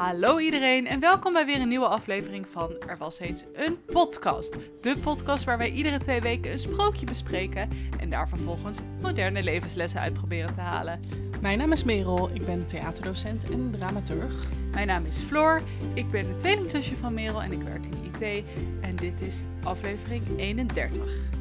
Hallo 0.00 0.38
iedereen 0.38 0.86
en 0.86 1.00
welkom 1.00 1.32
bij 1.32 1.46
weer 1.46 1.60
een 1.60 1.68
nieuwe 1.68 1.86
aflevering 1.86 2.48
van 2.48 2.74
Er 2.86 2.96
was 2.96 3.18
eens 3.18 3.44
een 3.54 3.78
podcast. 3.86 4.56
De 4.82 4.96
podcast 5.02 5.44
waar 5.44 5.58
wij 5.58 5.70
iedere 5.70 5.98
twee 5.98 6.20
weken 6.20 6.50
een 6.52 6.58
sprookje 6.58 7.06
bespreken 7.06 7.70
en 7.98 8.10
daar 8.10 8.28
vervolgens 8.28 8.78
moderne 9.00 9.42
levenslessen 9.42 10.00
uit 10.00 10.12
proberen 10.12 10.54
te 10.54 10.60
halen. 10.60 11.00
Mijn 11.40 11.58
naam 11.58 11.72
is 11.72 11.84
Merel, 11.84 12.30
ik 12.32 12.46
ben 12.46 12.66
theaterdocent 12.66 13.50
en 13.50 13.74
dramaturg. 13.76 14.46
Mijn 14.72 14.86
naam 14.86 15.04
is 15.04 15.18
Floor, 15.18 15.60
ik 15.94 16.10
ben 16.10 16.26
de 16.26 16.36
tweelingzusje 16.36 16.96
van 16.96 17.14
Merel 17.14 17.42
en 17.42 17.52
ik 17.52 17.62
werk 17.62 17.84
in 17.84 18.12
IT 18.12 18.46
en 18.80 18.96
dit 18.96 19.20
is 19.20 19.42
aflevering 19.62 20.22
31. 20.36 21.39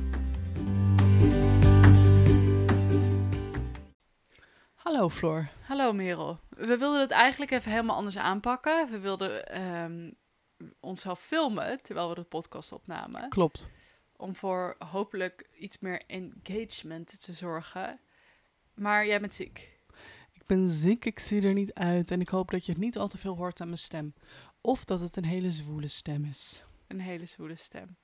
Hallo 5.00 5.14
Floor. 5.14 5.50
Hallo 5.62 5.94
Merel. 5.94 6.40
We 6.50 6.78
wilden 6.78 7.00
het 7.00 7.12
eigenlijk 7.12 7.52
even 7.52 7.72
helemaal 7.72 7.96
anders 7.96 8.18
aanpakken. 8.18 8.92
We 8.92 9.00
wilden 9.00 9.48
ehm, 9.48 10.12
onszelf 10.80 11.20
filmen 11.20 11.82
terwijl 11.82 12.10
we 12.10 12.16
de 12.16 12.24
podcast 12.24 12.72
opnamen. 12.72 13.30
Klopt. 13.30 13.70
Om 14.16 14.36
voor 14.36 14.76
hopelijk 14.80 15.50
iets 15.60 15.80
meer 15.80 16.04
engagement 16.08 17.22
te 17.22 17.34
zorgen. 17.34 18.00
Maar 18.74 19.06
jij 19.06 19.20
bent 19.20 19.34
ziek. 19.34 19.70
Ik 20.32 20.46
ben 20.46 20.68
ziek, 20.70 21.06
ik 21.06 21.20
zie 21.20 21.48
er 21.48 21.54
niet 21.54 21.74
uit 21.74 22.12
en 22.12 22.22
ik 22.22 22.30
hoop 22.30 22.52
dat 22.52 22.66
je 22.66 22.72
het 22.72 22.82
niet 22.82 22.98
al 22.98 23.08
te 23.08 23.18
veel 23.18 23.36
hoort 23.36 23.62
aan 23.62 23.68
mijn 23.68 23.80
stem. 23.80 24.14
Of 24.62 24.86
dat 24.86 25.02
het 25.02 25.16
een 25.16 25.26
hele 25.26 25.52
zwoele 25.52 25.88
stem 25.88 26.26
is. 26.26 26.64
Een 26.88 27.02
hele 27.02 27.26
zwoele 27.26 27.56
stem. 27.56 27.98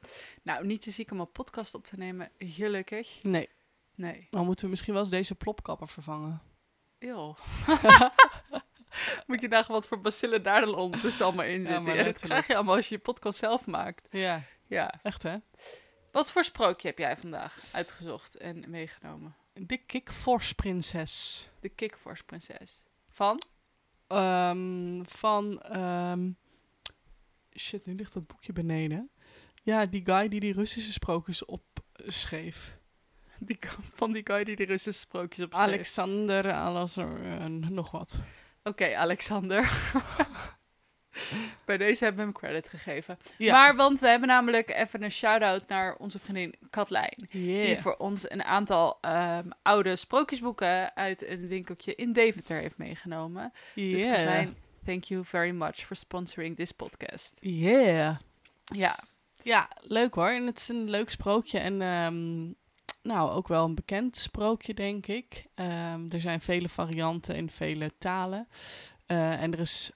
Nou, 0.43 0.65
niet 0.65 0.81
te 0.81 0.91
ziek 0.91 1.11
om 1.11 1.19
een 1.19 1.31
podcast 1.31 1.73
op 1.73 1.85
te 1.85 1.97
nemen, 1.97 2.31
gelukkig. 2.39 3.23
Nee, 3.23 3.49
Nee. 3.95 4.27
dan 4.29 4.45
moeten 4.45 4.63
we 4.63 4.69
misschien 4.69 4.93
wel 4.93 5.01
eens 5.01 5.11
deze 5.11 5.35
plopkappen 5.35 5.87
vervangen. 5.87 6.41
Eeuw. 7.05 7.35
Moet 9.27 9.41
je 9.41 9.49
daar 9.49 9.65
wat 9.67 9.87
voor 9.87 9.99
bacillen 9.99 10.43
daar 10.43 10.61
dan 10.61 10.75
ondertussen 10.75 11.25
allemaal 11.25 11.45
in 11.45 11.65
zitten? 11.65 11.95
Ja, 11.95 12.03
dat 12.03 12.19
krijg 12.19 12.47
je 12.47 12.55
allemaal 12.55 12.75
als 12.75 12.87
je 12.89 12.95
je 12.95 13.01
podcast 13.01 13.39
zelf 13.39 13.65
maakt. 13.65 14.07
Ja, 14.11 14.43
Ja. 14.67 14.93
echt 15.03 15.23
hè? 15.23 15.37
Wat 16.11 16.31
voor 16.31 16.43
sprookje 16.43 16.87
heb 16.87 16.97
jij 16.97 17.17
vandaag 17.17 17.57
uitgezocht 17.71 18.35
en 18.37 18.63
meegenomen? 18.69 19.35
De 19.53 19.77
Kikvorsprinses. 19.77 21.47
De 21.59 21.69
Kikvorse 21.69 22.23
prinses. 22.23 22.83
Van? 23.09 23.41
Ehm 24.07 25.03
van, 25.05 25.61
ehm, 25.61 26.31
shit, 27.57 27.85
nu 27.85 27.93
ligt 27.95 28.13
dat 28.13 28.27
boekje 28.27 28.53
beneden. 28.53 29.09
Ja, 29.63 29.85
die 29.85 30.01
guy 30.05 30.27
die 30.27 30.39
die 30.39 30.53
Russische 30.53 30.91
sprookjes 30.91 31.45
opschreef. 31.45 32.74
Die, 33.39 33.59
van 33.93 34.11
die 34.11 34.21
guy 34.25 34.43
die 34.43 34.55
de 34.55 34.65
Russische 34.65 35.01
sprookjes 35.01 35.45
opschreef. 35.45 35.67
Alexander, 35.67 36.53
alles, 36.53 36.97
eh, 36.97 37.45
nog 37.45 37.91
wat. 37.91 38.19
Oké, 38.63 38.95
Alexander. 38.95 39.71
Bij 41.65 41.77
deze 41.77 42.03
hebben 42.03 42.25
we 42.25 42.31
hem 42.31 42.39
credit 42.41 42.69
gegeven. 42.69 43.17
Ja. 43.37 43.51
Maar, 43.51 43.75
want 43.75 43.99
we 43.99 44.07
hebben 44.07 44.27
namelijk 44.27 44.69
even 44.69 45.03
een 45.03 45.11
shout-out 45.11 45.67
naar 45.67 45.95
onze 45.95 46.19
vriendin 46.19 46.55
Katlijn. 46.69 47.27
Yeah. 47.29 47.65
Die 47.65 47.77
voor 47.77 47.95
ons 47.95 48.29
een 48.31 48.43
aantal 48.43 48.97
ehm, 49.01 49.49
oude 49.61 49.95
sprookjesboeken 49.95 50.95
uit 50.95 51.27
een 51.27 51.47
winkeltje 51.47 51.95
in 51.95 52.13
Deventer 52.13 52.59
heeft 52.59 52.77
meegenomen. 52.77 53.51
Dus 53.75 54.01
Yeah. 54.01 54.13
Katlijn, 54.15 54.55
thank 54.85 55.03
you 55.03 55.25
very 55.25 55.51
much 55.51 55.75
for 55.85 55.95
sponsoring 55.95 56.55
this 56.55 56.71
podcast. 56.71 57.35
Yeah. 57.39 58.15
Ja, 58.63 58.99
Ja, 59.41 59.69
leuk 59.81 60.13
hoor. 60.13 60.29
En 60.29 60.45
het 60.45 60.57
is 60.57 60.67
een 60.67 60.89
leuk 60.89 61.09
sprookje. 61.09 61.59
En 61.59 61.81
ehm, 61.81 62.51
nou, 63.05 63.31
ook 63.31 63.47
wel 63.47 63.65
een 63.65 63.75
bekend 63.75 64.17
sprookje, 64.17 64.73
denk 64.73 65.07
ik. 65.07 65.45
Ehm, 65.55 66.05
er 66.09 66.21
zijn 66.21 66.41
vele 66.41 66.69
varianten 66.69 67.35
in 67.35 67.49
vele 67.49 67.91
talen. 67.97 68.47
Eh, 69.05 69.41
en 69.41 69.53
er 69.53 69.59
is 69.59 69.91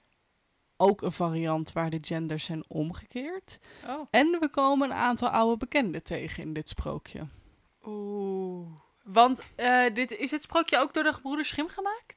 ook 0.76 1.02
een 1.02 1.12
variant 1.12 1.72
waar 1.72 1.90
de 1.90 1.98
genders 2.00 2.44
zijn 2.44 2.64
omgekeerd. 2.68 3.58
oh. 3.86 4.06
En 4.10 4.36
we 4.40 4.48
komen 4.48 4.90
een 4.90 4.96
aantal 4.96 5.28
oude 5.28 5.56
bekenden 5.56 6.02
tegen 6.02 6.42
in 6.42 6.52
dit 6.52 6.68
sprookje. 6.68 7.26
Oeh. 7.84 8.66
Want 9.02 9.40
eh, 9.56 9.94
dit, 9.94 10.10
is 10.10 10.30
het 10.30 10.42
sprookje 10.42 10.78
ook 10.78 10.94
door 10.94 11.02
de 11.02 11.12
gebroeders 11.12 11.48
Schim 11.48 11.68
gemaakt? 11.68 12.16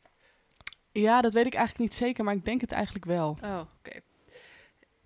Ja, 0.91 1.21
dat 1.21 1.33
weet 1.33 1.45
ik 1.45 1.53
eigenlijk 1.53 1.89
niet 1.89 1.99
zeker, 1.99 2.23
maar 2.23 2.35
ik 2.35 2.45
denk 2.45 2.61
het 2.61 2.71
eigenlijk 2.71 3.05
wel. 3.05 3.37
Oh, 3.43 3.59
oké. 3.77 3.99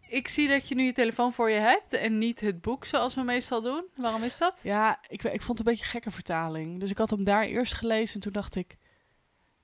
Ik 0.07 0.27
zie 0.27 0.47
dat 0.47 0.67
je 0.67 0.75
nu 0.75 0.83
je 0.83 0.93
telefoon 0.93 1.33
voor 1.33 1.49
je 1.49 1.59
hebt 1.59 1.93
en 1.93 2.17
niet 2.17 2.39
het 2.39 2.61
boek 2.61 2.85
zoals 2.85 3.15
we 3.15 3.21
meestal 3.21 3.61
doen. 3.61 3.85
Waarom 3.95 4.23
is 4.23 4.37
dat? 4.37 4.59
Ja, 4.61 4.99
ik, 5.07 5.23
ik 5.23 5.41
vond 5.41 5.57
het 5.57 5.67
een 5.67 5.73
beetje 5.73 5.83
een 5.83 5.91
gekke 5.91 6.11
vertaling. 6.11 6.79
Dus 6.79 6.89
ik 6.89 6.97
had 6.97 7.09
hem 7.09 7.23
daar 7.23 7.43
eerst 7.43 7.73
gelezen 7.73 8.15
en 8.15 8.21
toen 8.21 8.31
dacht 8.31 8.55
ik... 8.55 8.77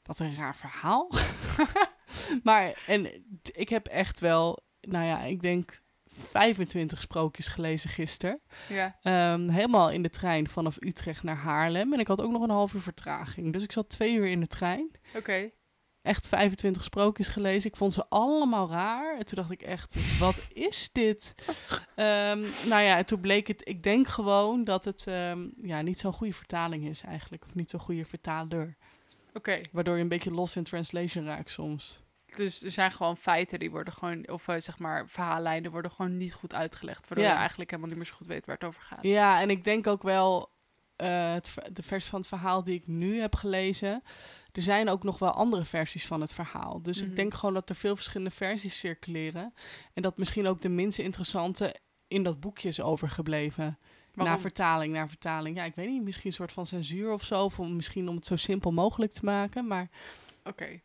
Wat 0.04 0.20
een 0.20 0.36
raar 0.36 0.56
verhaal. 0.56 1.12
maar, 2.44 2.84
en 2.88 3.24
ik 3.52 3.70
heb 3.70 3.88
echt 3.88 4.20
wel, 4.20 4.60
nou 4.82 5.06
ja, 5.06 5.22
ik 5.22 5.42
denk 5.42 5.82
25 6.06 7.02
sprookjes 7.02 7.48
gelezen 7.48 7.90
gisteren. 7.90 8.40
Ja. 8.70 8.98
Ehm, 9.02 9.50
helemaal 9.50 9.90
in 9.92 10.02
de 10.02 10.10
trein 10.10 10.48
vanaf 10.48 10.78
Utrecht 10.80 11.24
naar 11.24 11.36
Haarlem. 11.36 11.94
En 11.94 12.00
ik 12.00 12.08
had 12.08 12.22
ook 12.22 12.32
nog 12.32 12.42
een 12.42 12.50
half 12.50 12.74
uur 12.74 12.82
vertraging. 12.82 13.54
Dus 13.54 13.64
ik 13.64 13.72
zat 13.72 13.90
twee 13.90 14.16
uur 14.16 14.28
in 14.28 14.40
de 14.40 14.48
trein. 14.48 14.92
Oké. 15.16 15.50
Echt 16.04 16.28
25 16.28 16.84
sprookjes 16.84 17.28
gelezen. 17.28 17.70
Ik 17.70 17.76
vond 17.76 17.94
ze 17.94 18.06
allemaal 18.10 18.70
raar. 18.70 19.18
En 19.18 19.26
toen 19.26 19.36
dacht 19.38 19.52
ik 19.52 19.62
echt, 19.62 20.20
wat 20.20 20.36
is 20.54 20.90
dit? 20.92 21.36
Ehm, 21.96 22.40
nou 22.68 22.82
ja, 22.84 22.98
en 22.98 23.06
toen 23.06 23.20
bleek 23.20 23.48
het, 23.48 23.62
ik 23.64 23.84
denk 23.84 24.08
gewoon 24.08 24.64
dat 24.64 24.86
het 24.86 25.08
ehm, 25.08 25.48
ja, 25.62 25.82
niet 25.82 26.00
zo'n 26.00 26.14
goede 26.14 26.34
vertaling 26.34 26.86
is 26.88 27.02
eigenlijk. 27.02 27.46
Of 27.46 27.56
niet 27.56 27.70
zo'n 27.70 27.80
goede 27.80 28.06
vertaler. 28.06 28.76
Oké. 29.34 29.60
Waardoor 29.72 29.96
je 29.96 30.02
een 30.02 30.08
beetje 30.08 30.32
lost 30.32 30.56
in 30.56 30.64
translation 30.64 31.26
raakt 31.26 31.50
soms. 31.52 32.02
Dus 32.36 32.62
er 32.64 32.72
zijn 32.72 32.92
gewoon 32.92 33.18
feiten 33.18 33.60
die 33.60 33.72
worden 33.72 33.94
gewoon, 33.94 34.30
of 34.30 34.48
eh, 34.48 34.56
zeg 34.60 34.80
maar 34.80 35.08
verhaallijnen 35.08 35.72
worden 35.72 35.92
gewoon 35.92 36.18
niet 36.18 36.34
goed 36.34 36.54
uitgelegd. 36.54 37.00
Waardoor 37.08 37.28
Ja. 37.28 37.32
je 37.34 37.38
eigenlijk 37.38 37.70
helemaal 37.70 37.90
niet 37.92 38.00
meer 38.00 38.08
zo 38.10 38.16
goed 38.18 38.28
weet 38.28 38.46
waar 38.46 38.56
het 38.56 38.68
over 38.68 38.82
gaat. 38.82 39.04
Ja, 39.04 39.42
en 39.42 39.50
ik 39.50 39.64
denk 39.64 39.88
ook 39.88 40.04
wel, 40.04 40.50
eh, 40.96 41.34
het, 41.34 41.54
de 41.72 41.84
versie 41.84 42.10
van 42.10 42.20
het 42.20 42.28
verhaal 42.30 42.64
die 42.64 42.76
ik 42.76 42.88
nu 42.88 43.20
heb 43.20 43.36
gelezen, 43.36 44.04
er 44.54 44.62
zijn 44.62 44.90
ook 44.90 45.04
nog 45.04 45.20
wel 45.20 45.32
andere 45.32 45.66
versies 45.66 46.06
van 46.06 46.22
het 46.22 46.34
verhaal. 46.34 46.82
Dus 46.82 47.02
Mhm. 47.02 47.10
ik 47.10 47.16
denk 47.16 47.34
gewoon 47.34 47.54
dat 47.54 47.70
er 47.70 47.76
veel 47.76 47.96
verschillende 47.96 48.32
versies 48.36 48.80
circuleren. 48.80 49.54
En 49.94 50.02
dat 50.02 50.18
misschien 50.18 50.48
ook 50.48 50.62
de 50.62 50.70
minst 50.70 51.00
interessante 51.00 51.76
in 52.08 52.24
dat 52.24 52.40
boekje 52.40 52.68
is 52.68 52.82
overgebleven. 52.82 53.78
Waarom? 54.14 54.36
Na 54.36 54.42
vertaling, 54.42 54.94
naar 54.94 55.10
vertaling. 55.10 55.56
Ja, 55.58 55.64
ik 55.64 55.76
weet 55.76 55.90
niet, 55.90 56.04
misschien 56.04 56.30
een 56.30 56.36
soort 56.36 56.52
van 56.52 56.66
censuur 56.66 57.12
of 57.12 57.24
zo. 57.24 57.44
Of 57.44 57.58
misschien 57.58 58.10
om 58.10 58.16
het 58.16 58.26
zo 58.26 58.36
simpel 58.36 58.72
mogelijk 58.72 59.12
te 59.12 59.26
maken. 59.26 59.68
Maar 59.68 59.90
Oké. 60.44 60.82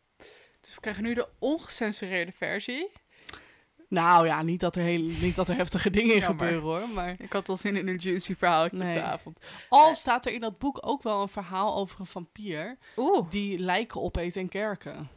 Dus 0.61 0.75
we 0.75 0.81
krijgen 0.81 1.03
nu 1.03 1.13
de 1.13 1.27
ongecensureerde 1.39 2.31
versie. 2.31 2.91
Nou 3.89 4.25
ja, 4.25 4.41
niet 4.41 4.59
dat 4.59 4.75
er, 4.75 4.81
heel, 4.83 5.01
niet 5.01 5.35
dat 5.35 5.49
er 5.49 5.55
heftige 5.55 5.89
dingen 5.89 6.13
in 6.15 6.19
Jammer. 6.21 6.45
gebeuren 6.47 6.69
hoor. 6.79 6.89
Maar 6.93 7.15
Ik 7.19 7.33
had 7.33 7.47
wel 7.47 7.57
zin 7.57 7.75
in 7.75 7.87
een 7.87 7.95
juicy 7.97 8.35
verhaaltje 8.35 8.77
op 8.77 8.83
Nee. 8.83 8.93
de 8.95 9.01
avond. 9.01 9.39
al 9.69 9.95
staat 9.95 10.25
er 10.25 10.33
in 10.33 10.39
dat 10.39 10.57
boek 10.57 10.77
ook 10.81 11.03
wel 11.03 11.21
een 11.21 11.29
verhaal 11.29 11.75
over 11.75 11.99
een 11.99 12.05
vampier. 12.05 12.77
Oeh. 12.97 13.29
die 13.29 13.57
lijken 13.59 14.01
opeet 14.01 14.35
in 14.35 14.49
kerken. 14.49 15.09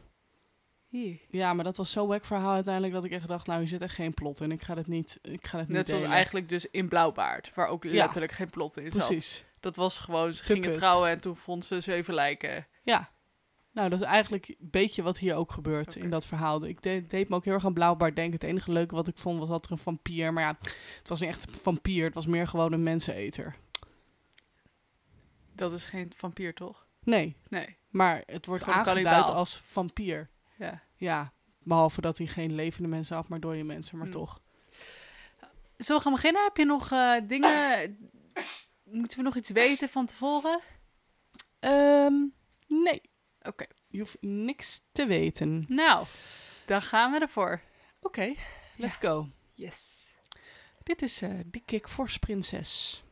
Hier. 0.87 1.19
Ja, 1.29 1.53
maar 1.53 1.63
dat 1.63 1.77
was 1.77 1.91
zo'n 1.91 2.07
wack 2.07 2.25
verhaal 2.25 2.53
uiteindelijk 2.53 2.93
dat 2.93 3.03
ik 3.03 3.11
echt 3.11 3.27
dacht, 3.27 3.47
nou, 3.47 3.59
hier 3.59 3.67
zit 3.67 3.81
echt 3.81 3.95
geen 3.95 4.13
plot 4.13 4.41
in. 4.41 4.51
Ik 4.51 4.61
ga 4.61 4.75
het 4.75 4.87
niet, 4.87 5.19
ik 5.21 5.47
ga 5.47 5.57
niet 5.59 5.67
Net 5.67 5.87
zoals 5.87 6.01
delen. 6.01 6.15
eigenlijk 6.15 6.49
dus 6.49 6.65
in 6.71 6.87
Blauwbaard, 6.87 7.51
waar 7.55 7.67
ook 7.67 7.83
Ja. 7.83 7.91
letterlijk 7.91 8.31
geen 8.31 8.49
plot 8.49 8.77
in 8.77 8.91
zat. 8.91 9.05
Precies. 9.07 9.43
Dat 9.59 9.75
was 9.75 9.97
gewoon, 9.97 10.33
ze 10.33 10.43
Te 10.43 10.53
gingen 10.53 10.69
kut. 10.69 10.77
trouwen 10.77 11.09
en 11.09 11.19
toen 11.21 11.35
vond 11.35 11.65
ze 11.65 11.79
zeven 11.81 12.13
lijken. 12.13 12.67
Ja. 12.83 13.11
Nou, 13.73 13.89
dat 13.89 13.99
is 14.01 14.05
eigenlijk 14.05 14.47
een 14.47 14.55
beetje 14.59 15.03
wat 15.03 15.17
hier 15.17 15.35
ook 15.35 15.51
gebeurt 15.51 15.95
in 15.95 16.09
dat 16.09 16.25
verhaal. 16.25 16.65
Ik 16.65 16.81
de- 16.81 17.05
deed 17.07 17.29
me 17.29 17.35
ook 17.35 17.45
heel 17.45 17.53
erg 17.53 17.65
aan 17.65 17.73
Blauwbaard 17.73 18.15
denken. 18.15 18.33
Het 18.33 18.43
enige 18.43 18.71
leuke 18.71 18.95
wat 18.95 19.07
ik 19.07 19.17
vond 19.17 19.39
was 19.39 19.49
dat 19.49 19.65
er 19.65 19.71
een 19.71 19.77
vampier, 19.77 20.33
maar 20.33 20.43
ja, 20.43 20.57
het 20.99 21.07
was 21.09 21.19
niet 21.19 21.29
echt 21.29 21.47
een 21.47 21.53
vampier. 21.53 22.05
Het 22.05 22.13
was 22.13 22.25
meer 22.25 22.47
gewoon 22.47 22.71
een 22.73 22.83
menseneter. 22.83 23.55
Dat 25.55 25.73
is 25.73 25.85
geen 25.85 26.11
vampier, 26.15 26.53
toch? 26.53 26.85
Nee, 27.03 27.35
Nee. 27.49 27.77
maar 27.89 28.23
het 28.25 28.45
wordt 28.45 28.63
Gewoon 28.63 28.79
aangeduid 28.79 29.05
kannibaal. 29.05 29.35
als 29.35 29.61
vampier. 29.65 30.29
Ja. 30.57 30.81
Ja, 30.95 31.33
behalve 31.63 32.01
dat 32.01 32.17
hij 32.17 32.27
geen 32.27 32.55
levende 32.55 32.87
mensen 32.87 33.15
had, 33.15 33.27
maar 33.27 33.39
dode 33.39 33.63
mensen, 33.63 33.97
maar 33.97 34.07
Hmm. 34.07 34.15
toch. 34.15 34.39
Zullen 35.77 35.97
we 36.01 36.07
gaan 36.07 36.13
beginnen? 36.17 36.43
Heb 36.43 36.57
je 36.57 36.65
nog 36.65 36.91
eh, 36.91 37.15
dingen... 37.27 37.97
Moeten 38.83 39.17
we 39.17 39.23
nog 39.23 39.35
iets 39.35 39.49
weten 39.49 39.89
van 39.89 40.05
tevoren? 40.05 40.59
Ehm, 41.59 42.13
nee. 42.67 43.01
Oké. 43.43 43.65
Je 43.87 43.99
hoeft 43.99 44.17
niks 44.21 44.81
te 44.91 45.05
weten. 45.05 45.65
Nou, 45.67 46.05
dan 46.65 46.81
gaan 46.81 47.11
we 47.11 47.19
ervoor. 47.19 47.61
Oké, 48.01 48.33
let's 48.75 48.97
go. 48.97 49.27
Yes. 49.53 49.91
Dit 50.83 51.01
is 51.01 51.21
eh 51.21 51.29
de 51.45 51.59
Kikfors 51.59 52.17
Prinses. 52.17 53.03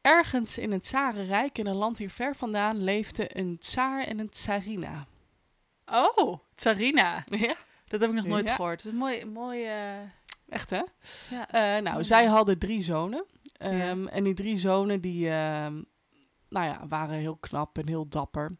Ergens 0.00 0.58
in 0.58 0.72
het 0.72 0.82
Tsarenrijk, 0.82 1.58
in 1.58 1.66
een 1.66 1.74
land 1.74 1.98
hier 1.98 2.10
ver 2.10 2.36
vandaan, 2.36 2.82
leefde 2.84 3.38
een 3.38 3.58
tsaar 3.58 4.04
en 4.04 4.18
een 4.18 4.30
tsarina. 4.30 5.06
Oh, 5.86 6.38
Tsarina. 6.54 7.24
Ja, 7.30 7.54
Dat 7.88 8.00
heb 8.00 8.10
ik 8.10 8.16
nog 8.16 8.24
nooit 8.26 8.46
Ja. 8.46 8.54
gehoord. 8.54 8.76
Dat 8.82 8.86
is 8.86 8.92
een 8.92 8.98
mooi... 8.98 9.24
mooi 9.24 9.66
echt 10.52 10.70
hè? 10.70 10.82
ja. 11.30 11.48
Eh, 11.76 11.82
nou, 11.82 12.04
zij 12.04 12.26
hadden 12.26 12.58
drie 12.58 12.82
zonen. 12.82 13.24
Ja. 13.42 13.70
Ehm, 13.70 14.06
En 14.06 14.24
die 14.24 14.34
drie 14.34 14.56
zonen 14.58 15.00
die, 15.00 15.28
ehm, 15.30 15.82
nou 16.48 16.66
ja, 16.66 16.80
waren 16.88 17.14
heel 17.18 17.36
knap 17.36 17.78
en 17.78 17.88
heel 17.88 18.08
dapper. 18.08 18.56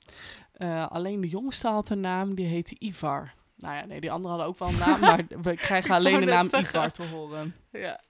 Eh, 0.53 0.87
alleen 0.89 1.21
de 1.21 1.29
jongste 1.29 1.69
had 1.69 1.89
een 1.91 2.01
naam, 2.01 2.35
die 2.35 2.47
heette 2.47 2.77
Ivar. 2.79 3.35
Nou 3.57 3.77
ja, 3.77 3.85
nee, 3.85 4.01
die 4.01 4.11
anderen 4.13 4.31
hadden 4.37 4.49
ook 4.49 4.59
wel 4.59 4.69
een 4.69 4.79
naam, 4.79 5.01
maar 5.11 5.25
we 5.43 5.55
krijgen 5.57 5.95
alleen 5.95 6.21
de 6.21 6.27
naam 6.27 6.47
zeggen. 6.49 6.69
Ivar 6.79 6.91
te 6.91 7.07
horen. 7.07 7.55
Ja. 7.71 8.01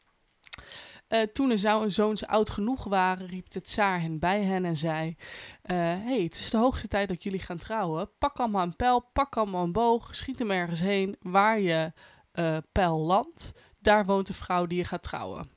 Eh, 1.09 1.23
toen 1.23 1.49
de 1.49 1.57
zou- 1.57 1.91
zoons 1.91 2.27
oud 2.27 2.51
genoeg 2.51 2.85
waren, 2.85 3.27
riep 3.27 3.51
de 3.51 3.61
tsaar 3.61 4.01
hen 4.01 4.19
bij 4.19 4.43
hen 4.45 4.65
en 4.65 4.77
zei... 4.77 5.17
eh, 5.63 5.77
hey, 5.77 6.23
het 6.23 6.35
is 6.35 6.51
de 6.51 6.57
hoogste 6.57 6.89
tijd 6.89 7.09
dat 7.09 7.23
jullie 7.23 7.39
gaan 7.41 7.57
trouwen. 7.57 8.11
Pak 8.19 8.39
allemaal 8.39 8.63
een 8.63 8.77
pijl, 8.77 9.01
pak 9.13 9.37
allemaal 9.37 9.65
een 9.65 9.73
boog, 9.73 10.15
schiet 10.15 10.39
hem 10.39 10.51
ergens 10.51 10.81
heen. 10.81 11.17
Waar 11.21 11.61
je 11.61 11.93
eh, 12.33 12.57
pijl 12.73 12.99
landt, 13.01 13.53
daar 13.83 14.05
woont 14.05 14.27
de 14.27 14.35
vrouw 14.35 14.67
die 14.67 14.79
je 14.79 14.85
gaat 14.85 15.03
trouwen. 15.03 15.51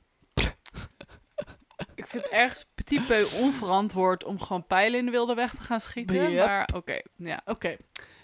Ik 1.94 2.06
vind 2.06 2.22
het 2.22 2.32
ergens 2.32 2.66
petit 2.74 3.06
peu 3.06 3.28
onverantwoord 3.40 4.24
om 4.24 4.40
gewoon 4.40 4.66
pijlen 4.66 4.98
in 4.98 5.04
de 5.04 5.10
wilde 5.10 5.34
weg 5.34 5.54
te 5.54 5.62
gaan 5.62 5.80
schieten. 5.80 6.30
Yep. 6.30 6.46
Maar 6.46 6.68
oké, 6.74 7.00
ja. 7.16 7.42
Oké. 7.44 7.76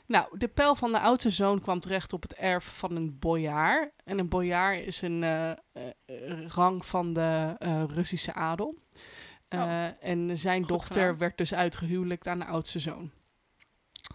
Nou, 0.07 0.39
de 0.39 0.49
pijl 0.49 0.75
van 0.75 0.93
de 0.93 1.01
oudste 1.01 1.31
zoon 1.31 1.61
kwam 1.61 1.81
terecht 1.81 2.13
op 2.13 2.23
het 2.23 2.35
erf 2.35 2.65
van 2.65 2.97
een 2.97 3.19
bojaar. 3.19 3.91
En 4.05 4.19
een 4.19 4.29
bojaar 4.29 4.75
is 4.75 5.03
een 5.03 5.23
eh, 5.23 5.51
eh, 5.51 6.47
rang 6.47 6.87
van 6.87 7.13
de 7.13 7.55
eh, 7.59 7.85
Russische 7.85 8.33
adel. 8.33 8.75
Oh, 9.49 9.89
en 10.01 10.39
zijn 10.39 10.63
dochter 10.63 11.01
gedaan. 11.01 11.19
werd 11.19 11.39
dus 11.39 11.55
uitgehuwelijkt 11.55 12.27
aan 12.29 12.39
de 12.39 12.45
oudste 12.45 12.79
zoon. 12.79 13.11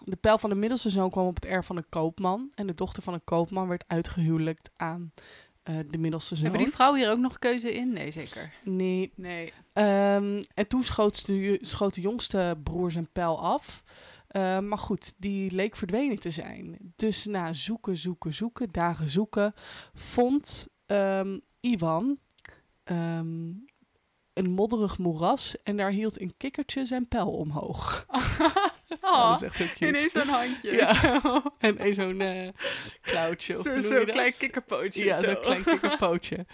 De 0.04 0.16
pijl 0.16 0.38
van 0.38 0.50
de 0.50 0.56
middelste 0.56 0.90
zoon 0.90 1.10
kwam 1.10 1.26
op 1.26 1.34
het 1.34 1.44
erf 1.44 1.66
van 1.66 1.76
een 1.76 1.88
koopman. 1.88 2.52
En 2.54 2.66
de 2.66 2.74
dochter 2.74 3.02
van 3.02 3.14
een 3.14 3.24
koopman 3.24 3.68
werd 3.68 3.84
uitgehuwelijkt 3.86 4.70
aan 4.76 5.12
eh, 5.68 5.76
de 5.90 5.98
middelste 5.98 6.34
zoon. 6.34 6.44
Hebben 6.44 6.64
die 6.64 6.72
vrouw 6.72 6.94
hier 6.94 7.10
ook 7.10 7.18
nog 7.18 7.38
keuze 7.38 7.74
in? 7.74 7.92
Nee, 7.92 8.10
zeker. 8.10 8.52
Nee, 8.64 9.12
Nee. 9.14 9.52
Ehm, 9.72 10.42
en 10.54 10.66
toen 10.68 10.82
schoot 10.82 11.26
de, 11.26 11.58
schoot 11.60 11.94
de 11.94 12.00
jongste 12.00 12.58
broer 12.62 12.90
zijn 12.90 13.08
pijl 13.12 13.40
af. 13.40 13.82
Eh, 14.28 14.58
maar 14.58 14.78
goed, 14.78 15.14
die 15.16 15.50
leek 15.50 15.76
verdwenen 15.76 16.18
te 16.18 16.30
zijn. 16.30 16.92
Dus 16.96 17.24
na 17.24 17.52
zoeken, 17.52 17.96
zoeken, 17.96 18.34
zoeken, 18.34 18.68
dagen 18.72 19.10
zoeken, 19.10 19.54
vond 19.94 20.68
ehm, 20.86 21.38
Ivan 21.60 22.18
ehm, 22.84 23.52
een 24.32 24.50
modderig 24.50 24.98
moeras 24.98 25.62
en 25.62 25.76
daar 25.76 25.90
hield 25.90 26.20
een 26.20 26.34
kikkertje 26.36 26.86
zijn 26.86 27.08
pijl 27.08 27.30
omhoog. 27.30 28.06
Oh, 29.00 29.28
dat 29.28 29.42
is 29.42 29.48
echt 29.48 29.56
heel 29.56 29.66
cute. 29.68 29.86
ineens 29.86 30.12
zo'n 30.12 30.28
handje. 30.28 30.72
Ja. 30.72 30.92
Zo, 30.94 31.42
En 31.58 31.84
een 31.86 31.94
zo'n 31.94 32.52
klauwtje. 33.00 33.52
zo, 33.62 33.70
noem 33.72 33.82
zo'n 33.82 33.94
dat? 33.94 34.10
klein 34.10 34.34
kikkerpootje. 34.38 35.04
Ja, 35.04 35.14
zo. 35.16 35.22
zo'n 35.22 35.40
klein 35.40 35.64
kikkerpootje. 35.64 36.46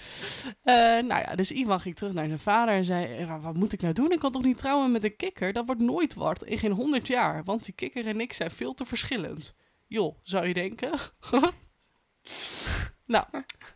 Eh, 0.63 0.75
nou 0.75 1.07
ja, 1.21 1.35
dus 1.35 1.51
Ivan 1.51 1.81
ging 1.81 1.97
terug 1.97 2.13
naar 2.13 2.27
zijn 2.27 2.39
vader 2.39 2.75
en 2.75 2.85
zei... 2.85 3.17
"Eh, 3.17 3.43
wat 3.43 3.55
moet 3.55 3.73
ik 3.73 3.81
nou 3.81 3.95
doen? 3.95 4.11
Ik 4.13 4.19
kan 4.19 4.33
toch 4.33 4.45
niet 4.45 4.59
trouwen 4.59 4.93
met 4.93 5.05
een 5.05 5.17
kikker? 5.17 5.53
Dat 5.53 5.67
wordt 5.67 5.81
nooit 5.81 6.15
wat, 6.15 6.45
in 6.45 6.59
geen 6.59 6.73
honderd 6.73 7.07
jaar. 7.07 7.45
Want 7.45 7.65
die 7.65 7.75
kikker 7.75 8.07
en 8.07 8.21
ik 8.21 8.33
zijn 8.33 8.51
veel 8.51 8.75
te 8.75 8.85
verschillend. 8.85 9.55
Joh, 9.87 10.17
zou 10.23 10.47
je 10.47 10.55
denken? 10.55 10.91
nou, 13.07 13.25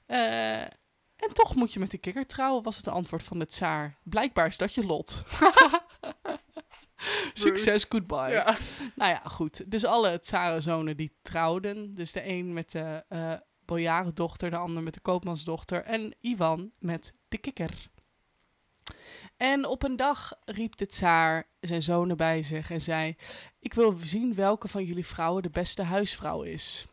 eh, 0.06 0.60
en 1.16 1.32
toch 1.32 1.54
moet 1.54 1.72
je 1.72 1.78
met 1.80 1.90
de 1.90 1.98
kikker 1.98 2.26
trouwen, 2.26 2.62
was 2.62 2.76
het 2.76 2.88
antwoord 2.88 3.22
van 3.22 3.38
de 3.38 3.46
tsaar. 3.46 3.98
Blijkbaar 4.04 4.46
is 4.46 4.56
dat 4.58 4.74
je 4.74 4.84
lot. 4.86 5.22
Succes, 7.32 7.86
goodbye. 7.88 8.30
Ja. 8.30 8.56
Nou 8.94 9.10
ja, 9.10 9.22
goed. 9.24 9.70
Dus 9.70 9.84
alle 9.84 10.18
tsarenzonen 10.18 10.96
die 10.96 11.16
trouwden. 11.22 11.94
Dus 11.94 12.12
de 12.12 12.28
een 12.28 12.52
met 12.52 12.70
de 12.70 13.04
eh 13.08 13.32
bojarendochter, 13.64 14.50
de 14.50 14.56
ander 14.56 14.82
met 14.82 14.94
de 14.94 15.00
koopmansdochter. 15.00 15.84
En 15.84 16.14
Ivan 16.20 16.70
met 16.78 17.14
de 17.28 17.38
kikker. 17.38 17.88
En 19.36 19.64
op 19.66 19.82
een 19.82 19.96
dag 19.96 20.38
riep 20.44 20.76
de 20.76 20.86
tsaar 20.86 21.48
zijn 21.60 21.82
zonen 21.82 22.16
bij 22.16 22.42
zich 22.42 22.70
en 22.70 22.80
zei... 22.80 23.16
Ik 23.60 23.74
wil 23.74 23.98
zien 24.02 24.34
welke 24.34 24.68
van 24.68 24.84
jullie 24.84 25.06
vrouwen 25.06 25.42
de 25.42 25.50
beste 25.50 25.82
huisvrouw 25.82 26.42
is. 26.42 26.86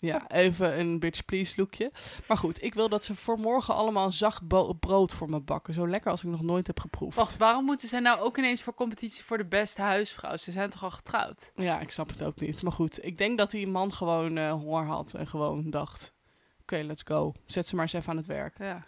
Ja, 0.00 0.30
even 0.30 0.78
een 0.78 0.98
bitch 0.98 1.24
please 1.24 1.54
lookje. 1.56 1.92
Maar 2.28 2.36
goed, 2.36 2.62
ik 2.62 2.74
wil 2.74 2.88
dat 2.88 3.04
ze 3.04 3.14
voor 3.14 3.38
morgen 3.38 3.74
allemaal 3.74 4.06
een 4.06 4.12
zacht 4.12 4.48
brood 4.80 5.12
voor 5.12 5.30
me 5.30 5.40
bakken. 5.40 5.74
Zo 5.74 5.88
lekker 5.88 6.10
als 6.10 6.24
ik 6.24 6.30
nog 6.30 6.42
nooit 6.42 6.66
heb 6.66 6.80
geproefd. 6.80 7.16
Wacht, 7.16 7.36
waarom 7.36 7.64
moeten 7.64 7.88
zij 7.88 8.00
nou 8.00 8.20
ook 8.20 8.38
ineens 8.38 8.62
voor 8.62 8.74
competitie 8.74 9.24
voor 9.24 9.38
de 9.38 9.46
beste 9.46 9.82
huisvrouw? 9.82 10.36
Ze 10.36 10.52
zijn 10.52 10.70
toch 10.70 10.82
al 10.82 10.90
getrouwd? 10.90 11.50
Ja, 11.54 11.80
ik 11.80 11.90
snap 11.90 12.08
het 12.08 12.22
ook 12.22 12.40
niet. 12.40 12.62
Maar 12.62 12.72
goed, 12.72 13.04
ik 13.04 13.18
denk 13.18 13.38
dat 13.38 13.50
die 13.50 13.66
man 13.66 13.92
gewoon 13.92 14.36
eh, 14.36 14.52
honger 14.52 14.84
had 14.84 15.14
en 15.14 15.26
gewoon 15.26 15.70
dacht... 15.70 16.12
Oké, 16.60 16.76
let's 16.76 17.02
go. 17.04 17.32
Zet 17.46 17.66
ze 17.66 17.74
maar 17.74 17.84
eens 17.84 17.92
even 17.92 18.10
aan 18.10 18.16
het 18.16 18.26
werk. 18.26 18.58
Ja. 18.58 18.84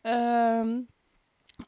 Ehm, 0.00 0.80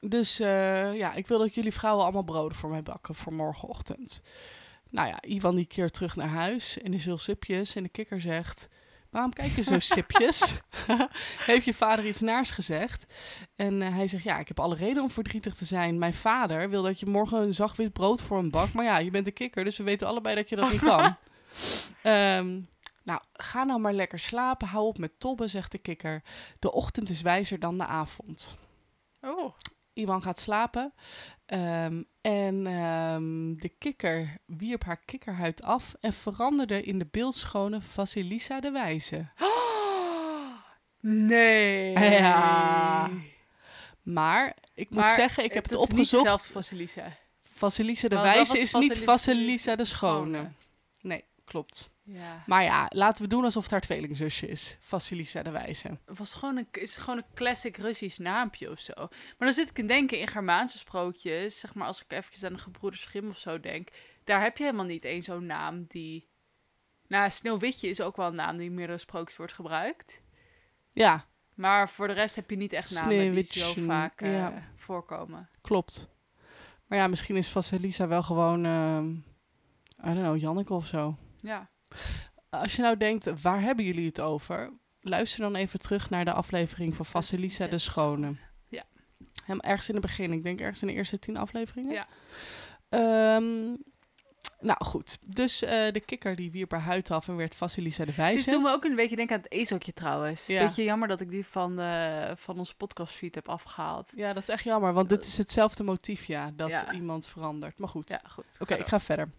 dus 0.00 0.40
eh, 0.40 0.94
ja, 0.96 1.12
ik 1.12 1.26
wil 1.26 1.38
dat 1.38 1.54
jullie 1.54 1.72
vrouwen 1.72 2.04
allemaal 2.04 2.24
broden 2.24 2.56
voor 2.56 2.70
mij 2.70 2.82
bakken 2.82 3.14
voor 3.14 3.32
morgenochtend. 3.32 4.22
Nou 4.94 5.08
ja, 5.08 5.22
Ivan 5.22 5.54
die 5.54 5.66
keert 5.66 5.92
terug 5.92 6.16
naar 6.16 6.28
huis 6.28 6.78
en 6.78 6.94
is 6.94 7.04
heel 7.04 7.18
sipjes. 7.18 7.74
En 7.74 7.82
de 7.82 7.88
kikker 7.88 8.20
zegt, 8.20 8.68
waarom 9.10 9.32
kijk 9.32 9.56
je 9.56 9.62
zo 9.62 9.78
sipjes? 9.94 10.60
Heeft 11.46 11.64
je 11.64 11.74
vader 11.74 12.06
iets 12.06 12.20
naars 12.20 12.50
gezegd? 12.50 13.06
En 13.56 13.82
eh, 13.82 13.94
hij 13.94 14.06
zegt, 14.06 14.24
ja, 14.24 14.38
ik 14.38 14.48
heb 14.48 14.60
alle 14.60 14.74
reden 14.74 15.02
om 15.02 15.10
verdrietig 15.10 15.54
te 15.54 15.64
zijn. 15.64 15.98
Mijn 15.98 16.14
vader 16.14 16.70
wil 16.70 16.82
dat 16.82 17.00
je 17.00 17.06
morgen 17.06 17.40
een 17.40 17.54
zacht 17.54 17.76
wit 17.76 17.92
brood 17.92 18.22
voor 18.22 18.36
hem 18.36 18.50
bakt. 18.50 18.72
Maar 18.72 18.84
ja, 18.84 18.98
je 18.98 19.10
bent 19.10 19.24
de 19.24 19.30
kikker, 19.30 19.64
dus 19.64 19.76
we 19.76 19.84
weten 19.84 20.06
allebei 20.06 20.34
dat 20.34 20.48
je 20.48 20.56
dat 20.56 20.70
niet 20.70 20.80
kan. 20.80 21.16
Ehm, 22.02 22.60
nou, 23.02 23.20
ga 23.32 23.64
nou 23.64 23.80
maar 23.80 23.92
lekker 23.92 24.18
slapen. 24.18 24.68
Hou 24.68 24.86
op 24.86 24.98
met 24.98 25.20
tobben, 25.20 25.50
zegt 25.50 25.72
de 25.72 25.78
kikker. 25.78 26.22
De 26.58 26.72
ochtend 26.72 27.10
is 27.10 27.22
wijzer 27.22 27.58
dan 27.58 27.78
de 27.78 27.86
avond. 27.86 28.56
Oh. 29.20 29.54
Iwan 29.94 30.22
gaat 30.22 30.38
slapen. 30.38 30.94
Ehm, 31.46 32.02
en 32.20 32.66
ehm, 32.66 33.54
de 33.54 33.68
kikker 33.78 34.36
wierp 34.46 34.84
haar 34.84 35.00
kikkerhuid 35.04 35.62
af 35.62 35.94
en 36.00 36.12
veranderde 36.12 36.82
in 36.82 36.98
de 36.98 37.06
beeldschone 37.10 37.80
Vasilisa 37.80 38.60
de 38.60 38.70
Wijze. 38.70 39.26
Nee. 41.06 41.98
Ja. 41.98 43.10
Maar 44.02 44.56
ik 44.74 44.90
moet 44.90 45.10
zeggen, 45.10 45.44
ik 45.44 45.52
heb 45.52 45.64
het 45.64 45.74
opgezocht. 45.76 46.22
dezelfde 46.22 46.52
Vasilisa. 46.52 47.16
Vasilisa 47.42 48.08
de 48.08 48.20
Wijze 48.20 48.58
is 48.58 48.74
niet 48.74 48.98
Vasilisa 48.98 49.76
de 49.76 49.84
Schone. 49.84 50.36
Schone. 50.36 50.52
Nee, 51.00 51.24
klopt. 51.44 51.90
Ja. 52.04 52.42
Maar 52.46 52.62
ja, 52.62 52.86
laten 52.88 53.22
we 53.22 53.28
doen 53.28 53.44
alsof 53.44 53.62
het 53.62 53.72
haar 53.72 53.80
tweelingzusje 53.80 54.48
is. 54.48 54.76
Vasilisa 54.80 55.42
de 55.42 55.50
Wijze. 55.50 55.98
Het 56.06 56.18
was 56.18 56.32
gewoon 56.32 56.56
een, 56.56 56.66
is 56.70 56.96
gewoon 56.96 57.16
een 57.16 57.34
classic 57.34 57.76
Russisch 57.76 58.18
naampje 58.18 58.70
of 58.70 58.80
zo. 58.80 58.92
Maar 58.96 59.34
dan 59.38 59.52
zit 59.52 59.70
ik 59.70 59.78
in 59.78 59.86
denken 59.86 60.18
in 60.18 60.28
Germaanse 60.28 60.78
sprookjes, 60.78 61.58
zeg 61.58 61.74
maar 61.74 61.86
als 61.86 62.02
ik 62.02 62.12
eventjes 62.12 62.44
aan 62.44 62.52
de 62.52 62.58
gebroeders 62.58 63.08
of 63.28 63.38
zo 63.38 63.60
denk, 63.60 63.88
daar 64.24 64.42
heb 64.42 64.56
je 64.56 64.64
helemaal 64.64 64.84
niet 64.84 65.04
één 65.04 65.22
zo'n 65.22 65.46
naam 65.46 65.84
die... 65.88 66.28
Nou, 67.06 67.30
Sneeuwwitje 67.30 67.88
is 67.88 68.00
ook 68.00 68.16
wel 68.16 68.26
een 68.26 68.34
naam 68.34 68.56
die 68.56 68.66
in 68.66 68.74
meerdere 68.74 68.98
sprookjes 68.98 69.36
wordt 69.36 69.52
gebruikt. 69.52 70.22
Ja, 70.92 71.26
Maar 71.54 71.88
voor 71.88 72.06
de 72.06 72.12
rest 72.12 72.34
heb 72.34 72.50
je 72.50 72.56
niet 72.56 72.72
echt 72.72 72.90
namen 72.90 73.34
die 73.34 73.44
zo 73.44 73.72
vaak 73.86 74.20
eh, 74.20 74.34
ja. 74.34 74.68
voorkomen. 74.76 75.48
klopt. 75.60 76.08
Maar 76.86 76.98
ja, 76.98 77.06
misschien 77.06 77.36
is 77.36 77.48
Vasilisa 77.48 78.08
wel 78.08 78.22
gewoon, 78.22 78.64
ehm 78.64 79.10
I 80.04 80.14
don't 80.14 80.18
know, 80.18 80.36
Janneke 80.36 80.74
of 80.74 80.86
zo. 80.86 81.16
Ja. 81.40 81.70
Als 82.50 82.76
je 82.76 82.82
nou 82.82 82.96
denkt, 82.96 83.42
waar 83.42 83.60
hebben 83.60 83.84
jullie 83.84 84.06
het 84.06 84.20
over? 84.20 84.72
Luister 85.00 85.40
dan 85.40 85.54
even 85.54 85.78
terug 85.78 86.10
naar 86.10 86.24
de 86.24 86.32
aflevering 86.32 86.94
van 86.94 87.04
Vasilisa 87.04 87.66
de 87.66 87.78
Schone. 87.78 88.36
Ja. 88.68 88.84
Hem 89.44 89.60
ergens 89.60 89.88
in 89.88 89.94
het 89.94 90.04
begin. 90.04 90.32
Ik 90.32 90.42
denk 90.42 90.60
ergens 90.60 90.82
in 90.82 90.88
de 90.88 90.94
eerste 90.94 91.18
tien 91.18 91.36
afleveringen. 91.36 91.92
Ja. 91.92 92.06
Ehm, 92.88 93.76
nou 94.64 94.84
goed, 94.84 95.18
dus 95.24 95.62
eh, 95.62 95.92
de 95.92 96.00
kikker 96.00 96.36
die 96.36 96.50
wierp 96.50 96.70
haar 96.70 96.80
huid 96.80 97.10
af 97.10 97.28
en 97.28 97.36
werd 97.36 97.54
Vasilisa 97.54 97.98
de 98.04 98.06
Dit 98.06 98.16
Wijze. 98.16 98.50
doet 98.50 98.62
me 98.62 98.70
ook 98.70 98.84
een 98.84 98.94
beetje 98.96 99.16
denken 99.16 99.36
aan 99.36 99.42
het 99.42 99.52
ezeltje 99.52 99.92
trouwens. 99.92 100.46
Ja. 100.46 100.64
Beetje 100.66 100.84
jammer 100.84 101.08
dat 101.08 101.20
ik 101.20 101.30
die 101.30 101.46
van, 101.46 101.76
de, 101.76 102.32
van 102.36 102.58
onze 102.58 102.74
podcastfeed 102.74 103.34
heb 103.34 103.48
afgehaald. 103.48 104.12
Ja, 104.16 104.32
dat 104.32 104.42
is 104.42 104.48
echt 104.48 104.64
jammer, 104.64 104.92
want 104.92 105.08
dit 105.08 105.24
is 105.26 105.38
hetzelfde 105.38 105.82
motief, 105.82 106.24
ja, 106.24 106.50
dat 106.56 106.68
Ja. 106.70 106.92
iemand 106.92 107.28
verandert. 107.28 107.78
Maar 107.78 107.88
goed, 107.88 108.10
Ja, 108.10 108.20
goed. 108.30 108.56
Oké, 108.58 108.74
ik 108.74 108.86
ga 108.86 109.00
verder. 109.00 109.30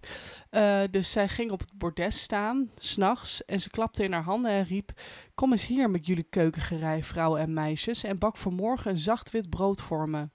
Eh, 0.50 0.82
dus 0.92 1.12
zij 1.12 1.28
ging 1.28 1.52
op 1.52 1.60
het 1.60 1.74
bordes 1.74 2.22
staan, 2.22 2.72
s'nachts, 2.78 3.46
en 3.46 3.60
ze 3.60 3.70
klapte 3.70 4.04
in 4.04 4.12
haar 4.14 4.24
handen 4.24 4.52
en 4.52 4.64
riep... 4.64 4.92
Kom 5.36 5.52
eens 5.52 5.66
hier 5.66 5.90
met 5.90 6.06
jullie 6.06 6.28
keukengerei, 6.30 7.04
vrouwen 7.04 7.42
en 7.42 7.54
meisjes, 7.54 8.04
en 8.04 8.18
bak 8.18 8.38
vanmorgen 8.38 8.92
een 8.92 8.98
zacht 8.98 9.32
wit 9.32 9.50
brood 9.50 9.82
voor 9.82 10.10
me. 10.10 10.30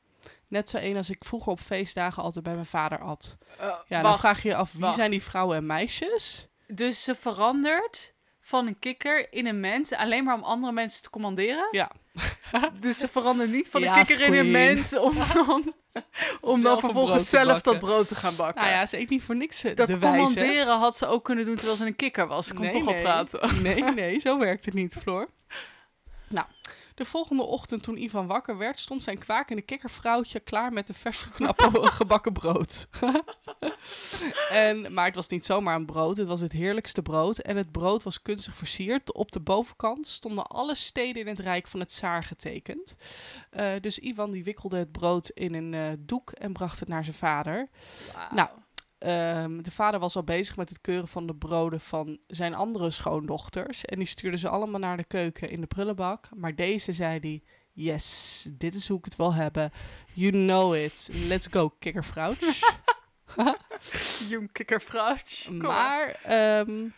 Net 0.50 0.71
zo 0.71 0.76
een 0.76 0.97
als 0.97 1.11
ik 1.11 1.25
vroeger 1.25 1.52
op 1.52 1.61
feestdagen 1.61 2.23
altijd 2.23 2.45
bij 2.45 2.54
mijn 2.54 2.66
vader 2.66 2.99
at. 2.99 3.37
Ja, 3.87 4.02
dan 4.02 4.19
vraag 4.19 4.42
je 4.42 4.49
je 4.49 4.54
af, 4.57 4.73
wie 4.73 4.80
wacht. 4.80 4.95
zijn 4.95 5.11
die 5.11 5.23
vrouwen 5.23 5.57
en 5.57 5.66
meisjes? 5.66 6.49
Dus 6.66 7.04
ze 7.04 7.14
verandert 7.14 8.12
van 8.40 8.66
een 8.66 8.78
kikker 8.78 9.33
in 9.33 9.47
een 9.47 9.61
mens, 9.61 9.92
alleen 9.92 10.25
maar 10.25 10.35
om 10.35 10.42
andere 10.42 10.73
mensen 10.73 11.02
te 11.02 11.11
commanderen? 11.11 11.69
Ja. 11.71 11.90
Dus 12.80 12.99
ze 12.99 13.09
verandert 13.09 13.50
niet 13.50 13.69
van 13.69 13.83
een 13.83 13.88
Ja, 13.88 14.02
kikker 14.02 14.26
in 14.26 14.35
een 14.35 14.50
mens 14.50 14.97
om, 14.99 15.16
om, 15.49 15.75
om 16.40 16.62
dan 16.62 16.80
vervolgens 16.80 17.28
zelf 17.28 17.61
dat 17.61 17.78
brood 17.78 18.09
te 18.09 18.14
gaan 18.14 18.37
bakken. 18.37 18.62
Nou 18.62 18.75
ja, 18.75 18.87
ze 18.87 18.99
eet 18.99 19.09
niet 19.11 19.23
voor 19.23 19.37
niks 19.37 19.64
eh, 19.64 19.76
dat 19.76 19.87
de 19.87 19.99
wijze. 19.99 20.16
commanderen 20.16 20.78
had 20.78 20.97
ze 20.97 21.07
ook 21.07 21.25
kunnen 21.25 21.45
doen 21.45 21.54
terwijl 21.57 21.76
ze 21.76 21.87
een 21.87 21.97
kikker 21.97 22.26
was. 22.26 22.47
Ze 22.47 22.54
kon 22.54 22.62
Nee, 22.62 22.73
toch 22.73 22.87
al 22.87 22.92
nee. 22.92 23.02
praten. 23.02 23.62
Nee, 23.62 23.83
nee, 24.02 24.19
zo 24.19 24.38
werkt 24.38 24.64
het 24.64 24.75
niet, 24.75 24.97
Floor. 25.00 25.28
Nou, 26.28 26.47
De 27.00 27.07
volgende 27.07 27.42
ochtend 27.42 27.83
toen 27.83 27.97
Ivan 27.97 28.26
wakker 28.26 28.59
werd, 28.59 28.78
stond 28.78 29.02
zijn 29.02 29.19
kwakende 29.19 29.62
kikkervrouwtje 29.62 30.40
klaar 30.40 30.73
met 30.73 30.88
een 30.88 30.95
vers 30.95 31.23
gebakken 31.99 32.33
brood. 32.33 32.87
en, 34.50 34.92
maar 34.92 35.04
het 35.04 35.14
was 35.14 35.28
niet 35.28 35.45
zomaar 35.45 35.75
een 35.75 35.87
brood, 35.87 36.16
het 36.16 36.28
was 36.28 36.40
het 36.40 36.52
heerlijkste 36.52 37.02
brood. 37.02 37.38
En 37.38 37.57
het 37.57 37.73
brood 37.73 38.02
was 38.02 38.23
kunstig 38.23 38.57
versierd. 38.57 39.14
Op 39.14 39.33
de 39.33 39.40
bovenkant 39.40 40.07
stonden 40.07 40.47
alle 40.47 40.75
steden 40.75 41.23
in 41.23 41.28
het 41.28 41.38
Rijk 41.38 41.66
van 41.66 41.80
het 41.80 41.88
Tsaar 41.88 42.25
getekend. 42.25 42.97
Eh, 43.50 43.73
dus 43.80 43.99
Ivan 43.99 44.30
die 44.30 44.45
wikkelde 44.45 44.76
het 44.76 44.92
brood 44.92 45.28
in 45.28 45.54
een 45.54 45.75
eh, 45.75 45.92
doek 45.99 46.30
en 46.30 46.52
bracht 46.52 46.80
het 46.80 46.88
naar 46.88 47.04
zijn 47.04 47.16
vader. 47.16 47.69
Nou, 48.30 48.49
Ehm, 49.00 49.62
de 49.62 49.71
vader 49.71 50.00
was 50.00 50.16
al 50.16 50.25
bezig 50.25 50.57
met 50.57 50.69
het 50.69 50.80
keuren 50.80 51.09
van 51.09 51.26
de 51.26 51.35
broden 51.35 51.80
van 51.80 52.19
zijn 52.26 52.54
andere 52.54 52.90
schoondochters. 52.90 53.85
En 53.85 53.99
die 53.99 54.07
stuurde 54.07 54.37
ze 54.37 54.49
allemaal 54.49 54.80
naar 54.80 54.97
de 54.97 55.04
keuken 55.04 55.50
in 55.50 55.61
de 55.61 55.66
prullenbak. 55.66 56.28
Maar 56.37 56.54
deze 56.54 56.92
zei 56.92 57.19
hij, 57.21 57.42
yes, 57.73 58.47
dit 58.52 58.75
is 58.75 58.88
hoe 58.88 58.99
ik 58.99 59.04
het 59.04 59.16
wil 59.16 59.35
hebben. 59.35 59.73
You 60.12 60.30
know 60.30 60.75
it. 60.75 61.09
Let's 61.12 61.47
go, 61.50 61.69
kikkervrouwtje. 61.78 62.52
Jong 64.30 64.52
kikkervrouwtje. 64.52 65.49
Kom 65.49 65.59
maar 65.59 66.21
ehm, 66.23 66.88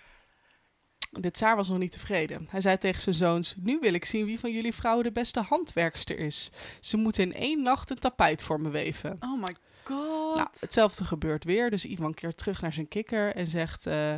de 1.11 1.31
tsaar 1.31 1.57
was 1.57 1.69
nog 1.69 1.79
niet 1.79 1.93
tevreden. 1.93 2.47
Hij 2.51 2.61
zei 2.61 2.79
tegen 2.79 3.01
zijn 3.01 3.15
zoons, 3.15 3.55
nu 3.57 3.79
wil 3.81 3.95
ik 3.95 4.05
zien 4.05 4.25
wie 4.25 4.41
van 4.41 4.53
jullie 4.53 4.75
vrouwen 4.75 5.05
de 5.05 5.13
beste 5.13 5.41
handwerkster 5.41 6.19
is. 6.19 6.51
Ze 6.81 6.97
moeten 6.97 7.23
in 7.23 7.35
één 7.35 7.63
nacht 7.63 7.91
een 7.91 7.99
tapijt 7.99 8.43
voor 8.43 8.61
me 8.61 8.71
weven. 8.71 9.17
Oh 9.21 9.41
my 9.41 9.55
god. 9.85 10.22
Nou, 10.37 10.49
hetzelfde 10.61 11.05
gebeurt 11.05 11.45
weer. 11.45 11.71
Dus 11.71 11.85
Ivan 11.85 12.15
keert 12.15 12.37
terug 12.37 12.61
naar 12.61 12.73
zijn 12.73 12.89
kikker 12.89 13.35
en 13.35 13.47
zegt... 13.47 13.87
eh, 13.87 14.15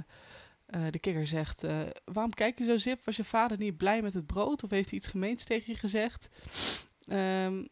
eh, 0.74 0.82
de 0.90 0.98
kikker 0.98 1.26
zegt, 1.26 1.64
eh, 1.64 1.80
waarom 2.04 2.34
kijk 2.34 2.58
je 2.58 2.64
zo 2.64 2.76
zip? 2.76 3.04
Was 3.04 3.16
je 3.16 3.24
vader 3.24 3.58
niet 3.58 3.76
blij 3.76 4.02
met 4.02 4.14
het 4.14 4.26
brood? 4.26 4.62
Of 4.62 4.70
heeft 4.70 4.88
hij 4.88 4.98
iets 4.98 5.08
gemeens 5.08 5.44
tegen 5.44 5.72
je 5.72 5.78
gezegd? 5.78 6.28
Ehm, 7.06 7.64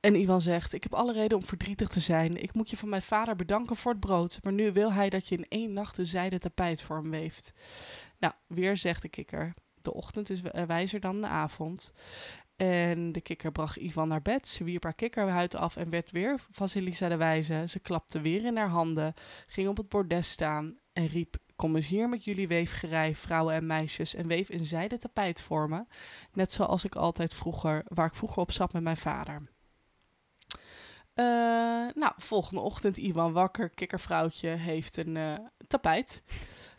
en 0.00 0.14
Ivan 0.14 0.40
zegt, 0.40 0.72
ik 0.72 0.82
heb 0.82 0.94
alle 0.94 1.12
reden 1.12 1.38
om 1.38 1.44
verdrietig 1.44 1.88
te 1.88 2.00
zijn. 2.00 2.42
Ik 2.42 2.54
moet 2.54 2.70
je 2.70 2.76
van 2.76 2.88
mijn 2.88 3.02
vader 3.02 3.36
bedanken 3.36 3.76
voor 3.76 3.92
het 3.92 4.00
brood. 4.00 4.38
Maar 4.42 4.52
nu 4.52 4.72
wil 4.72 4.92
hij 4.92 5.10
dat 5.10 5.28
je 5.28 5.36
in 5.36 5.46
één 5.48 5.72
nacht 5.72 5.98
een 5.98 6.06
zijden 6.06 6.40
tapijt 6.40 6.82
voor 6.82 6.96
hem 6.96 7.10
weeft. 7.10 7.52
Nou, 8.18 8.34
weer 8.46 8.76
zegt 8.76 9.02
de 9.02 9.08
kikker, 9.08 9.54
de 9.82 9.94
ochtend 9.94 10.30
is 10.30 10.40
wijzer 10.66 11.00
dan 11.00 11.20
de 11.20 11.26
avond. 11.26 11.92
En 12.56 13.12
de 13.12 13.20
kikker 13.20 13.52
bracht 13.52 13.76
Ivan 13.76 14.08
naar 14.08 14.22
bed. 14.22 14.48
Ze 14.48 14.64
wierp 14.64 14.82
haar 14.82 14.94
kikkerhuid 14.94 15.54
af 15.54 15.76
en 15.76 15.90
werd 15.90 16.10
weer 16.10 16.40
Vasilisa 16.50 17.08
de 17.08 17.16
wijze. 17.16 17.64
Ze 17.68 17.78
klapte 17.78 18.20
weer 18.20 18.44
in 18.44 18.56
haar 18.56 18.68
handen, 18.68 19.14
ging 19.46 19.68
op 19.68 19.76
het 19.76 19.88
bordes 19.88 20.30
staan 20.30 20.78
en 20.92 21.06
riep... 21.06 21.36
Kom 21.56 21.76
eens 21.76 21.86
hier 21.86 22.08
met 22.08 22.24
jullie 22.24 22.48
weefgerij, 22.48 23.14
vrouwen 23.14 23.54
en 23.54 23.66
meisjes, 23.66 24.14
en 24.14 24.26
weef 24.26 24.48
een 24.48 24.66
zijden 24.66 24.98
tapijt 24.98 25.40
voor 25.40 25.68
me. 25.68 25.84
Net 26.32 26.52
zoals 26.52 26.84
ik 26.84 26.94
altijd 26.94 27.34
vroeger, 27.34 27.84
waar 27.88 28.06
ik 28.06 28.14
vroeger 28.14 28.38
op 28.38 28.52
zat 28.52 28.72
met 28.72 28.82
mijn 28.82 28.96
vader. 28.96 29.42
Eh, 31.14 31.24
nou, 31.94 32.12
volgende 32.16 32.60
ochtend, 32.60 32.96
Ivan 32.96 33.32
wakker, 33.32 33.70
kikkervrouwtje, 33.70 34.48
heeft 34.48 34.96
een 34.96 35.16
eh, 35.16 35.34
tapijt. 35.66 36.22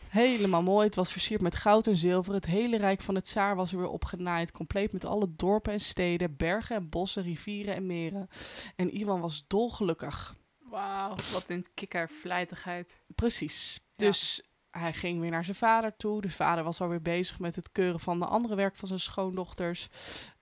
Helemaal 0.09 0.63
mooi. 0.63 0.85
Het 0.85 0.95
was 0.95 1.11
versierd 1.11 1.41
met 1.41 1.55
goud 1.55 1.87
en 1.87 1.95
zilver. 1.95 2.33
Het 2.33 2.45
hele 2.45 2.77
rijk 2.77 3.01
van 3.01 3.15
het 3.15 3.23
Tsaar 3.23 3.55
was 3.55 3.71
er 3.71 3.77
weer 3.77 3.87
opgenaaid. 3.87 4.51
Compleet 4.51 4.91
met 4.91 5.05
alle 5.05 5.27
dorpen 5.35 5.73
en 5.73 5.79
steden, 5.79 6.37
bergen 6.37 6.75
en 6.75 6.89
bossen, 6.89 7.23
rivieren 7.23 7.75
en 7.75 7.85
meren. 7.85 8.29
En 8.75 8.97
Ivan 8.97 9.21
was 9.21 9.43
dolgelukkig. 9.47 10.35
Wauw, 10.59 11.09
wat 11.09 11.45
een 11.47 11.65
kikkervlijtigheid. 11.73 12.99
Precies. 13.15 13.79
Ja. 13.95 14.07
Dus 14.07 14.47
hij 14.69 14.93
ging 14.93 15.19
weer 15.19 15.31
naar 15.31 15.45
zijn 15.45 15.57
vader 15.57 15.95
toe. 15.97 16.21
De 16.21 16.29
vader 16.29 16.63
was 16.63 16.81
alweer 16.81 17.01
bezig 17.01 17.39
met 17.39 17.55
het 17.55 17.71
keuren 17.71 17.99
van 17.99 18.19
de 18.19 18.25
andere 18.25 18.55
werk 18.55 18.75
van 18.75 18.87
zijn 18.87 18.99
schoondochters. 18.99 19.87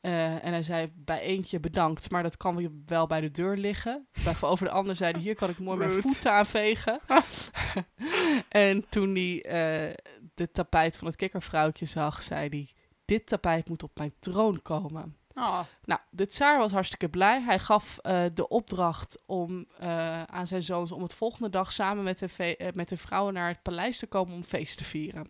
Eh, 0.01 0.45
en 0.45 0.51
hij 0.51 0.63
zei 0.63 0.91
bij 0.95 1.19
eentje 1.19 1.60
bedankt, 1.60 2.12
maar 2.12 2.24
dat 2.24 2.38
kan 2.38 2.55
weer 2.55 2.72
wel 2.86 3.07
bij 3.07 3.22
de 3.22 3.31
deur 3.31 3.57
liggen. 3.57 4.07
Over 4.41 4.65
de 4.65 4.72
ander 4.72 4.95
zei 4.95 5.12
hij, 5.12 5.22
hier 5.22 5.36
kan 5.36 5.50
ik 5.50 5.60
mooi 5.60 5.77
mijn 5.77 5.91
voeten 5.91 6.31
aanvegen. 6.31 7.00
en 8.55 8.89
toen 8.89 9.15
hij 9.15 9.43
eh, 9.43 9.93
de 10.33 10.51
tapijt 10.51 10.97
van 10.97 11.07
het 11.07 11.15
kikkervrouwtje 11.15 11.85
zag, 11.85 12.24
zei 12.24 12.50
hij, 12.50 12.69
dit 13.05 13.27
tapijt 13.27 13.69
moet 13.69 13.83
op 13.83 13.97
mijn 13.97 14.13
troon 14.19 14.62
komen. 14.62 15.15
Oh, 15.33 15.59
Nou, 15.83 16.00
de 16.09 16.27
tsaar 16.27 16.57
was 16.57 16.71
hartstikke 16.71 17.09
blij. 17.09 17.41
Hij 17.41 17.59
gaf 17.59 17.97
eh, 17.97 18.24
de 18.33 18.47
opdracht 18.47 19.21
om, 19.25 19.65
eh, 19.79 20.24
aan 20.24 20.47
zijn 20.47 20.63
zoons 20.63 20.91
om 20.91 21.01
het 21.01 21.13
volgende 21.13 21.50
dag 21.50 21.71
samen 21.71 22.03
met 22.03 22.19
de, 22.19 22.71
met 22.74 22.89
de 22.89 22.97
vrouwen 22.97 23.33
naar 23.33 23.47
het 23.47 23.62
paleis 23.62 23.97
te 23.97 24.07
komen 24.07 24.35
om 24.35 24.43
feest 24.43 24.77
te 24.77 24.83
vieren. 24.83 25.29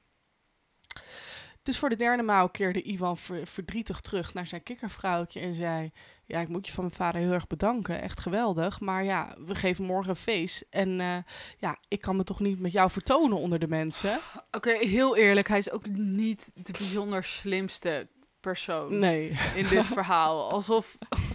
Dus 1.65 1.77
voor 1.77 1.89
de 1.89 1.95
derde 1.95 2.23
maal 2.23 2.49
keerde 2.49 2.81
Ivan 2.83 3.17
ver- 3.17 3.47
verdrietig 3.47 3.99
terug 4.01 4.33
naar 4.33 4.47
zijn 4.47 4.63
kikkervrouwtje 4.63 5.39
en 5.39 5.53
zei... 5.53 5.91
Ja, 6.25 6.39
ik 6.39 6.47
moet 6.47 6.67
je 6.67 6.73
van 6.73 6.83
mijn 6.83 6.95
vader 6.95 7.21
heel 7.21 7.31
erg 7.31 7.47
bedanken. 7.47 8.01
Echt 8.01 8.19
geweldig. 8.19 8.79
Maar 8.79 9.03
ja, 9.03 9.35
we 9.45 9.55
geven 9.55 9.83
morgen 9.85 10.09
een 10.09 10.15
feest. 10.15 10.65
En 10.69 10.99
eh, 10.99 11.17
ja, 11.57 11.77
ik 11.87 12.01
kan 12.01 12.15
me 12.15 12.23
toch 12.23 12.39
niet 12.39 12.59
met 12.59 12.71
jou 12.71 12.91
vertonen 12.91 13.37
onder 13.37 13.59
de 13.59 13.67
mensen? 13.67 14.19
Oké, 14.51 14.71
heel 14.71 15.15
eerlijk, 15.17 15.47
hij 15.47 15.57
is 15.57 15.71
ook 15.71 15.87
niet 15.89 16.51
de 16.53 16.71
bijzonder 16.71 17.23
slimste 17.23 18.07
persoon 18.39 18.99
Nee. 18.99 19.37
in 19.55 19.67
dit 19.67 19.85
verhaal. 19.85 20.49
Alsof... 20.51 20.97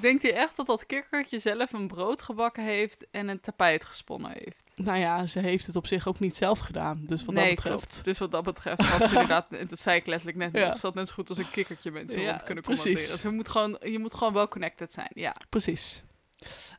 Denkt 0.00 0.22
hij 0.22 0.34
echt 0.34 0.56
dat 0.56 0.66
dat 0.66 0.86
kikkertje 0.86 1.38
zelf 1.38 1.72
een 1.72 1.88
brood 1.88 2.22
gebakken 2.22 2.64
heeft 2.64 3.06
en 3.10 3.28
een 3.28 3.40
tapijt 3.40 3.84
gesponnen 3.84 4.30
heeft? 4.32 4.64
Nou 4.74 4.98
ja, 4.98 5.26
ze 5.26 5.38
heeft 5.38 5.66
het 5.66 5.76
op 5.76 5.86
zich 5.86 6.08
ook 6.08 6.20
niet 6.20 6.36
zelf 6.36 6.58
gedaan. 6.58 7.02
Dus 7.06 7.24
wat 7.24 7.34
nee, 7.34 7.46
dat 7.46 7.54
betreft... 7.54 7.76
klopt. 7.90 8.04
Dus 8.04 8.18
wat 8.18 8.30
dat 8.30 8.44
betreft 8.44 8.82
had 8.82 9.08
ze 9.08 9.14
inderdaad, 9.20 9.46
dat 9.68 9.80
zei 9.80 9.96
ik 9.96 10.06
letterlijk 10.06 10.38
net 10.38 10.56
Ja. 10.56 10.76
had 10.80 10.94
net 10.94 11.08
zo 11.08 11.14
goed 11.14 11.28
als 11.28 11.38
een 11.38 11.50
kikkertje 11.50 11.90
mensen 11.90 12.20
Ja, 12.20 12.30
rond 12.30 12.44
kunnen 12.44 12.64
commanderen. 12.64 13.08
Dus 13.08 13.22
je 13.22 13.28
moet, 13.28 13.48
gewoon, 13.48 13.78
je 13.84 13.98
moet 13.98 14.14
gewoon 14.14 14.32
wel 14.32 14.48
connected 14.48 14.92
zijn, 14.92 15.10
ja. 15.14 15.36
Precies. 15.48 16.02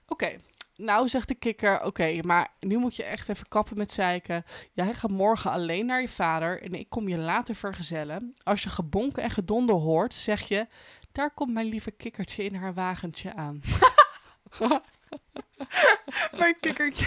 Oké, 0.07 0.35
nou 0.77 1.07
zegt 1.07 1.27
de 1.27 1.35
kikker, 1.35 1.83
oké, 1.83 2.19
maar 2.21 2.47
nu 2.59 2.77
moet 2.77 2.95
je 2.95 3.03
echt 3.03 3.29
even 3.29 3.47
kappen 3.47 3.77
met 3.77 3.91
zeiken. 3.91 4.45
Jij 4.73 4.93
gaat 4.93 5.11
morgen 5.11 5.51
alleen 5.51 5.85
naar 5.85 6.01
je 6.01 6.09
vader 6.09 6.61
en 6.61 6.73
ik 6.73 6.89
kom 6.89 7.07
je 7.07 7.17
later 7.17 7.55
vergezellen. 7.55 8.33
Als 8.43 8.63
je 8.63 8.69
gebonken 8.69 9.23
en 9.23 9.29
gedonder 9.29 9.75
hoort, 9.75 10.13
zeg 10.13 10.47
je, 10.47 10.67
daar 11.17 11.31
komt 11.31 11.53
mijn 11.53 11.65
lieve 11.65 11.91
kikkertje 11.91 12.43
in 12.43 12.55
haar 12.55 12.73
wagentje 12.73 13.33
aan. 13.33 13.61
Mijn 16.37 16.55
kikkertje 16.59 17.05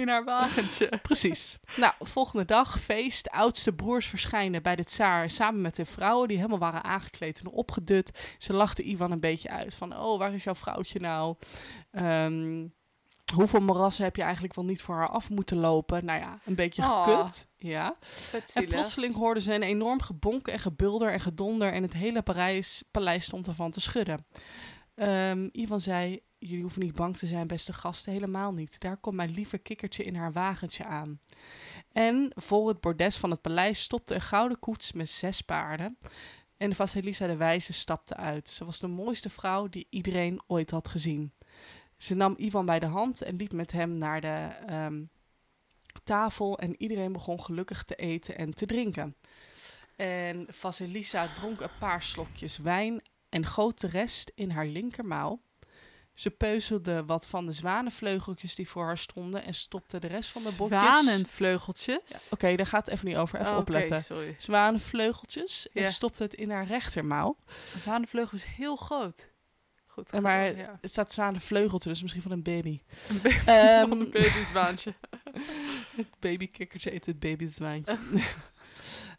in 0.00 0.08
haar 0.08 0.24
wagentje. 0.24 0.98
Precies. 1.02 1.58
Nou, 1.76 1.92
volgende 1.98 2.44
dag, 2.44 2.80
feest. 2.80 3.30
Oudste 3.30 3.72
broers 3.72 4.06
verschijnen 4.06 4.62
bij 4.62 4.76
de 4.76 4.84
tsaar 4.84 5.30
samen 5.30 5.60
met 5.60 5.76
de 5.76 5.84
vrouwen 5.84 6.28
die 6.28 6.36
helemaal 6.36 6.58
waren 6.58 6.84
aangekleed 6.84 7.40
en 7.40 7.48
opgedut. 7.48 8.34
Ze 8.38 8.52
lachten 8.52 8.88
Ivan 8.88 9.10
een 9.10 9.20
beetje 9.20 9.48
uit 9.48 9.74
van, 9.74 9.98
oh, 9.98 10.18
waar 10.18 10.34
is 10.34 10.44
jouw 10.44 10.54
vrouwtje 10.54 11.00
nou? 11.00 11.36
Ehm, 11.90 12.66
hoeveel 13.34 13.60
morassen 13.60 14.04
heb 14.04 14.16
je 14.16 14.22
eigenlijk 14.22 14.54
wel 14.54 14.64
niet 14.64 14.82
voor 14.82 14.94
haar 14.94 15.08
af 15.08 15.30
moeten 15.30 15.56
lopen? 15.56 16.04
Nou 16.04 16.20
ja, 16.20 16.38
een 16.44 16.54
beetje 16.54 16.82
Oh. 16.82 17.02
gekut. 17.04 17.46
Ja. 17.56 17.96
En 18.54 18.68
plotseling 18.68 19.14
hoorden 19.14 19.42
ze 19.42 19.54
een 19.54 19.62
enorm 19.62 20.02
gebonken 20.02 20.52
en 20.52 20.58
gebulder 20.58 21.12
en 21.12 21.20
gedonder 21.20 21.72
en 21.72 21.82
het 21.82 21.92
hele 21.92 22.22
Parijs, 22.22 22.82
paleis 22.90 23.24
stond 23.24 23.46
ervan 23.46 23.70
te 23.70 23.80
schudden. 23.80 24.26
Ehm, 24.94 25.48
Ivan 25.52 25.80
zei, 25.80 26.20
jullie 26.38 26.62
hoeven 26.62 26.82
niet 26.82 26.94
bang 26.94 27.16
te 27.16 27.26
zijn, 27.26 27.46
beste 27.46 27.72
gasten, 27.72 28.12
helemaal 28.12 28.52
niet. 28.52 28.80
Daar 28.80 28.96
komt 28.96 29.16
mijn 29.16 29.30
lieve 29.30 29.58
kikkertje 29.58 30.04
in 30.04 30.14
haar 30.14 30.32
wagentje 30.32 30.84
aan. 30.84 31.20
En 31.92 32.30
voor 32.34 32.68
het 32.68 32.80
bordes 32.80 33.16
van 33.16 33.30
het 33.30 33.40
paleis 33.40 33.82
stopte 33.82 34.14
een 34.14 34.20
gouden 34.20 34.58
koets 34.58 34.92
met 34.92 35.08
zes 35.08 35.40
paarden. 35.40 35.98
En 36.56 36.74
Vasilisa 36.74 37.26
de 37.26 37.36
Wijze 37.36 37.72
stapte 37.72 38.16
uit. 38.16 38.48
Ze 38.48 38.64
was 38.64 38.78
de 38.80 38.86
mooiste 38.86 39.30
vrouw 39.30 39.68
die 39.68 39.86
iedereen 39.90 40.40
ooit 40.46 40.70
had 40.70 40.88
gezien. 40.88 41.32
Ze 41.98 42.14
nam 42.14 42.34
Ivan 42.38 42.66
bij 42.66 42.78
de 42.78 42.86
hand 42.86 43.22
en 43.22 43.36
liep 43.36 43.52
met 43.52 43.72
hem 43.72 43.98
naar 43.98 44.20
de 44.20 44.48
ehm, 44.66 45.04
tafel. 46.04 46.58
En 46.58 46.74
iedereen 46.82 47.12
begon 47.12 47.42
gelukkig 47.42 47.84
te 47.84 47.94
eten 47.94 48.36
en 48.38 48.54
te 48.54 48.66
drinken. 48.66 49.16
En 49.96 50.46
Vasilisa 50.50 51.32
dronk 51.32 51.60
een 51.60 51.78
paar 51.78 52.02
slokjes 52.02 52.58
wijn 52.58 53.02
en 53.28 53.46
goot 53.46 53.80
de 53.80 53.86
rest 53.88 54.32
in 54.34 54.50
haar 54.50 54.66
linkermouw. 54.66 55.40
Ze 56.14 56.30
peuzelde 56.30 57.04
wat 57.04 57.26
van 57.26 57.46
de 57.46 57.52
zwanenvleugeltjes 57.52 58.54
die 58.54 58.68
voor 58.68 58.84
haar 58.84 58.98
stonden 58.98 59.44
en 59.44 59.54
stopte 59.54 59.98
de 59.98 60.06
rest 60.06 60.30
van 60.30 60.42
de 60.42 60.54
bokjes... 60.56 60.80
Zwanenvleugeltjes? 60.80 62.28
Oké, 62.30 62.56
daar 62.56 62.66
gaat 62.66 62.84
het 62.84 62.94
even 62.94 63.08
niet 63.08 63.16
over. 63.16 63.40
Even 63.40 63.52
Oh, 63.52 63.58
opletten. 63.58 64.02
sorry. 64.02 64.34
Zwanenvleugeltjes 64.38 65.68
en 65.72 65.86
stopte 65.86 66.22
het 66.22 66.34
in 66.34 66.50
haar 66.50 66.66
rechtermouw. 66.66 67.36
Een 67.74 67.80
zwanenvleugel 67.80 68.36
is 68.36 68.44
heel 68.44 68.76
groot. 68.76 69.30
Goed. 69.98 70.10
En 70.10 70.22
maar 70.22 70.56
ja. 70.56 70.78
het 70.80 70.90
staat 70.90 71.12
zwanenvleugeltje, 71.12 71.88
dus 71.88 72.02
misschien 72.02 72.22
van 72.22 72.30
een 72.30 72.42
baby. 72.42 72.80
Een 73.08 73.20
baby 73.22 73.36
Ehm, 73.46 73.88
van 73.88 74.00
een 74.00 74.10
babyzwaantje. 74.10 74.94
Het 75.96 76.06
babykikkertje 76.18 76.94
eet 76.94 77.06
het. 77.06 77.94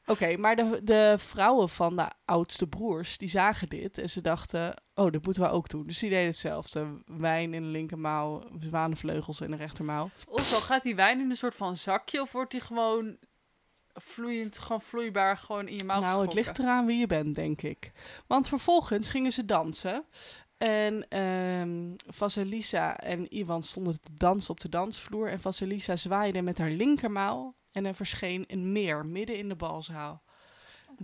Oké, 0.06 0.38
maar 0.38 0.56
de, 0.56 0.82
de 0.84 1.16
vrouwen 1.18 1.70
van 1.70 1.96
de 1.96 2.12
oudste 2.26 2.68
broers, 2.68 3.18
die 3.18 3.30
zagen 3.30 3.70
dit 3.70 3.98
en 3.98 4.10
ze 4.10 4.22
dachten, 4.22 4.82
oh, 4.94 5.12
dat 5.12 5.26
moeten 5.26 5.44
we 5.44 5.50
ook 5.50 5.70
doen. 5.70 5.88
Dus 5.88 6.00
die 6.00 6.10
deden 6.10 6.26
hetzelfde. 6.26 7.02
Wijn 7.06 7.54
in 7.54 7.62
de 7.62 7.68
linkermouw, 7.68 8.44
zwanenvleugels 8.60 9.42
in 9.42 9.52
de 9.52 9.58
rechtermouw. 9.58 10.10
Also, 10.32 10.58
gaat 10.58 10.84
die 10.84 10.96
wijn 10.96 11.20
in 11.20 11.30
een 11.30 11.36
soort 11.36 11.56
van 11.56 11.78
zakje 11.78 12.22
of 12.22 12.32
wordt 12.32 12.52
die 12.52 12.62
gewoon 12.62 13.18
vloeiend, 13.94 14.58
gewoon 14.58 14.82
vloeibaar, 14.82 15.38
gewoon 15.38 15.68
in 15.68 15.78
je 15.78 15.84
mouw 15.84 16.00
Nou, 16.00 16.22
het 16.22 16.34
ligt 16.34 16.60
eraan 16.60 16.86
wie 16.86 17.00
je 17.00 17.08
bent, 17.08 17.36
denk 17.36 17.62
ik. 17.62 17.92
Want 18.28 18.48
vervolgens 18.48 19.10
gingen 19.10 19.32
ze 19.32 19.46
dansen. 19.46 20.06
En 20.60 21.06
ehm 21.10 21.96
Vasilisa 22.08 22.98
en 22.98 23.36
Ivan 23.38 23.64
stonden 23.64 24.02
te 24.02 24.14
dansen 24.14 24.52
op 24.52 24.60
de 24.60 24.70
dansvloer. 24.70 25.30
En 25.30 25.40
Vasilisa 25.40 25.96
zwaaide 25.96 26.42
met 26.42 26.58
haar 26.58 26.70
linkermouw. 26.70 27.56
En 27.72 27.86
er 27.86 27.96
verscheen 27.96 28.44
een 28.48 28.72
meer 28.72 29.06
midden 29.06 29.38
in 29.38 29.50
de 29.50 29.56
balzaal. 29.56 30.22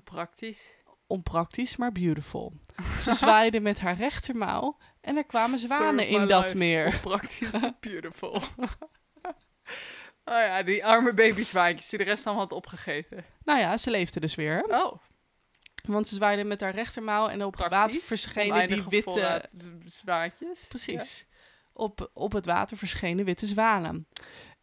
Praktisch. 0.03 0.75
Onpraktisch, 1.07 1.75
maar 1.75 1.91
beautiful. 1.91 2.53
Ze 3.01 3.13
zwaaide 3.23 3.59
met 3.59 3.79
haar 3.79 3.95
rechtermouw. 3.95 4.77
En 5.01 5.17
er 5.17 5.25
kwamen 5.25 5.59
zwanen 5.59 6.07
in 6.07 6.27
dat 6.27 6.53
meer. 6.53 6.99
Praktisch, 6.99 7.51
but 7.51 7.79
beautiful. 7.91 8.33
oh 10.25 10.39
ja, 10.39 10.63
die 10.63 10.85
arme 10.85 11.13
babyzwaantjes 11.13 11.89
die 11.89 11.99
de 11.99 12.05
rest 12.05 12.25
allemaal 12.25 12.43
had 12.43 12.53
opgegeten. 12.53 13.25
Nou 13.43 13.59
ja, 13.59 13.77
ze 13.77 13.89
leefde 13.89 14.19
dus 14.19 14.35
weer. 14.35 14.63
Oh, 14.63 14.97
Want 15.87 16.07
ze 16.07 16.15
zwaaide 16.15 16.43
met 16.43 16.61
haar 16.61 16.73
rechtermouw. 16.73 17.27
En 17.27 17.43
op 17.43 17.57
het 17.57 17.69
water 17.69 17.99
verschenen 17.99 18.67
die 18.67 18.83
witte... 18.89 19.11
voorraad 19.11 19.51
z- 19.55 19.95
zwaantjes. 19.99 20.65
Precies. 20.67 21.25
Op, 21.73 22.09
op 22.13 22.31
het 22.31 22.45
water 22.45 22.77
verschenen 22.77 23.25
witte 23.25 23.45
zwanen. 23.45 24.07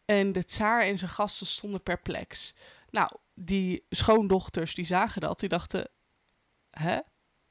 En 0.05 0.31
de 0.31 0.45
tsaar 0.45 0.81
en 0.81 0.97
zijn 0.97 1.11
gasten 1.11 1.47
stonden 1.47 1.83
perplex. 1.83 2.53
Nou, 2.89 3.11
die 3.33 3.85
schoondochters 3.89 4.75
die 4.75 4.85
zagen 4.85 5.21
dat, 5.21 5.39
die 5.39 5.49
dachten, 5.49 5.89
hè, 6.71 6.99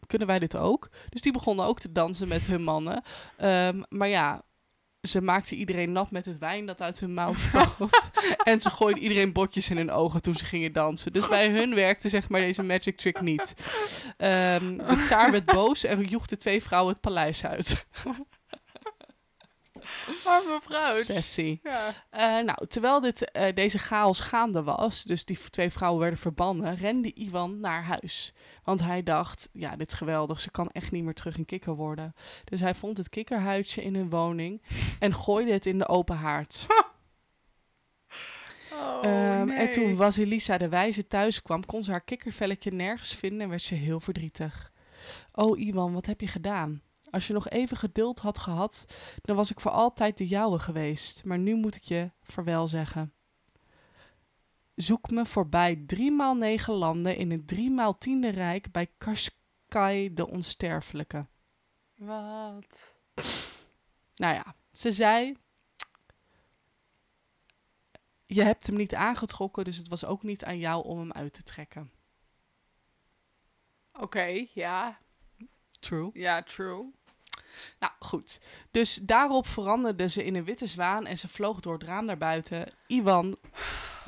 kunnen 0.06 0.26
wij 0.26 0.38
dit 0.38 0.56
ook? 0.56 0.90
Dus 1.08 1.20
die 1.20 1.32
begonnen 1.32 1.64
ook 1.64 1.80
te 1.80 1.92
dansen 1.92 2.28
met 2.28 2.46
hun 2.46 2.62
mannen. 2.62 3.02
Ehm, 3.36 3.82
maar 3.88 4.08
ja, 4.08 4.42
ze 5.08 5.20
maakten 5.20 5.56
iedereen 5.56 5.92
nat 5.92 6.10
met 6.10 6.26
het 6.26 6.38
wijn 6.38 6.66
dat 6.66 6.80
uit 6.80 7.00
hun 7.00 7.14
mouw 7.14 7.34
spoot. 7.34 8.10
en 8.44 8.60
ze 8.60 8.70
gooiden 8.70 9.02
iedereen 9.02 9.32
botjes 9.32 9.70
in 9.70 9.76
hun 9.76 9.90
ogen 9.90 10.22
toen 10.22 10.34
ze 10.34 10.44
gingen 10.44 10.72
dansen. 10.72 11.12
Dus 11.12 11.28
bij 11.28 11.50
hun 11.50 11.74
werkte 11.74 12.08
zeg 12.08 12.28
maar 12.28 12.40
deze 12.40 12.62
magic 12.62 12.96
trick 12.96 13.20
niet. 13.20 13.54
Ehm, 14.16 14.76
de 14.76 14.96
tsaar 15.00 15.30
werd 15.30 15.44
boos 15.44 15.84
en 15.84 16.04
joeg 16.04 16.26
de 16.26 16.36
twee 16.36 16.62
vrouwen 16.62 16.92
het 16.92 17.02
paleis 17.02 17.44
uit. 17.44 17.86
Arme 20.24 20.58
vrouw. 20.62 21.02
Sassy. 21.02 21.60
Ja. 21.62 21.88
Eh, 22.10 22.44
nou, 22.44 22.66
terwijl 22.66 23.00
dit, 23.00 23.30
eh, 23.30 23.54
deze 23.54 23.78
chaos 23.78 24.20
gaande 24.20 24.62
was, 24.62 25.02
dus 25.02 25.24
die 25.24 25.38
twee 25.50 25.70
vrouwen 25.70 26.00
werden 26.00 26.18
verbannen, 26.18 26.76
rende 26.76 27.14
Ivan 27.14 27.60
naar 27.60 27.84
huis. 27.84 28.34
Want 28.64 28.80
hij 28.82 29.02
dacht, 29.02 29.48
ja, 29.52 29.76
dit 29.76 29.92
is 29.92 29.98
geweldig, 29.98 30.40
ze 30.40 30.50
kan 30.50 30.70
echt 30.70 30.92
niet 30.92 31.04
meer 31.04 31.14
terug 31.14 31.36
een 31.38 31.44
kikker 31.44 31.74
worden. 31.74 32.14
Dus 32.44 32.60
hij 32.60 32.74
vond 32.74 32.96
het 32.98 33.08
kikkerhuidje 33.08 33.82
in 33.82 33.94
hun 33.94 34.10
woning 34.10 34.62
en 34.98 35.14
gooide 35.14 35.52
het 35.52 35.66
in 35.66 35.78
de 35.78 35.88
open 35.88 36.16
haard. 36.16 36.66
Oh, 38.72 39.04
Ehm, 39.04 39.46
nee. 39.46 39.56
En 39.56 39.72
toen 39.72 39.96
Vasilisa 39.96 40.58
de 40.58 40.68
wijze 40.68 41.06
thuis 41.06 41.42
kwam, 41.42 41.64
kon 41.64 41.82
ze 41.82 41.90
haar 41.90 42.00
kikkervelletje 42.00 42.70
nergens 42.70 43.14
vinden 43.14 43.40
en 43.40 43.48
werd 43.48 43.62
ze 43.62 43.74
heel 43.74 44.00
verdrietig. 44.00 44.72
Oh 45.32 45.60
Ivan, 45.60 45.92
wat 45.92 46.06
heb 46.06 46.20
je 46.20 46.26
gedaan? 46.26 46.82
Als 47.12 47.26
je 47.26 47.32
nog 47.32 47.48
even 47.48 47.76
geduld 47.76 48.18
had 48.18 48.38
gehad, 48.38 48.86
dan 49.20 49.36
was 49.36 49.50
ik 49.50 49.60
voor 49.60 49.70
altijd 49.70 50.18
de 50.18 50.26
jouwe 50.26 50.58
geweest. 50.58 51.24
Maar 51.24 51.38
nu 51.38 51.54
moet 51.54 51.76
ik 51.76 51.82
je 51.82 52.10
vaarwel 52.22 52.68
zeggen. 52.68 53.12
Zoek 54.74 55.10
me 55.10 55.26
voorbij 55.26 55.82
driemaal 55.86 56.34
negen 56.34 56.74
landen 56.74 57.16
in 57.16 57.30
het 57.30 57.48
driemaal 57.48 57.98
tiende 57.98 58.28
rijk 58.28 58.72
bij 58.72 58.90
Kaskai 58.98 60.14
de 60.14 60.28
Onsterfelijke. 60.28 61.26
Wat? 61.94 62.94
Nou 64.14 64.34
ja, 64.34 64.54
ze 64.72 64.92
zei... 64.92 65.36
Je 68.26 68.42
hebt 68.42 68.66
hem 68.66 68.76
niet 68.76 68.94
aangetrokken, 68.94 69.64
dus 69.64 69.76
het 69.76 69.88
was 69.88 70.04
ook 70.04 70.22
niet 70.22 70.44
aan 70.44 70.58
jou 70.58 70.84
om 70.84 70.98
hem 70.98 71.12
uit 71.12 71.32
te 71.32 71.42
trekken. 71.42 71.92
Oké, 73.92 74.46
ja. 74.52 74.98
True. 75.80 76.10
Ja, 76.12 76.42
true. 76.42 76.92
Nou, 77.78 77.92
goed. 77.98 78.40
Dus 78.70 78.94
daarop 79.02 79.46
veranderde 79.46 80.08
ze 80.08 80.24
in 80.24 80.34
een 80.34 80.44
witte 80.44 80.66
zwaan 80.66 81.06
en 81.06 81.18
ze 81.18 81.28
vloog 81.28 81.60
door 81.60 81.72
het 81.72 81.82
raam 81.82 82.04
naar 82.04 82.18
buiten. 82.18 82.72
Iwan, 82.86 83.36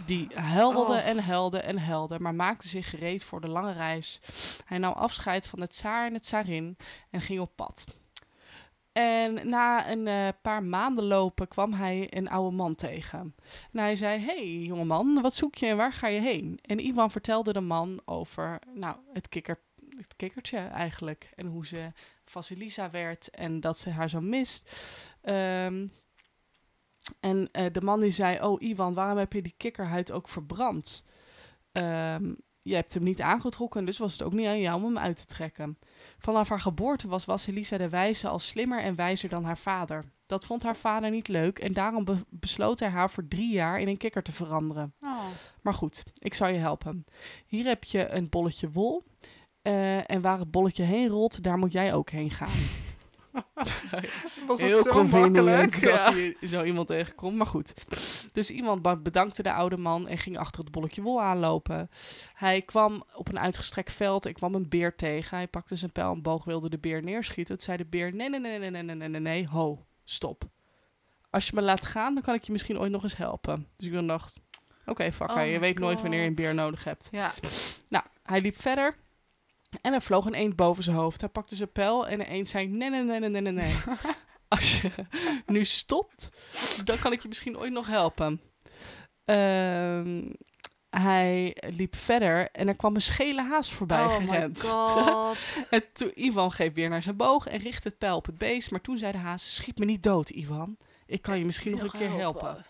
die 0.07 0.28
huilde 0.35 0.92
Oh. 0.92 1.07
en 1.07 1.18
huilde 1.18 1.59
en 1.59 1.78
huilde, 1.78 2.20
maar 2.20 2.35
maakte 2.35 2.68
zich 2.68 2.90
gereed 2.90 3.24
voor 3.24 3.40
de 3.40 3.48
lange 3.48 3.72
reis. 3.72 4.20
Hij 4.64 4.78
nam 4.78 4.92
afscheid 4.92 5.48
van 5.48 5.61
het 5.61 5.70
tsaar 5.70 6.07
en 6.07 6.14
het 6.14 6.22
tsarin 6.22 6.76
en 7.11 7.20
ging 7.20 7.40
op 7.40 7.50
pad. 7.54 7.85
En 8.92 9.48
na 9.48 9.90
een 9.90 10.07
eh, 10.07 10.28
paar 10.42 10.62
maanden 10.62 11.04
lopen 11.04 11.48
kwam 11.48 11.72
hij 11.72 12.07
een 12.11 12.28
oude 12.28 12.57
man 12.57 12.74
tegen. 12.74 13.35
En 13.72 13.78
hij 13.78 13.96
zei, 13.96 14.24
hey 14.24 14.59
jongeman, 14.59 15.20
wat 15.22 15.35
zoek 15.35 15.54
je 15.54 15.66
en 15.66 15.76
waar 15.76 15.92
ga 15.92 16.07
je 16.07 16.20
heen? 16.20 16.59
En 16.62 16.87
Ivan 16.87 17.11
vertelde 17.11 17.52
de 17.52 17.61
man 17.61 18.00
over 18.04 18.59
nou, 18.74 18.96
het, 19.12 19.28
kikker, 19.28 19.59
het 19.96 20.16
kikkertje 20.16 20.59
eigenlijk. 20.59 21.30
En 21.35 21.46
hoe 21.46 21.66
ze 21.66 21.92
Vasilisa 22.24 22.90
werd 22.90 23.30
en 23.30 23.60
dat 23.60 23.78
ze 23.78 23.90
haar 23.90 24.08
zo 24.08 24.20
mist. 24.20 24.70
Ehm, 25.20 25.87
en 27.20 27.48
eh, 27.52 27.72
de 27.72 27.80
man 27.80 28.00
die 28.00 28.10
zei, 28.10 28.42
oh 28.42 28.62
Ivan, 28.62 28.94
waarom 28.94 29.18
heb 29.18 29.32
je 29.32 29.42
die 29.42 29.54
kikkerhuid 29.56 30.10
ook 30.10 30.28
verbrand? 30.28 31.04
Ehm, 31.72 32.34
je 32.62 32.74
hebt 32.74 32.94
hem 32.94 33.02
niet 33.02 33.20
aangetrokken, 33.20 33.84
dus 33.84 33.98
was 33.98 34.12
het 34.12 34.22
ook 34.22 34.32
niet 34.32 34.46
aan 34.46 34.60
jou 34.60 34.76
om 34.76 34.84
hem 34.84 34.98
uit 34.98 35.16
te 35.16 35.26
trekken. 35.26 35.78
Vanaf 36.18 36.48
haar 36.48 36.60
geboorte 36.60 37.08
was 37.08 37.24
Vasilisa 37.24 37.76
de 37.76 37.88
Wijze 37.88 38.28
al 38.28 38.38
slimmer 38.38 38.80
en 38.82 38.94
wijzer 38.94 39.28
dan 39.28 39.44
haar 39.44 39.58
vader. 39.58 40.04
Dat 40.26 40.44
vond 40.44 40.62
haar 40.62 40.76
vader 40.76 41.10
niet 41.10 41.28
leuk 41.28 41.58
en 41.58 41.72
daarom 41.72 42.04
be- 42.04 42.24
besloot 42.28 42.80
hij 42.80 42.88
haar 42.88 43.10
voor 43.10 43.28
drie 43.28 43.52
jaar 43.52 43.80
in 43.80 43.88
een 43.88 43.96
kikker 43.96 44.22
te 44.22 44.32
veranderen. 44.32 44.94
Oh. 45.00 45.24
Maar 45.62 45.74
goed, 45.74 46.02
ik 46.18 46.34
zal 46.34 46.48
je 46.48 46.58
helpen. 46.58 47.04
Hier 47.46 47.64
heb 47.64 47.84
je 47.84 48.08
een 48.08 48.28
bolletje 48.28 48.70
wol. 48.70 49.02
Eh, 49.64 50.11
en 50.11 50.20
waar 50.20 50.38
het 50.38 50.50
bolletje 50.50 50.83
heen 50.83 51.09
rolt, 51.09 51.42
daar 51.42 51.59
moet 51.59 51.72
jij 51.72 51.94
ook 51.94 52.11
heen 52.11 52.31
gaan. 52.31 52.48
Was 54.46 54.61
Heel 54.61 54.83
zo 54.83 54.90
convenient 54.90 55.83
dat 55.83 56.14
je 56.14 56.37
zo 56.46 56.62
iemand 56.62 56.87
tegenkomt. 56.87 57.37
Maar 57.37 57.46
goed. 57.46 57.74
Dus 58.33 58.50
iemand 58.50 59.03
bedankte 59.03 59.42
de 59.42 59.53
oude 59.53 59.77
man 59.77 60.09
en 60.09 60.18
ging 60.18 60.38
achter 60.38 60.61
het 60.61 60.70
bolletje 60.72 61.03
wol 61.03 61.22
aanlopen. 61.22 61.90
Hij 62.35 62.62
kwam 62.62 63.05
op 63.14 63.29
een 63.29 63.38
uitgestrekt 63.38 63.92
veld. 63.92 64.24
Ik 64.24 64.35
kwam 64.35 64.55
een 64.55 64.68
beer 64.68 64.96
tegen. 64.96 65.37
Hij 65.37 65.48
pakte 65.48 65.77
zijn 65.77 65.92
pijl 65.92 66.12
en 66.12 66.22
boog, 66.22 66.44
wilde 66.44 66.68
de 66.68 66.79
beer 66.79 67.03
neerschieten. 67.03 67.55
Toen 67.55 67.64
zei 67.64 67.77
de 67.77 67.87
beer: 67.87 68.14
Nee, 68.14 68.29
nee, 68.29 68.40
nee, 68.40 68.59
nee, 68.59 68.70
nee, 68.70 68.83
nee, 68.83 69.09
nee, 69.09 69.20
nee. 69.20 69.46
Ho, 69.46 69.85
stop. 70.05 70.44
Als 71.31 71.46
je 71.46 71.53
me 71.55 71.62
laat 71.62 71.85
gaan, 71.85 72.14
dan 72.14 72.22
kan 72.22 72.35
ik 72.35 72.44
je 72.44 72.53
misschien 72.53 72.79
ooit 72.79 72.90
nog 72.90 73.03
eens 73.03 73.16
helpen. 73.16 73.68
Dus 73.77 73.87
ik 73.87 74.09
dacht: 74.09 74.40
Oké, 74.87 75.11
okay, 75.18 75.46
oh 75.46 75.53
je 75.53 75.59
weet 75.59 75.79
nooit 75.79 76.00
wanneer 76.00 76.20
je 76.20 76.27
een 76.27 76.35
beer 76.35 76.55
nodig 76.55 76.85
hebt. 76.85 77.09
Ja. 77.11 77.33
Nou, 77.88 78.05
hij 78.22 78.40
liep 78.40 78.61
verder. 78.61 79.03
En 79.80 79.92
er 79.92 80.02
vloog 80.02 80.26
een 80.26 80.34
eend 80.34 80.56
boven 80.56 80.84
zijn 80.84 80.96
hoofd. 80.96 81.20
Hij 81.20 81.30
pakte 81.30 81.56
zijn 81.56 81.72
pijl 81.72 82.08
en 82.08 82.18
de 82.18 82.26
eend 82.26 82.48
zei: 82.48 82.66
Nee, 82.66 82.90
nee, 82.90 83.02
nee, 83.02 83.20
nee, 83.20 83.40
nee, 83.40 83.52
nee. 83.52 83.74
Als 84.48 84.80
je 84.80 84.90
nu 85.46 85.64
stopt, 85.64 86.30
dan 86.84 86.98
kan 86.98 87.12
ik 87.12 87.22
je 87.22 87.28
misschien 87.28 87.58
ooit 87.58 87.72
nog 87.72 87.87
helpen. 87.87 88.40
Ehm, 89.24 90.32
hij 90.90 91.56
liep 91.60 91.96
verder 91.96 92.50
en 92.50 92.68
er 92.68 92.76
kwam 92.76 92.94
een 92.94 93.00
schele 93.00 93.42
haas 93.42 93.72
voorbij 93.72 94.04
oh 94.04 94.18
my 94.18 94.26
gerend. 94.26 94.62
god. 94.62 95.37
En 95.70 95.82
toen 95.92 96.12
Ivan 96.14 96.52
greep 96.52 96.74
weer 96.74 96.88
naar 96.88 97.02
zijn 97.02 97.16
boog 97.16 97.46
en 97.46 97.58
richtte 97.58 97.88
het 97.88 97.98
pijl 97.98 98.16
op 98.16 98.26
het 98.26 98.38
beest. 98.38 98.70
Maar 98.70 98.80
toen 98.80 98.98
zei 98.98 99.12
de 99.12 99.18
haas: 99.18 99.54
Schiet 99.54 99.78
me 99.78 99.84
niet 99.84 100.02
dood, 100.02 100.30
Ivan. 100.30 100.76
Ik 101.06 101.22
kan 101.22 101.38
je 101.38 101.44
misschien 101.44 101.72
nog 101.72 101.82
een 101.82 101.98
keer 101.98 102.12
helpen. 102.12 102.64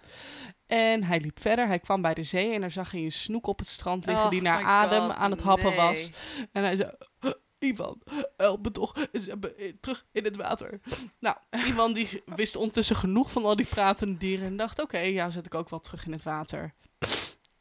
En 0.66 1.04
hij 1.04 1.20
liep 1.20 1.40
verder. 1.40 1.66
Hij 1.66 1.78
kwam 1.78 2.02
bij 2.02 2.14
de 2.14 2.22
zee 2.22 2.52
en 2.52 2.60
daar 2.60 2.70
zag 2.70 2.90
hij 2.90 3.00
een 3.00 3.12
snoek 3.12 3.46
op 3.46 3.58
het 3.58 3.68
strand 3.68 4.06
liggen 4.06 4.30
die 4.30 4.42
naar 4.42 4.64
adem 4.64 5.02
God, 5.02 5.12
aan 5.16 5.30
het 5.30 5.40
happen 5.40 5.70
nee. 5.70 5.76
was. 5.76 6.10
En 6.52 6.62
hij 6.62 6.76
zei: 6.76 6.90
"Uh, 7.20 7.30
Ivan, 7.58 8.00
help 8.36 8.62
me 8.62 8.70
toch. 8.70 8.96
Eh, 8.96 9.72
terug 9.80 10.06
in 10.12 10.24
het 10.24 10.36
water. 10.36 10.80
Nou, 11.18 11.36
Ivan 11.50 11.92
die 11.92 12.22
wist 12.24 12.56
ondertussen 12.56 12.96
genoeg 12.96 13.32
van 13.32 13.44
al 13.44 13.56
die 13.56 13.66
pratende 13.66 14.18
dieren 14.18 14.46
en 14.46 14.56
dacht: 14.56 14.82
Oké, 14.82 14.98
ja, 14.98 15.30
zet 15.30 15.46
ik 15.46 15.54
ook 15.54 15.68
wel 15.68 15.80
terug 15.80 16.06
in 16.06 16.12
het 16.12 16.22
water. 16.22 16.74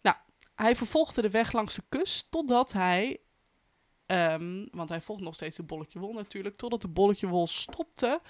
Nou, 0.02 0.16
hij 0.56 0.76
vervolgde 0.76 1.22
de 1.22 1.30
weg 1.30 1.52
langs 1.52 1.76
de 1.76 1.84
kust 1.90 2.32
totdat 2.32 2.72
hij. 2.72 3.20
ehm, 4.06 4.66
want 4.72 4.90
hij 4.90 5.02
volgde 5.02 5.24
nog 5.24 5.36
steeds 5.36 5.58
de 5.58 5.64
bolletje 5.64 6.00
wol 6.00 6.14
natuurlijk. 6.14 6.58
Totdat 6.58 6.82
de 6.82 6.88
bolletje 6.88 7.28
wol 7.28 7.48
stopte 7.48 8.22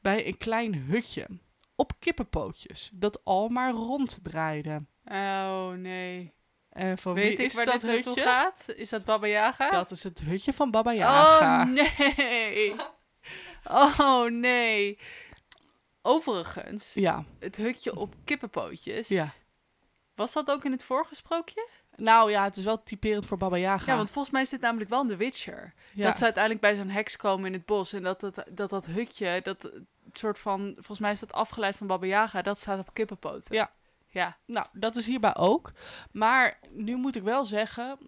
bij 0.00 0.26
een 0.26 0.38
klein 0.38 0.74
hutje. 0.74 1.26
Op 1.76 1.92
kippenpootjes. 1.98 2.90
Dat 2.92 3.24
al 3.24 3.48
maar 3.48 3.70
ronddraaide. 3.70 4.86
Oh 5.04 5.70
nee. 5.70 6.32
En 6.70 6.98
van 6.98 7.14
Weet 7.14 7.24
wie 7.24 7.32
ik 7.32 7.44
is 7.44 7.54
waar 7.54 7.64
dat 7.64 7.80
dit 7.80 8.04
hutje? 8.04 8.20
gaat? 8.20 8.64
Is 8.76 8.88
dat 8.88 9.04
Baba 9.04 9.26
Yaga? 9.26 9.70
Dat 9.70 9.90
is 9.90 10.02
het 10.02 10.20
hutje 10.20 10.52
van 10.52 10.70
Baba 10.70 10.92
Yaga. 10.92 11.62
Oh 11.62 11.68
nee. 11.68 12.74
Oh 13.64 14.24
nee. 14.30 14.98
Overigens, 16.02 16.94
Ja, 16.94 17.24
het 17.38 17.56
hutje 17.56 17.96
op 17.96 18.14
kippenpootjes. 18.24 19.08
Ja. 19.08 19.28
Was 20.14 20.32
dat 20.32 20.50
ook 20.50 20.64
in 20.64 20.72
het 20.72 20.84
vorige 20.84 21.14
sprookje? 21.14 21.68
nou 21.96 22.30
ja, 22.30 22.44
het 22.44 22.56
is 22.56 22.64
wel 22.64 22.82
typerend 22.82 23.26
voor 23.26 23.36
Baba 23.38 23.56
Yaga. 23.56 23.90
Ja, 23.90 23.96
want 23.96 24.10
volgens 24.10 24.32
mij 24.34 24.42
is 24.42 24.48
dit 24.48 24.60
namelijk 24.60 24.90
wel 24.90 25.02
in 25.02 25.08
The 25.08 25.16
Witcher. 25.16 25.74
Ja. 25.94 26.06
Dat 26.06 26.18
ze 26.18 26.24
uiteindelijk 26.24 26.62
bij 26.62 26.74
zo'n 26.76 26.88
heks 26.88 27.16
komen 27.16 27.46
in 27.46 27.52
het 27.52 27.66
bos. 27.66 27.92
En 27.92 28.02
dat 28.02 28.20
dat, 28.20 28.44
dat, 28.50 28.70
dat 28.70 28.86
hutje, 28.86 29.40
dat 29.42 29.70
soort 30.18 30.38
van... 30.38 30.72
Volgens 30.74 30.98
mij 30.98 31.12
is 31.12 31.20
dat 31.20 31.32
afgeleid 31.32 31.76
van 31.76 31.86
Baba 31.86 32.06
Yaga. 32.06 32.42
Dat 32.42 32.58
staat 32.58 32.78
op 32.78 32.94
kippenpoten. 32.94 33.54
Ja. 33.56 33.70
Ja. 34.08 34.36
Nou, 34.46 34.66
dat 34.72 34.96
is 34.96 35.06
hierbij 35.06 35.36
ook. 35.36 35.72
Maar 36.10 36.58
nu 36.70 36.96
moet 36.96 37.16
ik 37.16 37.22
wel 37.22 37.44
zeggen, 37.46 37.98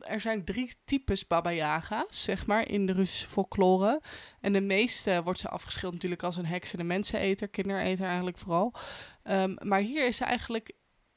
er 0.00 0.20
zijn 0.20 0.44
drie 0.44 0.74
types 0.84 1.26
Baba 1.26 1.52
Yaga's, 1.52 2.22
zeg 2.22 2.46
maar, 2.46 2.68
in 2.68 2.86
de 2.86 2.92
Russische 2.92 3.26
folklore. 3.28 4.00
En 4.40 4.52
de 4.52 4.60
meeste 4.60 5.22
wordt 5.22 5.38
ze 5.38 5.48
afgeschilderd 5.48 5.94
natuurlijk 5.94 6.22
als 6.22 6.36
een 6.36 6.46
heks 6.46 6.72
en 6.72 6.80
een 6.80 6.86
menseneter, 6.86 7.48
kindereter 7.48 8.06
eigenlijk 8.06 8.38
vooral. 8.38 8.74
Ehm, 9.22 9.56
maar 9.58 9.80
hier 9.80 10.06
is 10.06 10.16
ze 10.16 10.24
eigenlijk 10.24 10.72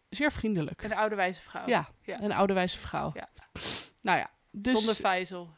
zeer 0.09 0.31
vriendelijk. 0.31 0.81
Een 0.83 0.93
oude 0.93 1.15
wijze 1.15 1.41
vrouw. 1.41 1.67
Ja, 1.67 1.89
Ja. 2.01 2.21
een 2.21 2.31
oude 2.31 2.53
wijze 2.53 2.79
vrouw. 2.79 3.11
Ja. 3.13 3.29
Nou 4.01 4.17
ja, 4.17 4.29
dus, 4.51 4.77
Zonder 4.77 4.95
vijzel. 4.95 5.49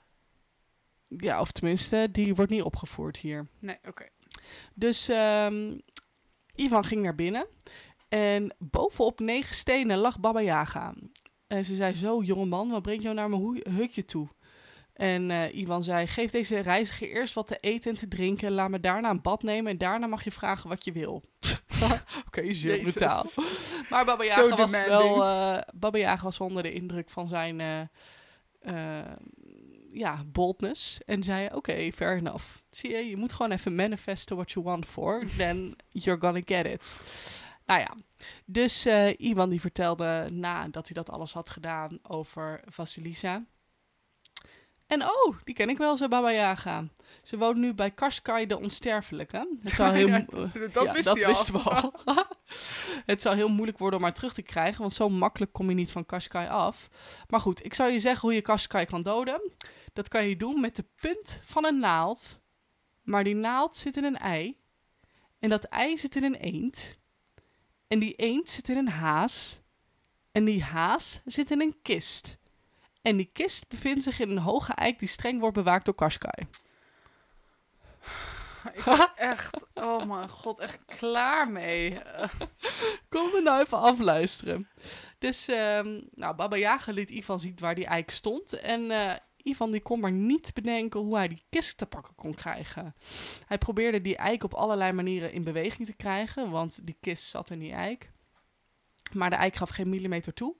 ja, 1.07 1.39
of 1.41 1.51
tenminste, 1.51 2.07
die 2.11 2.35
wordt 2.35 2.51
niet 2.51 2.61
opgevoerd 2.61 3.17
hier. 3.17 3.47
Nee, 3.59 3.77
oké. 3.87 4.05
Dus 4.73 5.09
ehm, 5.09 5.77
Ivan 6.55 6.83
ging 6.83 7.01
naar 7.01 7.15
binnen. 7.15 7.47
En 8.09 8.55
bovenop 8.57 9.19
negen 9.19 9.55
stenen 9.55 9.97
lag 9.97 10.19
Baba 10.19 10.41
Yaga. 10.41 10.93
En 11.47 11.65
ze 11.65 11.75
zei, 11.75 11.95
zo 11.95 12.21
jongeman, 12.21 12.69
wat 12.69 12.81
brengt 12.81 13.03
jou 13.03 13.15
naar 13.15 13.29
mijn 13.29 13.61
hutje 13.69 14.05
toe? 14.05 14.27
En 14.93 15.31
eh, 15.31 15.57
Ivan 15.57 15.83
zei, 15.83 16.07
geef 16.07 16.31
deze 16.31 16.59
reiziger 16.59 17.09
eerst 17.09 17.33
wat 17.33 17.47
te 17.47 17.57
eten 17.59 17.91
en 17.91 17.97
te 17.97 18.07
drinken. 18.07 18.51
Laat 18.51 18.69
me 18.69 18.79
daarna 18.79 19.09
een 19.09 19.21
bad 19.21 19.43
nemen 19.43 19.71
en 19.71 19.77
daarna 19.77 20.07
mag 20.07 20.23
je 20.23 20.31
vragen 20.31 20.69
wat 20.69 20.85
je 20.85 20.91
wil. 20.91 21.23
Oké, 22.27 22.53
zeer 22.53 22.77
Jezus. 22.77 22.93
brutaal. 22.93 23.25
Maar 23.89 24.05
Baba 24.05 24.27
Zo 24.27 24.43
Yaga 24.43 24.55
was 24.55 24.71
wel... 24.71 25.25
eh 25.25 25.61
Baba 25.73 25.97
Yaga 25.97 26.23
was 26.23 26.39
onder 26.39 26.63
de 26.63 26.73
indruk 26.73 27.09
van 27.09 27.27
zijn... 27.27 27.59
eh, 27.59 27.81
eh, 28.59 29.11
ja, 29.95 30.23
boldness. 30.25 31.03
En 31.05 31.23
zei, 31.23 31.49
oké, 31.53 31.91
fair 31.91 32.17
enough. 32.17 32.45
Zie 32.71 32.91
je, 32.91 33.09
je 33.09 33.17
moet 33.17 33.33
gewoon 33.33 33.51
even 33.51 33.75
manifesten 33.75 34.35
what 34.35 34.51
you 34.51 34.65
want 34.65 34.85
for. 34.85 35.23
Then 35.37 35.75
you're 35.89 36.21
gonna 36.21 36.41
get 36.45 36.65
it. 36.65 36.97
Nou 37.65 37.79
ja, 37.79 37.95
dus 38.45 38.85
eh 38.85 39.19
Ivan 39.19 39.49
die 39.49 39.59
vertelde 39.61 40.27
nadat 40.31 40.85
hij 40.85 40.95
dat 40.95 41.09
alles 41.09 41.33
had 41.33 41.49
gedaan 41.49 41.99
over 42.03 42.61
Vasilisa. 42.65 43.43
En 44.87 45.03
oh, 45.03 45.37
die 45.43 45.55
ken 45.55 45.69
ik 45.69 45.77
wel, 45.77 45.97
zei 45.97 46.09
Baba 46.09 46.31
Yaga. 46.31 46.87
Ze 47.23 47.37
woont 47.37 47.57
nu 47.57 47.73
bij 47.73 47.91
Kaskai 47.91 48.47
de 48.47 48.57
Onsterfelijke. 48.57 49.57
Het 49.61 49.71
zou 49.71 49.95
heel 49.95 50.07
Ja, 50.17 50.25
dat 50.71 50.83
ja, 50.83 50.93
wist 50.93 51.05
dat 51.05 51.23
al. 51.23 51.29
wisten 51.29 51.53
we 51.53 51.59
al. 51.59 51.93
het 53.05 53.21
zou 53.21 53.35
heel 53.35 53.47
moeilijk 53.47 53.77
worden 53.77 53.99
om 53.99 54.05
haar 54.05 54.13
terug 54.13 54.33
te 54.33 54.41
krijgen, 54.41 54.81
want 54.81 54.93
zo 54.93 55.09
makkelijk 55.09 55.53
kom 55.53 55.69
je 55.69 55.75
niet 55.75 55.91
van 55.91 56.05
Kaskai 56.05 56.47
af. 56.47 56.89
Maar 57.29 57.39
goed, 57.39 57.65
ik 57.65 57.73
zou 57.73 57.91
je 57.91 57.99
zeggen 57.99 58.21
hoe 58.21 58.33
je 58.33 58.41
Kaskai 58.41 58.85
kan 58.85 59.03
doden. 59.03 59.51
Dat 59.95 60.07
kan 60.07 60.27
je 60.27 60.35
doen 60.35 60.61
met 60.61 60.75
de 60.75 60.85
punt 60.95 61.39
van 61.41 61.65
een 61.65 61.79
naald. 61.79 62.41
Maar 63.01 63.23
die 63.23 63.35
naald 63.35 63.75
zit 63.75 63.97
in 63.97 64.03
een 64.03 64.17
ei. 64.17 64.57
En 65.39 65.49
dat 65.49 65.63
ei 65.63 65.97
zit 65.97 66.15
in 66.15 66.23
een 66.23 66.35
eend. 66.35 66.97
En 67.87 67.99
die 67.99 68.15
eend 68.15 68.49
zit 68.49 68.69
in 68.69 68.77
een 68.77 68.89
haas. 68.89 69.61
En 70.31 70.45
die 70.45 70.63
haas 70.63 71.21
zit 71.25 71.51
in 71.51 71.61
een 71.61 71.81
kist. 71.81 72.37
En 73.01 73.17
die 73.17 73.29
kist 73.33 73.67
bevindt 73.67 74.03
zich 74.03 74.19
in 74.19 74.29
een 74.29 74.37
hoge 74.37 74.73
eik 74.73 74.99
die 74.99 75.07
streng 75.07 75.39
wordt 75.39 75.55
bewaakt 75.55 75.85
door 75.85 75.95
Kaskai. 75.95 76.47
Ik 78.73 78.83
ben 78.83 79.11
echt, 79.15 79.57
oh 79.73 80.05
mijn 80.05 80.29
god, 80.29 80.59
echt 80.59 80.79
klaar 80.85 81.49
mee. 81.49 82.01
Kom 83.09 83.31
me 83.31 83.41
nou 83.43 83.61
even 83.61 83.79
afluisteren. 83.79 84.69
Dus, 85.17 85.47
ehm, 85.47 86.01
nou, 86.11 86.35
Baba 86.35 86.57
Yaga 86.57 86.91
liet 86.91 87.09
Ivan 87.09 87.39
zien 87.39 87.57
waar 87.59 87.75
die 87.75 87.85
eik 87.85 88.11
stond. 88.11 88.53
En 88.53 88.91
eh, 88.91 89.15
Ivan 89.45 89.71
die 89.71 89.81
kon 89.81 89.99
maar 89.99 90.11
niet 90.11 90.53
bedenken 90.53 90.99
hoe 90.99 91.15
hij 91.15 91.27
die 91.27 91.43
kist 91.49 91.77
te 91.77 91.85
pakken 91.85 92.15
kon 92.15 92.33
krijgen. 92.33 92.95
Hij 93.45 93.57
probeerde 93.57 94.01
die 94.01 94.15
eik 94.15 94.43
op 94.43 94.53
allerlei 94.53 94.91
manieren 94.91 95.31
in 95.31 95.43
beweging 95.43 95.87
te 95.87 95.95
krijgen, 95.95 96.49
want 96.49 96.79
die 96.83 96.97
kist 96.99 97.23
zat 97.23 97.49
in 97.49 97.59
die 97.59 97.71
eik. 97.71 98.13
Maar 99.11 99.29
de 99.29 99.35
eik 99.35 99.55
gaf 99.55 99.69
geen 99.69 99.89
millimeter 99.89 100.33
toe. 100.33 100.55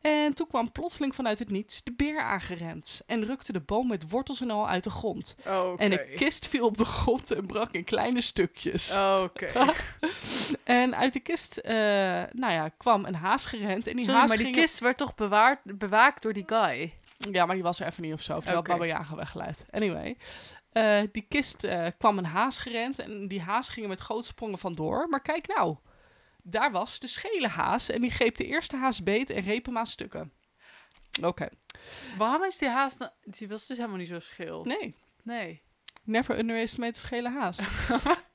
En 0.00 0.34
toen 0.34 0.46
kwam 0.46 0.72
plotseling 0.72 1.14
vanuit 1.14 1.38
het 1.38 1.50
niets 1.50 1.82
de 1.82 1.92
beer 1.92 2.20
aangerend. 2.20 3.02
En 3.06 3.24
rukte 3.24 3.52
de 3.52 3.60
boom 3.60 3.88
met 3.88 4.10
wortels 4.10 4.40
en 4.40 4.50
al 4.50 4.68
uit 4.68 4.84
de 4.84 4.90
grond. 4.90 5.36
En 5.76 5.90
de 5.90 6.12
kist 6.16 6.46
viel 6.46 6.64
op 6.64 6.76
de 6.76 6.84
grond 6.84 7.30
en 7.30 7.46
brak 7.46 7.72
in 7.72 7.84
kleine 7.84 8.20
stukjes. 8.20 8.96
Oké. 8.96 9.48
En 10.64 10.96
uit 10.96 11.12
de 11.12 11.20
kist, 11.20 11.56
eh, 11.56 11.74
nou 12.32 12.52
ja, 12.52 12.68
kwam 12.76 13.04
een 13.04 13.14
haas 13.14 13.46
gerend. 13.46 13.86
En 13.86 13.96
die 13.96 14.04
Sorry, 14.04 14.18
haas 14.18 14.28
maar 14.28 14.36
die 14.36 14.46
ging... 14.46 14.58
kist 14.58 14.78
werd 14.78 14.96
toch 14.96 15.14
bewaard, 15.14 15.78
bewaakt 15.78 16.22
door 16.22 16.32
die 16.32 16.44
guy? 16.46 16.97
Ja, 17.18 17.46
maar 17.46 17.54
die 17.54 17.64
was 17.64 17.80
er 17.80 17.86
even 17.86 18.02
niet 18.02 18.12
of 18.12 18.22
zo. 18.22 18.36
Oké. 18.36 18.52
had 18.52 18.66
Baba 18.66 18.86
Yaga 18.86 19.14
weggeleid. 19.16 19.64
Anyway. 19.70 20.16
eh, 20.72 21.02
die 21.12 21.26
kist 21.28 21.64
eh, 21.64 21.86
kwam 21.98 22.18
een 22.18 22.24
haas 22.24 22.58
gerend. 22.58 22.98
En 22.98 23.28
die 23.28 23.40
haas 23.40 23.68
ging 23.68 23.82
er 23.82 23.90
met 23.90 24.00
grote 24.00 24.26
sprongen 24.26 24.58
vandoor. 24.58 25.08
Maar 25.08 25.22
kijk 25.22 25.46
nou. 25.46 25.76
Daar 26.44 26.72
was 26.72 26.98
de 27.00 27.06
schele 27.06 27.48
haas. 27.48 27.88
En 27.90 28.00
die 28.00 28.10
greep 28.10 28.36
de 28.36 28.44
eerste 28.46 28.76
haas 28.76 29.02
beet 29.02 29.30
en 29.30 29.40
reep 29.40 29.66
hem 29.66 29.78
aan 29.78 29.86
stukken. 29.86 30.32
Oké. 31.22 31.48
Waarom 32.16 32.44
is 32.44 32.58
die 32.58 32.68
haas... 32.68 32.96
Die 33.22 33.48
was 33.48 33.66
dus 33.66 33.76
helemaal 33.76 33.98
niet 33.98 34.08
zo 34.08 34.20
schil. 34.20 34.64
Nee. 34.64 34.94
Nee. 35.22 35.62
Never 36.04 36.38
underestimate 36.38 36.92
de 36.92 36.98
schele 36.98 37.30
haas. 37.30 37.58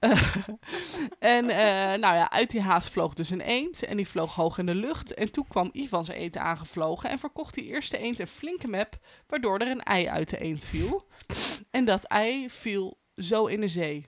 En 1.19 1.49
eh, 1.49 1.99
nou 1.99 2.15
ja, 2.15 2.29
uit 2.31 2.49
die 2.49 2.61
haas 2.61 2.89
vloog 2.89 3.13
dus 3.13 3.29
een 3.29 3.41
eend. 3.41 3.83
En 3.83 3.97
die 3.97 4.07
vloog 4.07 4.35
hoog 4.35 4.57
in 4.57 4.65
de 4.65 4.75
lucht. 4.75 5.13
En 5.13 5.31
toen 5.31 5.47
kwam 5.47 5.69
Ivan 5.73 6.05
zijn 6.05 6.17
eend 6.17 6.37
aangevlogen. 6.37 7.09
En 7.09 7.19
verkocht 7.19 7.53
die 7.53 7.63
eerste 7.63 7.97
eend 7.97 8.19
een 8.19 8.27
flinke 8.27 8.67
map. 8.67 8.97
Waardoor 9.27 9.57
er 9.59 9.67
een 9.71 9.83
ei 9.83 10.07
uit 10.07 10.29
de 10.29 10.37
eend 10.39 10.65
viel. 10.65 11.07
En 11.71 11.85
dat 11.85 12.03
ei 12.03 12.49
viel 12.49 12.97
zo 13.15 13.45
in 13.45 13.59
de 13.59 13.67
zee. 13.67 14.05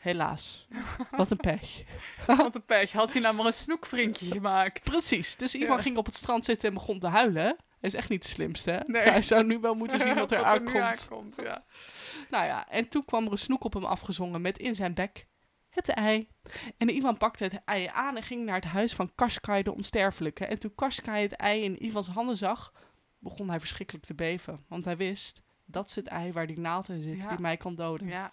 Helaas. 0.00 0.66
Wat 1.10 1.30
een 1.30 1.36
pech. 1.36 1.82
Wat 2.26 2.54
een 2.54 2.64
pech. 2.64 2.92
Had 2.92 3.12
hij 3.12 3.22
nou 3.22 3.34
maar 3.34 3.46
een 3.46 3.52
snoekvriendje 3.52 4.26
gemaakt. 4.26 4.84
Precies. 4.84 5.36
Dus 5.36 5.54
Ivan 5.54 5.76
Ja. 5.76 5.82
ging 5.82 5.96
op 5.96 6.06
het 6.06 6.14
strand 6.14 6.44
zitten 6.44 6.68
en 6.68 6.74
begon 6.74 6.98
te 6.98 7.06
huilen. 7.06 7.56
Is 7.84 7.94
echt 7.94 8.08
niet 8.08 8.22
de 8.22 8.28
slimste. 8.28 8.70
hè? 8.70 8.80
Nee. 8.86 9.02
Hij 9.02 9.22
zou 9.22 9.44
nu 9.44 9.58
wel 9.58 9.74
moeten 9.74 10.00
zien 10.00 10.14
wat 10.24 10.32
er 10.32 10.38
nu 10.38 10.44
aankomt. 10.44 10.76
aankomt. 11.10 11.34
Ja. 11.42 11.64
Nou 12.30 12.44
ja, 12.44 12.68
en 12.68 12.88
toen 12.88 13.04
kwam 13.04 13.24
er 13.24 13.30
een 13.32 13.38
snoek 13.38 13.64
op 13.64 13.72
hem 13.74 13.84
afgezongen 13.84 14.40
met 14.40 14.58
in 14.58 14.74
zijn 14.74 14.94
bek 14.94 15.26
het 15.68 15.88
ei. 15.88 16.28
En 16.76 16.96
Ivan 16.96 17.16
pakte 17.16 17.44
het 17.44 17.60
ei 17.64 17.86
aan 17.86 18.16
en 18.16 18.22
ging 18.22 18.44
naar 18.44 18.54
het 18.54 18.64
huis 18.64 18.94
van 18.94 19.12
Kaskai 19.14 19.62
de 19.62 19.74
Onsterfelijke. 19.74 20.46
En 20.46 20.58
toen 20.58 20.74
Kaskai 20.74 21.22
het 21.22 21.32
ei 21.32 21.62
in 21.62 21.84
Ivans 21.84 22.06
handen 22.08 22.36
zag, 22.36 22.72
begon 23.18 23.48
hij 23.48 23.58
verschrikkelijk 23.60 24.04
te 24.06 24.14
beven. 24.14 24.64
Want 24.68 24.84
hij 24.84 24.96
wist, 24.96 25.40
dat 25.64 25.88
is 25.88 25.94
het 25.94 26.06
ei 26.06 26.32
waar 26.32 26.46
die 26.46 26.58
naald 26.60 26.88
in 26.88 27.00
zit, 27.00 27.22
Ja. 27.22 27.28
die 27.28 27.38
mij 27.40 27.56
kan 27.56 27.74
doden. 27.74 28.06
ja. 28.08 28.32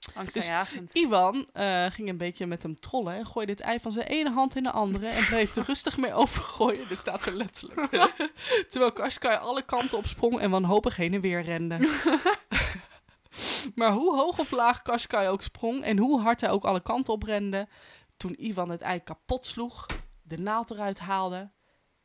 Dus- 0.00 0.14
Angstaanjagend. 0.14 0.94
Ivan 0.94 1.48
eh, 1.52 1.86
ging 1.86 2.08
een 2.08 2.16
beetje 2.16 2.46
met 2.46 2.62
hem 2.62 2.80
trollen 2.80 3.14
en 3.14 3.26
gooide 3.26 3.52
het 3.52 3.60
ei 3.60 3.80
van 3.80 3.92
zijn 3.92 4.06
ene 4.06 4.30
hand 4.30 4.56
in 4.56 4.62
de 4.62 4.70
andere 4.70 5.08
en 5.08 5.26
bleef 5.26 5.56
er 5.56 5.64
rustig 5.64 5.96
mee 5.96 6.12
overgooien. 6.12 6.88
Dit 6.88 6.98
staat 6.98 7.26
er 7.26 7.36
letterlijk. 7.36 8.10
Terwijl 8.70 8.92
Kaskai 8.92 9.38
alle 9.38 9.62
kanten 9.62 9.98
op 9.98 10.06
sprong 10.06 10.40
en 10.40 10.50
wanhopig 10.50 10.96
heen 10.96 11.14
en 11.14 11.20
weer 11.20 11.42
rende. 11.42 11.78
maar 13.74 13.92
hoe 13.92 14.16
hoog 14.16 14.38
of 14.38 14.50
laag 14.50 14.82
Kaskai 14.82 15.28
ook 15.28 15.42
sprong 15.42 15.82
en 15.82 15.98
hoe 15.98 16.20
hard 16.20 16.40
hij 16.40 16.50
ook 16.50 16.64
alle 16.64 16.82
kanten 16.82 17.12
op 17.12 17.22
rende, 17.22 17.68
toen 18.16 18.44
Ivan 18.44 18.70
het 18.70 18.80
ei 18.80 19.02
kapot 19.02 19.46
sloeg, 19.46 19.86
de 20.22 20.38
naald 20.38 20.70
eruit 20.70 20.98
haalde 20.98 21.50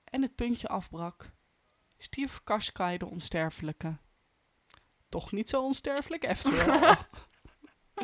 en 0.03 0.21
het 0.21 0.35
puntje 0.35 0.67
afbrak, 0.67 1.31
stierf 1.97 2.41
Kaskai 2.43 2.97
de 2.97 3.05
onsterfelijke. 3.05 3.97
Toch 5.09 5.31
niet 5.31 5.49
zo 5.49 5.61
onsterfelijk, 5.61 6.27
after 6.27 6.71
all. 6.71 6.95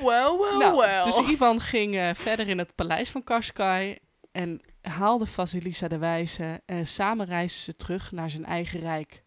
Well, 0.00 0.36
well, 0.38 0.56
Nou, 0.58 0.76
well. 0.76 1.02
Dus 1.02 1.18
Ivan 1.18 1.60
ging 1.60 1.94
eh, 1.96 2.14
verder 2.14 2.48
in 2.48 2.58
het 2.58 2.74
paleis 2.74 3.10
van 3.10 3.24
Kaskai 3.24 3.98
en 4.32 4.60
haalde 4.82 5.26
Vasilisa 5.26 5.88
de 5.88 5.98
Wijze 5.98 6.62
en 6.66 6.86
samen 6.86 7.26
reisden 7.26 7.60
ze 7.62 7.76
terug 7.76 8.12
naar 8.12 8.30
zijn 8.30 8.44
eigen 8.44 8.80
rijk. 8.80 9.24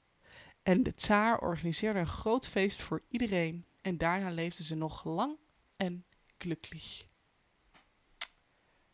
En 0.64 0.84
de 0.84 0.94
tsaar 0.96 1.40
organiseerde 1.40 2.00
een 2.00 2.08
groot 2.08 2.48
feest 2.48 2.82
voor 2.82 3.02
iedereen 3.10 3.66
en 3.82 3.98
daarna 3.98 4.30
leefden 4.30 4.64
ze 4.66 4.76
nog 4.76 5.04
lang 5.04 5.38
en 5.78 6.06
glücklich. 6.38 7.08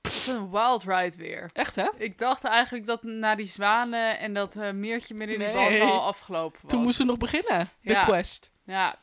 Het 0.02 0.14
is 0.14 0.28
een 0.28 0.52
wild 0.52 0.84
ride 0.84 1.18
weer. 1.18 1.50
Echt 1.54 1.76
hè? 1.76 1.90
Ik 1.98 2.18
dacht 2.18 2.44
eigenlijk 2.44 2.86
dat 2.86 3.04
na 3.04 3.36
die 3.36 3.46
zwanen 3.46 4.20
en 4.20 4.34
dat 4.34 4.56
eh, 4.56 4.72
meertje 4.72 5.14
midden 5.14 5.36
in 5.36 5.42
Nee. 5.54 5.70
die 5.70 5.80
bos 5.80 5.90
al 5.90 6.02
afgelopen 6.04 6.60
was. 6.62 6.72
Toen 6.72 6.82
moesten 6.82 7.06
we 7.06 7.12
nog 7.12 7.20
beginnen, 7.20 7.70
de 7.82 7.92
Ja. 7.92 8.06
quest. 8.06 8.52
Ja. 8.66 9.00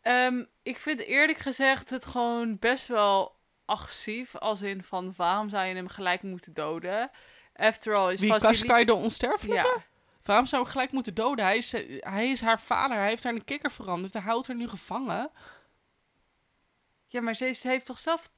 Ehm, 0.00 0.44
ik 0.70 0.78
vind 0.78 1.00
eerlijk 1.00 1.38
gezegd 1.38 1.90
het 1.90 2.06
gewoon 2.06 2.58
best 2.58 2.86
wel 2.86 3.36
agressief. 3.64 4.36
Als 4.36 4.62
in 4.62 4.82
van 4.82 5.12
waarom 5.16 5.48
zou 5.50 5.66
je 5.66 5.74
hem 5.74 5.88
gelijk 5.88 6.22
moeten 6.22 6.52
doden? 6.54 7.10
After 7.54 7.96
all 7.96 8.12
is 8.12 8.20
Wie 8.20 8.36
Kaskai 8.36 8.84
de 8.84 8.94
onsterfelijke? 8.94 9.66
Ja. 9.76 9.84
Waarom 10.22 10.46
zou 10.46 10.62
ik 10.62 10.68
gelijk 10.68 10.92
moeten 10.92 11.14
doden? 11.14 11.44
Hij 11.44 11.56
is, 11.56 11.72
hij 12.00 12.30
is 12.30 12.40
haar 12.40 12.60
vader, 12.60 12.96
hij 12.96 13.08
heeft 13.08 13.22
haar 13.22 13.32
in 13.32 13.38
een 13.38 13.44
kikker 13.44 13.70
veranderd, 13.70 14.12
hij 14.12 14.22
houdt 14.22 14.46
haar 14.46 14.56
nu 14.56 14.68
gevangen. 14.68 15.30
ja, 17.06 17.20
maar 17.20 17.34
ze, 17.34 17.52
ze 17.52 17.68
heeft 17.68 17.86
toch 17.86 17.98
zelf 17.98 18.30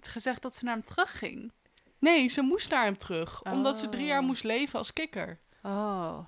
gezegd 0.00 0.42
dat 0.42 0.54
ze 0.56 0.64
naar 0.64 0.74
hem 0.74 0.84
terugging? 0.84 1.52
Nee, 1.98 2.28
ze 2.28 2.42
moest 2.42 2.70
naar 2.70 2.84
hem 2.84 2.98
terug, 2.98 3.42
omdat 3.42 3.76
ze 3.78 3.88
drie 3.88 4.06
jaar 4.06 4.20
Oh. 4.20 4.26
moest 4.26 4.44
leven 4.44 4.78
als 4.78 4.92
kikker. 4.92 5.40
Oh. 5.62 6.18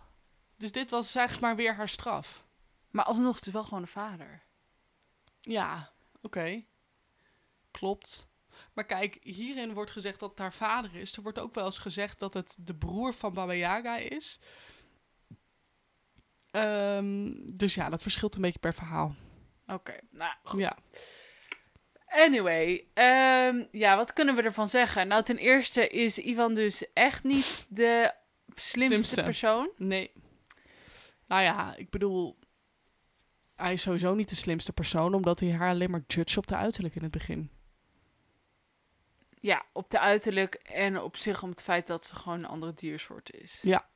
Dus 0.56 0.72
dit 0.72 0.90
was 0.90 1.12
zeg 1.12 1.40
maar 1.40 1.56
weer 1.56 1.74
haar 1.74 1.88
straf. 1.88 2.44
Maar 2.90 3.04
alsnog 3.04 3.36
het 3.36 3.46
is 3.46 3.52
wel 3.52 3.64
gewoon 3.64 3.82
een 3.82 3.88
vader. 3.88 4.42
Ja, 5.46 5.92
oké. 6.22 6.64
Klopt. 7.70 8.28
Maar 8.72 8.84
kijk, 8.86 9.18
hierin 9.22 9.72
wordt 9.74 9.90
gezegd 9.90 10.20
dat 10.20 10.30
het 10.30 10.38
haar 10.38 10.52
vader 10.52 10.94
is. 10.94 11.16
Er 11.16 11.22
wordt 11.22 11.38
ook 11.38 11.54
wel 11.54 11.64
eens 11.64 11.78
gezegd 11.78 12.18
dat 12.18 12.34
het 12.34 12.56
de 12.60 12.74
broer 12.74 13.14
van 13.14 13.34
Baba 13.34 13.52
Yaga 13.54 13.96
is. 13.96 14.40
Ehm, 16.50 17.32
dus 17.52 17.74
ja, 17.74 17.88
dat 17.88 18.02
verschilt 18.02 18.34
een 18.34 18.40
beetje 18.40 18.58
per 18.58 18.74
verhaal. 18.74 19.14
Oké, 19.66 19.98
nou 20.10 20.32
goed. 20.42 20.60
Ja. 20.60 20.76
Anyway, 22.06 22.86
ehm, 22.94 23.64
ja, 23.70 23.96
wat 23.96 24.12
kunnen 24.12 24.34
we 24.34 24.42
ervan 24.42 24.68
zeggen? 24.68 25.08
Nou, 25.08 25.22
ten 25.22 25.36
eerste 25.36 25.88
is 25.88 26.18
Ivan 26.18 26.54
dus 26.54 26.92
echt 26.92 27.24
niet 27.24 27.66
de 27.68 28.12
slimste, 28.54 28.96
Slimste. 28.96 29.22
persoon. 29.22 29.70
Nee. 29.76 30.12
Nou 31.26 31.42
ja, 31.42 31.74
ik 31.76 31.90
bedoel, 31.90 32.38
hij 33.56 33.72
is 33.72 33.82
sowieso 33.82 34.14
niet 34.14 34.28
de 34.28 34.34
slimste 34.34 34.72
persoon, 34.72 35.14
omdat 35.14 35.40
hij 35.40 35.52
haar 35.52 35.70
alleen 35.70 35.90
maar 35.90 36.04
judge 36.06 36.38
op 36.38 36.46
de 36.46 36.56
uiterlijk 36.56 36.94
in 36.94 37.02
het 37.02 37.10
begin. 37.10 37.50
Ja, 39.40 39.64
op 39.72 39.90
de 39.90 40.00
uiterlijk 40.00 40.54
en 40.54 41.00
op 41.00 41.16
zich 41.16 41.42
om 41.42 41.50
het 41.50 41.62
feit 41.62 41.86
dat 41.86 42.06
ze 42.06 42.14
gewoon 42.14 42.38
een 42.38 42.46
andere 42.46 42.74
diersoort 42.74 43.32
is. 43.32 43.60
Ja. 43.62 43.88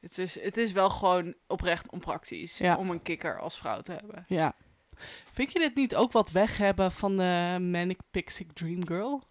Het 0.00 0.18
is, 0.18 0.40
het 0.40 0.56
is 0.56 0.72
wel 0.72 0.90
gewoon 0.90 1.34
oprecht 1.46 1.90
onpraktisch 1.90 2.58
Ja. 2.58 2.76
om 2.76 2.90
een 2.90 3.02
kikker 3.02 3.40
als 3.40 3.58
vrouw 3.58 3.80
te 3.80 3.92
hebben. 3.92 4.24
Ja. 4.28 4.54
Vind 5.32 5.52
je 5.52 5.58
dit 5.58 5.74
niet 5.74 5.96
ook 5.96 6.12
wat 6.12 6.30
weg 6.30 6.56
hebben 6.56 6.92
van 6.92 7.16
de 7.16 7.56
Manic 7.60 8.00
Pixie 8.10 8.52
Dream 8.52 8.86
Girl? 8.86 9.22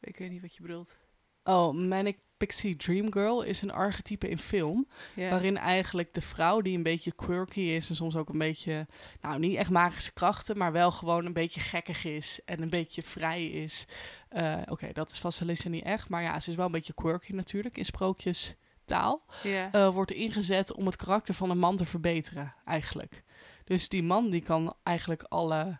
Ik 0.00 0.16
weet 0.16 0.30
niet 0.30 0.40
wat 0.40 0.54
je 0.56 0.62
bedoelt. 0.62 0.98
Oh, 1.42 1.74
Manic 1.74 2.18
Pixie 2.38 2.76
Dream 2.76 3.12
Girl 3.12 3.42
is 3.42 3.62
een 3.62 3.72
archetype 3.72 4.28
in 4.28 4.38
film. 4.38 4.86
Waarin 5.30 5.56
eigenlijk 5.56 6.14
de 6.14 6.20
vrouw 6.20 6.60
die 6.60 6.76
een 6.76 6.82
beetje 6.82 7.12
quirky 7.12 7.60
is 7.60 7.88
en 7.88 7.96
soms 7.96 8.16
ook 8.16 8.28
een 8.28 8.38
beetje, 8.38 8.86
nou 9.20 9.38
niet 9.38 9.56
echt 9.56 9.70
magische 9.70 10.12
krachten, 10.12 10.58
maar 10.58 10.72
wel 10.72 10.90
gewoon 10.90 11.24
een 11.26 11.32
beetje 11.32 11.60
gekkig 11.60 12.04
is 12.04 12.40
en 12.44 12.62
een 12.62 12.70
beetje 12.70 13.02
vrij 13.02 13.46
is. 13.46 13.86
Eh, 14.28 14.56
Oké, 14.68 14.92
dat 14.92 15.10
is 15.10 15.18
vast 15.18 15.40
Alyssa 15.42 15.68
niet 15.68 15.84
echt, 15.84 16.08
maar 16.08 16.22
ja, 16.22 16.40
ze 16.40 16.50
is 16.50 16.56
wel 16.56 16.66
een 16.66 16.72
beetje 16.72 16.94
quirky 16.94 17.32
natuurlijk 17.32 17.78
in 17.78 17.84
sprookjestaal. 17.84 19.24
ja. 19.42 19.72
eh, 19.72 19.88
wordt 19.94 20.10
ingezet 20.10 20.72
om 20.72 20.86
het 20.86 20.96
karakter 20.96 21.34
van 21.34 21.50
een 21.50 21.58
man 21.58 21.76
te 21.76 21.84
verbeteren, 21.84 22.54
eigenlijk. 22.64 23.22
Dus 23.64 23.88
die 23.88 24.02
man 24.02 24.30
die 24.30 24.40
kan 24.42 24.74
eigenlijk 24.82 25.22
alle, 25.22 25.78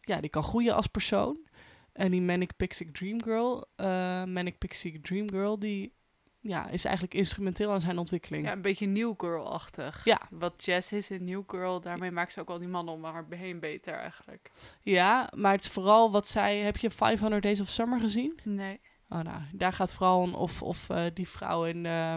ja, 0.00 0.20
die 0.20 0.30
kan 0.30 0.42
groeien 0.42 0.74
als 0.74 0.86
persoon. 0.86 1.48
En 1.92 2.10
die 2.10 2.20
Manic 2.22 2.56
Pixie 2.56 2.90
Dream 2.90 3.22
Girl, 3.22 3.64
eh, 3.76 4.24
Manic 4.24 4.58
Pixie 4.58 5.00
Dream 5.00 5.30
Girl, 5.30 5.58
die 5.58 5.92
ja, 6.40 6.68
is 6.68 6.84
eigenlijk 6.84 7.14
instrumenteel 7.14 7.72
aan 7.72 7.80
zijn 7.80 7.98
ontwikkeling. 7.98 8.44
ja, 8.44 8.52
een 8.52 8.62
beetje 8.62 8.86
New 8.86 9.14
Girl-achtig. 9.16 10.04
Ja. 10.04 10.20
Wat 10.30 10.64
Jess 10.64 10.92
is 10.92 11.10
in 11.10 11.24
New 11.24 11.42
Girl, 11.46 11.80
daarmee 11.80 12.10
maakt 12.10 12.32
ze 12.32 12.40
ook 12.40 12.48
al 12.50 12.58
die 12.58 12.68
mannen 12.68 12.94
om 12.94 13.04
haar 13.04 13.24
heen 13.30 13.60
beter 13.60 13.94
eigenlijk. 13.94 14.50
Ja, 14.80 15.30
maar 15.36 15.52
het 15.52 15.62
is 15.64 15.70
vooral 15.70 16.10
wat 16.12 16.28
zij... 16.28 16.58
Heb 16.58 16.76
je 16.76 16.90
500 16.90 17.42
Days 17.42 17.60
of 17.60 17.68
Summer 17.68 18.00
gezien? 18.00 18.40
Nee. 18.44 18.80
Oh, 19.08 19.20
nou, 19.20 19.42
daar 19.52 19.72
gaat 19.72 19.94
vooral 19.94 20.20
om 20.20 20.34
of, 20.34 20.62
of 20.62 20.90
eh, 20.90 21.04
die 21.14 21.28
vrouw 21.28 21.64
in 21.64 21.84
uh, 21.84 22.14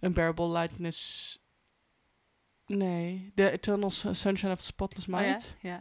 Unbearable 0.00 0.48
Lightness... 0.50 1.38
Nee, 2.66 3.32
The 3.34 3.50
Eternal 3.50 3.90
Sun- 3.90 4.14
Sunshine 4.16 4.52
of 4.52 4.60
Spotless 4.60 5.08
Oh 5.08 5.20
ja? 5.20 5.26
Mind. 5.26 5.54
Ja, 5.60 5.78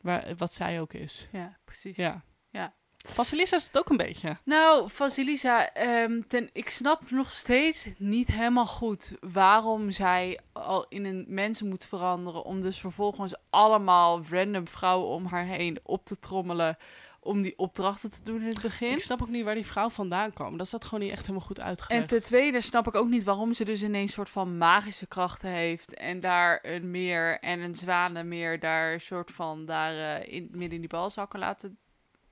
Waar, 0.00 0.34
wat 0.36 0.54
zij 0.54 0.80
ook 0.80 0.92
is. 0.92 1.28
ja, 1.32 1.58
precies. 1.64 1.96
Ja. 1.96 2.22
Ja. 2.50 2.74
Vasilisa 3.12 3.56
is 3.56 3.64
het 3.64 3.78
ook 3.78 3.88
een 3.88 3.96
beetje. 3.96 4.36
Nou, 4.44 4.90
Vasilisa, 4.90 5.72
ehm, 5.72 6.20
ten, 6.28 6.50
ik 6.52 6.70
snap 6.70 7.10
nog 7.10 7.32
steeds 7.32 7.86
niet 7.98 8.28
helemaal 8.28 8.66
goed 8.66 9.12
waarom 9.20 9.90
zij 9.90 10.40
al 10.52 10.86
in 10.88 11.04
een 11.04 11.24
mens 11.28 11.62
moet 11.62 11.84
veranderen. 11.84 12.44
Om 12.44 12.62
dus 12.62 12.80
vervolgens 12.80 13.34
allemaal 13.50 14.22
random 14.30 14.68
vrouwen 14.68 15.08
om 15.08 15.26
haar 15.26 15.44
heen 15.44 15.78
op 15.82 16.04
te 16.04 16.18
trommelen. 16.18 16.76
Om 17.20 17.42
die 17.42 17.58
opdrachten 17.58 18.10
te 18.10 18.22
doen 18.22 18.40
in 18.40 18.48
het 18.48 18.62
begin. 18.62 18.90
Ik 18.90 19.00
snap 19.00 19.22
ook 19.22 19.28
niet 19.28 19.44
waar 19.44 19.54
die 19.54 19.66
vrouw 19.66 19.88
vandaan 19.88 20.32
kwam. 20.32 20.56
Dat 20.56 20.66
staat 20.66 20.84
gewoon 20.84 21.00
niet 21.00 21.12
echt 21.12 21.26
helemaal 21.26 21.46
goed 21.46 21.58
En 21.58 21.64
uitgelegd. 21.64 22.08
ten 22.08 22.24
tweede 22.24 22.60
snap 22.60 22.86
ik 22.86 22.94
ook 22.94 23.08
niet 23.08 23.24
waarom 23.24 23.54
ze 23.54 23.64
dus 23.64 23.82
ineens 23.82 24.12
soort 24.12 24.30
van 24.30 24.58
magische 24.58 25.06
krachten 25.06 25.50
heeft. 25.50 25.94
En 25.94 26.20
daar 26.20 26.58
een 26.62 26.90
meer 26.90 27.38
en 27.40 27.60
een 27.60 27.74
zwanenmeer 27.74 28.60
daar 28.60 28.92
een 28.92 29.00
soort 29.00 29.30
van 29.30 29.64
daar 29.64 30.20
eh, 30.20 30.32
in, 30.34 30.48
midden 30.50 30.72
in 30.72 30.80
die 30.80 30.88
balzakken 30.88 31.38
laten 31.38 31.78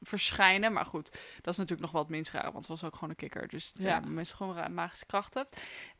verschijnen. 0.04 0.72
Maar 0.72 0.86
goed, 0.86 1.10
dat 1.40 1.52
is 1.52 1.56
natuurlijk 1.58 1.80
nog 1.80 1.90
wat 1.90 2.08
minst 2.08 2.32
raar, 2.32 2.52
want 2.52 2.64
ze 2.64 2.72
was 2.72 2.84
ook 2.84 2.94
gewoon 2.94 3.10
een 3.10 3.16
kikker. 3.16 3.48
Dus 3.48 3.72
ja, 3.78 3.88
Ja. 3.88 4.00
mensen 4.00 4.36
gewoon 4.36 4.74
magische 4.74 5.06
krachten. 5.06 5.46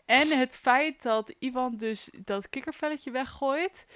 En 0.04 0.38
het 0.38 0.58
feit 0.58 1.02
dat 1.02 1.34
Ivan 1.38 1.76
dus 1.76 2.10
dat 2.24 2.48
kikkervelletje 2.48 3.10
weggooit. 3.10 3.86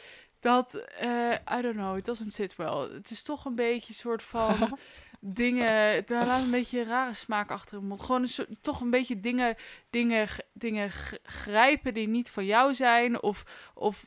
Dat, 0.40 0.74
eh 0.74 1.32
I 1.58 1.60
don't 1.62 1.74
know, 1.74 1.96
it 1.96 2.04
doesn't 2.04 2.32
sit 2.32 2.56
well. 2.56 2.88
Het 2.92 3.10
is 3.10 3.22
toch 3.22 3.44
een 3.44 3.54
beetje 3.54 3.88
een 3.88 3.94
soort 3.98 4.22
van 4.22 4.78
dingen, 5.20 5.94
het 5.94 6.10
laat 6.10 6.42
een 6.42 6.50
beetje 6.50 6.84
rare 6.84 7.14
smaak 7.14 7.50
achter 7.50 7.82
mond. 7.82 8.00
Gewoon 8.02 8.22
een 8.22 8.28
soort, 8.28 8.48
toch 8.60 8.80
een 8.80 8.90
beetje 8.90 9.20
dingen, 9.20 9.56
dingen, 9.90 10.28
dingen 10.52 10.90
grijpen 11.22 11.94
die 11.94 12.08
niet 12.08 12.30
van 12.30 12.44
jou 12.44 12.74
zijn. 12.74 13.22
Of, 13.22 13.44
of 13.74 14.04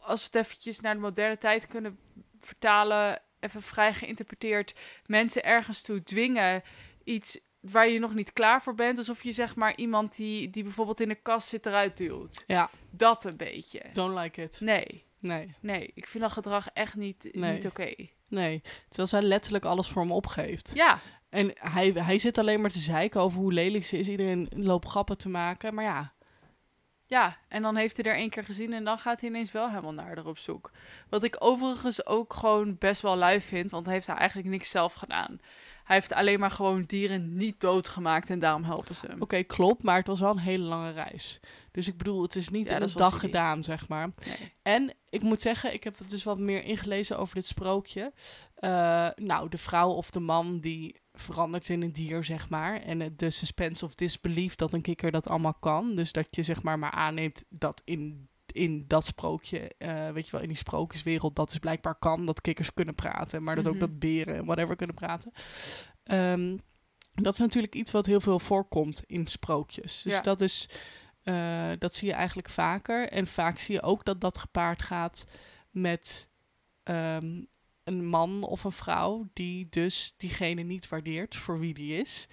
als 0.00 0.20
we 0.20 0.26
het 0.38 0.46
eventjes 0.46 0.80
naar 0.80 0.94
de 0.94 1.00
moderne 1.00 1.38
tijd 1.38 1.66
kunnen 1.66 1.98
vertalen, 2.38 3.22
even 3.40 3.62
vrij 3.62 3.94
geïnterpreteerd, 3.94 4.74
mensen 5.06 5.44
ergens 5.44 5.82
toe 5.82 6.02
dwingen 6.02 6.62
iets 7.04 7.40
waar 7.60 7.88
je 7.88 7.98
nog 7.98 8.14
niet 8.14 8.32
klaar 8.32 8.62
voor 8.62 8.74
bent. 8.74 8.98
Alsof 8.98 9.22
je 9.22 9.32
zeg 9.32 9.56
maar 9.56 9.76
iemand 9.76 10.16
die, 10.16 10.50
die 10.50 10.62
bijvoorbeeld 10.62 11.00
in 11.00 11.08
de 11.08 11.14
kast 11.14 11.48
zit 11.48 11.66
eruit 11.66 11.96
duwt. 11.96 12.44
Ja, 12.46 12.70
Dat 12.90 13.24
een 13.24 13.36
beetje. 13.36 13.82
don't 13.92 14.18
like 14.18 14.42
it. 14.42 14.60
Nee, 14.60 15.08
Nee, 15.20 15.54
nee, 15.60 15.90
ik 15.94 16.06
vind 16.06 16.22
dat 16.22 16.32
gedrag 16.32 16.68
echt 16.72 16.94
niet, 16.96 17.28
Nee. 17.32 17.52
niet 17.52 17.66
oké. 17.66 17.94
nee. 18.28 18.62
Terwijl 18.88 19.08
zij 19.08 19.22
letterlijk 19.22 19.64
alles 19.64 19.88
voor 19.88 20.02
hem 20.02 20.12
opgeeft. 20.12 20.70
Ja, 20.74 21.00
En 21.28 21.50
hij, 21.54 21.90
hij 21.94 22.18
zit 22.18 22.38
alleen 22.38 22.60
maar 22.60 22.70
te 22.70 22.78
zeiken 22.78 23.20
over 23.20 23.38
hoe 23.40 23.52
lelijk 23.52 23.84
ze 23.84 23.98
is. 23.98 24.08
Iedereen 24.08 24.48
loopt 24.54 24.88
grappen 24.88 25.18
te 25.18 25.28
maken. 25.28 25.74
Maar 25.74 25.84
ja, 25.84 26.12
Ja, 27.10 27.36
en 27.48 27.62
dan 27.62 27.76
heeft 27.76 27.96
hij 27.96 28.10
er 28.12 28.18
één 28.18 28.30
keer 28.30 28.44
gezien 28.44 28.72
en 28.72 28.84
dan 28.84 28.98
gaat 28.98 29.20
hij 29.20 29.28
ineens 29.30 29.52
wel 29.52 29.68
helemaal 29.68 29.92
naar 29.92 30.06
haar 30.06 30.26
op 30.26 30.38
zoek. 30.38 30.70
Wat 31.08 31.22
ik 31.24 31.36
overigens 31.38 32.06
ook 32.06 32.34
gewoon 32.34 32.76
best 32.78 33.00
wel 33.00 33.16
lui 33.16 33.40
vind, 33.40 33.70
want 33.70 33.84
hij 33.84 33.94
heeft 33.94 34.06
daar 34.06 34.16
eigenlijk 34.16 34.48
niks 34.48 34.70
zelf 34.70 34.92
gedaan. 34.92 35.40
Hij 35.84 35.96
heeft 35.96 36.12
alleen 36.12 36.40
maar 36.40 36.50
gewoon 36.50 36.82
dieren 36.82 37.36
niet 37.36 37.60
doodgemaakt 37.60 38.30
en 38.30 38.38
daarom 38.38 38.64
helpen 38.64 38.94
ze 38.94 39.06
hem. 39.06 39.20
oké, 39.20 39.42
klopt. 39.42 39.82
Maar 39.82 39.96
het 39.96 40.06
was 40.06 40.20
wel 40.20 40.30
een 40.30 40.38
hele 40.38 40.64
lange 40.64 40.90
reis. 40.90 41.40
Dus 41.70 41.88
ik 41.88 41.96
bedoel, 41.96 42.22
het 42.22 42.36
is 42.36 42.48
niet 42.48 42.68
Ja, 42.68 42.76
in 42.76 42.82
een 42.82 42.92
dag 42.94 43.20
gedaan, 43.20 43.64
zeg 43.64 43.88
maar. 43.88 44.10
Nee. 44.26 44.52
En 44.62 44.94
ik 45.08 45.22
moet 45.22 45.40
zeggen, 45.40 45.72
ik 45.72 45.84
heb 45.84 45.98
er 45.98 46.08
dus 46.08 46.24
wat 46.24 46.38
meer 46.38 46.64
ingelezen 46.64 47.18
over 47.18 47.34
dit 47.34 47.46
sprookje. 47.46 48.12
Eh, 48.54 49.08
nou, 49.16 49.48
de 49.48 49.58
vrouw 49.58 49.90
of 49.90 50.10
de 50.10 50.20
man 50.20 50.58
die 50.60 50.99
verandert 51.20 51.68
in 51.68 51.82
een 51.82 51.92
dier, 51.92 52.24
zeg 52.24 52.48
maar. 52.50 52.80
En 52.80 53.12
de 53.16 53.30
suspense 53.30 53.84
of 53.84 53.94
disbelief 53.94 54.54
dat 54.54 54.72
een 54.72 54.82
kikker 54.82 55.10
dat 55.10 55.28
allemaal 55.28 55.54
kan. 55.54 55.94
Dus 55.94 56.12
dat 56.12 56.26
je 56.30 56.42
zeg 56.42 56.62
maar 56.62 56.78
maar 56.78 56.90
aanneemt 56.90 57.44
dat 57.48 57.82
in, 57.84 58.28
in 58.52 58.84
dat 58.86 59.04
sprookje, 59.04 59.70
eh, 59.78 60.10
weet 60.10 60.24
je 60.24 60.30
wel, 60.32 60.40
in 60.40 60.48
die 60.48 60.56
sprookjeswereld, 60.56 61.36
dat 61.36 61.50
is 61.50 61.58
blijkbaar 61.58 61.94
kan. 61.98 62.26
Dat 62.26 62.40
kikkers 62.40 62.74
kunnen 62.74 62.94
praten, 62.94 63.42
maar 63.42 63.54
dat 63.56 63.66
ook 63.66 63.72
Mhm. 63.72 63.80
dat 63.80 63.98
beren 63.98 64.34
en 64.36 64.44
whatever 64.44 64.76
kunnen 64.76 64.96
praten. 64.96 65.32
Ehm, 66.02 66.56
dat 67.14 67.32
is 67.32 67.38
natuurlijk 67.38 67.74
iets 67.74 67.92
wat 67.92 68.06
heel 68.06 68.20
veel 68.20 68.38
voorkomt 68.38 69.02
in 69.06 69.26
sprookjes. 69.26 70.02
Dus 70.02 70.12
Ja. 70.14 70.20
dat 70.20 70.40
is... 70.40 70.68
eh, 71.22 71.70
dat 71.78 71.94
zie 71.94 72.08
je 72.08 72.14
eigenlijk 72.14 72.48
vaker. 72.48 73.08
En 73.08 73.26
vaak 73.26 73.58
zie 73.58 73.74
je 73.74 73.82
ook 73.82 74.04
dat 74.04 74.20
dat 74.20 74.38
gepaard 74.38 74.82
gaat 74.82 75.24
met 75.70 76.28
ehm, 76.82 77.44
een 77.90 78.06
man 78.06 78.42
of 78.42 78.64
een 78.64 78.72
vrouw 78.72 79.28
die 79.32 79.66
dus 79.70 80.14
diegene 80.16 80.62
niet 80.62 80.88
waardeert 80.88 81.36
voor 81.36 81.58
wie 81.58 81.74
die 81.74 82.00
is. 82.00 82.26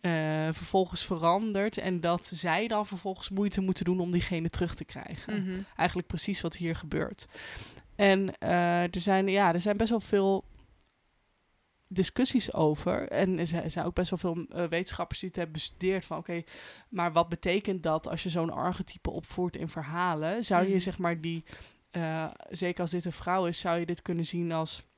Eh, 0.00 0.48
vervolgens 0.52 1.04
verandert 1.04 1.78
en 1.78 2.00
dat 2.00 2.30
zij 2.34 2.66
dan 2.66 2.86
vervolgens 2.86 3.30
moeite 3.30 3.60
moeten 3.60 3.84
doen 3.84 4.00
om 4.00 4.10
diegene 4.10 4.50
terug 4.50 4.74
te 4.74 4.84
krijgen. 4.84 5.42
Mhm. 5.42 5.60
Eigenlijk 5.76 6.08
precies 6.08 6.40
wat 6.40 6.56
hier 6.56 6.76
gebeurt. 6.76 7.26
En 7.96 8.38
eh, 8.38 8.82
er, 8.82 9.00
zijn, 9.00 9.28
ja, 9.28 9.54
er 9.54 9.60
zijn 9.60 9.76
best 9.76 9.90
wel 9.90 10.00
veel 10.00 10.44
discussies 11.88 12.52
over. 12.54 13.08
En 13.08 13.38
er 13.38 13.46
zijn, 13.46 13.84
ook 13.84 13.94
best 13.94 14.10
wel 14.10 14.18
veel 14.18 14.46
eh, 14.48 14.64
wetenschappers 14.66 15.18
die 15.18 15.28
het 15.28 15.36
hebben 15.36 15.54
bestudeerd 15.54 16.04
van... 16.04 16.16
oké, 16.18 16.42
maar 16.88 17.12
wat 17.12 17.28
betekent 17.28 17.82
dat 17.82 18.08
als 18.08 18.22
je 18.22 18.30
zo'n 18.30 18.50
archetype 18.50 19.10
opvoert 19.10 19.56
in 19.56 19.68
verhalen? 19.68 20.44
Zou 20.44 20.62
je 20.62 20.70
Mhm. 20.70 20.78
zeg 20.78 20.98
maar 20.98 21.20
die... 21.20 21.44
zeker 22.50 22.80
als 22.80 22.90
dit 22.90 23.04
een 23.04 23.12
vrouw 23.12 23.46
is, 23.46 23.58
zou 23.58 23.78
je 23.78 23.86
dit 23.86 24.02
kunnen 24.02 24.26
zien 24.26 24.52
als... 24.52 24.88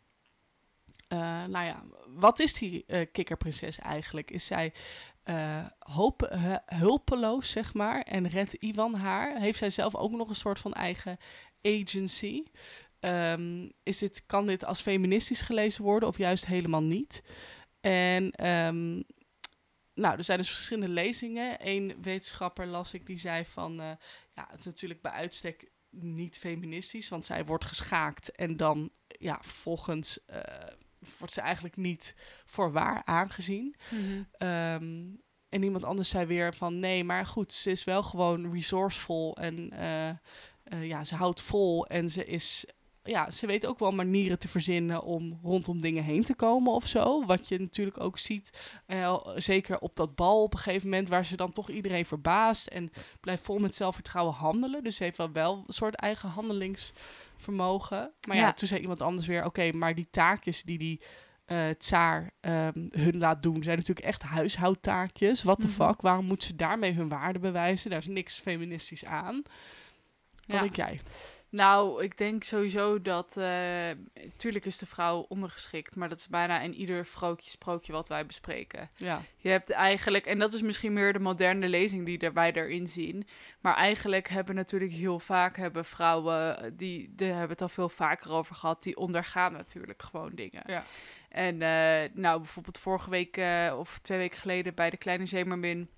eh, 1.13 1.45
nou 1.45 1.67
ja, 1.67 1.85
wat 2.07 2.39
is 2.39 2.55
die 2.55 2.85
eh, 2.87 3.07
kikkerprinses 3.13 3.79
eigenlijk? 3.79 4.31
Is 4.31 4.47
zij 4.47 4.73
eh, 5.23 5.67
hulpeloos, 6.67 7.51
zeg 7.51 7.75
maar, 7.75 8.03
en 8.03 8.29
redt 8.29 8.53
Ivan 8.53 8.95
haar? 8.95 9.41
Heeft 9.41 9.59
zij 9.59 9.71
zelf 9.71 9.95
ook 9.95 10.11
nog 10.11 10.29
een 10.29 10.35
soort 10.35 10.59
van 10.59 10.73
eigen 10.73 11.19
agency? 11.63 12.43
Ehm, 13.01 13.69
is 13.83 13.99
dit, 13.99 14.27
kan 14.27 14.47
dit 14.47 14.65
als 14.65 14.81
feministisch 14.81 15.41
gelezen 15.41 15.85
worden 15.85 16.09
of 16.09 16.19
juist 16.19 16.47
helemaal 16.47 16.83
niet? 16.83 17.23
En 17.81 18.31
ehm, 18.31 18.93
nou, 19.95 20.17
er 20.17 20.25
zijn 20.25 20.39
dus 20.39 20.51
verschillende 20.51 20.93
lezingen. 20.93 21.57
Eén 21.69 21.95
wetenschapper 22.03 22.67
las 22.67 22.93
ik 22.95 23.07
die 23.07 23.19
zei 23.19 23.45
van, 23.45 23.75
ja, 24.35 24.47
het 24.51 24.59
is 24.59 24.65
natuurlijk 24.65 25.03
bij 25.03 25.13
uitstek 25.13 25.71
niet 25.91 26.39
feministisch, 26.39 27.09
want 27.09 27.25
zij 27.25 27.45
wordt 27.45 27.65
geschaakt 27.65 28.31
en 28.35 28.57
dan, 28.57 28.91
ja, 29.07 29.39
vervolgens 29.43 30.25
eh, 30.25 30.41
wordt 31.19 31.35
ze 31.35 31.41
eigenlijk 31.41 31.77
niet 31.77 32.15
voor 32.47 32.73
waar 32.73 33.03
aangezien. 33.05 33.77
Ehm, 34.39 35.05
en 35.49 35.63
iemand 35.63 35.85
anders 35.85 36.09
zei 36.09 36.27
weer 36.27 36.55
van 36.55 36.79
nee, 36.79 37.05
maar 37.05 37.27
goed, 37.27 37.53
ze 37.53 37.71
is 37.71 37.85
wel 37.85 38.03
gewoon 38.03 38.53
resourceful 38.53 39.37
en 39.37 39.71
eh, 39.71 40.09
eh, 40.09 40.87
ja, 40.89 41.05
ze 41.05 41.15
houdt 41.15 41.43
vol 41.43 41.87
en 41.87 42.11
ze 42.11 42.25
is. 42.25 42.65
Ja, 43.05 43.31
ze 43.31 43.47
weet 43.47 43.67
ook 43.67 43.79
wel 43.79 43.91
manieren 43.91 44.39
te 44.39 44.49
verzinnen 44.49 45.03
om 45.03 45.39
rondom 45.43 45.81
dingen 45.81 46.05
heen 46.05 46.25
te 46.25 46.35
komen 46.35 46.73
of 46.73 46.87
zo. 46.87 47.25
Wat 47.27 47.49
je 47.49 47.61
natuurlijk 47.61 48.01
ook 48.01 48.19
ziet, 48.19 48.53
eh, 48.87 49.21
zeker 49.37 49.79
op 49.79 49.97
dat 49.97 50.15
bal 50.15 50.43
op 50.43 50.53
een 50.53 50.59
gegeven 50.59 50.89
moment, 50.89 51.09
waar 51.09 51.27
ze 51.27 51.37
dan 51.37 51.53
toch 51.53 51.71
iedereen 51.71 52.07
verbaast 52.07 52.67
en 52.67 52.93
blijft 53.21 53.45
vol 53.45 53.59
met 53.59 53.77
zelfvertrouwen 53.77 54.35
handelen. 54.35 54.83
Dus 54.85 54.97
ze 54.97 55.03
heeft 55.03 55.17
wel, 55.17 55.33
wel 55.33 55.65
een 55.67 55.73
soort 55.73 55.95
eigen 55.95 56.29
handelingsvermogen. 57.47 58.13
Maar 58.29 58.37
ja, 58.37 58.43
Ja. 58.43 58.53
toen 58.53 58.69
zei 58.69 58.81
iemand 58.81 59.03
anders 59.03 59.27
weer, 59.27 59.45
oké, 59.45 59.73
maar 59.73 59.95
die 59.95 60.09
taakjes 60.11 60.63
die 60.63 60.79
die 60.79 61.01
eh 61.45 61.69
tsaar 61.79 62.31
ehm, 62.41 62.89
hun 62.91 63.19
laat 63.19 63.43
doen, 63.43 63.63
zijn 63.63 63.77
natuurlijk 63.77 64.07
echt 64.07 64.23
huishoudtaakjes. 64.23 65.43
What 65.43 65.61
the 65.61 65.67
Mhm. 65.67 65.75
fuck? 65.77 66.01
Waarom 66.01 66.25
moet 66.25 66.43
ze 66.43 66.57
daarmee 66.57 66.93
hun 66.93 67.09
waarde 67.09 67.39
bewijzen? 67.39 67.91
Daar 67.91 67.99
is 67.99 68.07
niks 68.07 68.39
feministisch 68.39 69.05
aan. 69.05 69.43
Wat 70.47 70.57
Ja. 70.57 70.61
denk 70.61 70.77
jij? 70.77 71.01
Nou, 71.53 72.03
ik 72.03 72.19
denk 72.19 72.45
sowieso 72.45 72.99
dat. 72.99 73.37
eh 73.37 73.91
tuurlijk 74.37 74.65
is 74.65 74.79
de 74.79 74.87
vrouw 74.87 75.25
ondergeschikt, 75.29 75.97
maar 75.97 76.09
dat 76.09 76.19
is 76.19 76.29
bijna 76.29 76.61
in 76.61 76.75
ieder 76.75 77.07
vrootje 77.07 77.51
sprookje 77.51 77.93
wat 77.93 78.09
wij 78.09 78.27
bespreken. 78.27 78.91
Ja, 78.97 79.23
Je 79.37 79.49
hebt 79.49 79.71
eigenlijk, 79.71 80.27
en 80.27 80.39
dat 80.39 80.55
is 80.55 80.63
misschien 80.63 80.93
meer 80.93 81.13
de 81.13 81.19
moderne 81.19 81.69
lezing 81.69 82.07
die 82.07 82.19
er, 82.19 82.33
wij 82.33 82.53
erin 82.53 82.89
zien. 82.89 83.27
Maar 83.61 83.77
eigenlijk 83.77 84.29
hebben 84.29 84.55
natuurlijk 84.55 84.93
heel 84.93 85.19
vaak 85.19 85.57
hebben 85.57 85.85
vrouwen, 85.85 86.75
die, 86.77 87.13
die 87.17 87.29
hebben 87.29 87.51
het 87.51 87.63
al 87.63 87.69
veel 87.69 87.89
vaker 87.89 88.31
over 88.31 88.55
gehad, 88.55 88.83
die 88.83 88.97
ondergaan 88.97 89.53
natuurlijk 89.53 90.03
gewoon 90.03 90.35
dingen. 90.35 90.63
Ja. 90.67 90.85
En 91.29 91.63
eh, 91.63 92.11
nou, 92.15 92.39
bijvoorbeeld 92.39 92.79
vorige 92.79 93.11
week 93.11 93.37
eh, 93.37 93.75
of 93.79 93.99
twee 93.99 94.19
weken 94.19 94.39
geleden 94.39 94.75
bij 94.75 94.91
de 94.91 94.97
Kleine 94.97 95.27
Zeemermin. 95.27 95.89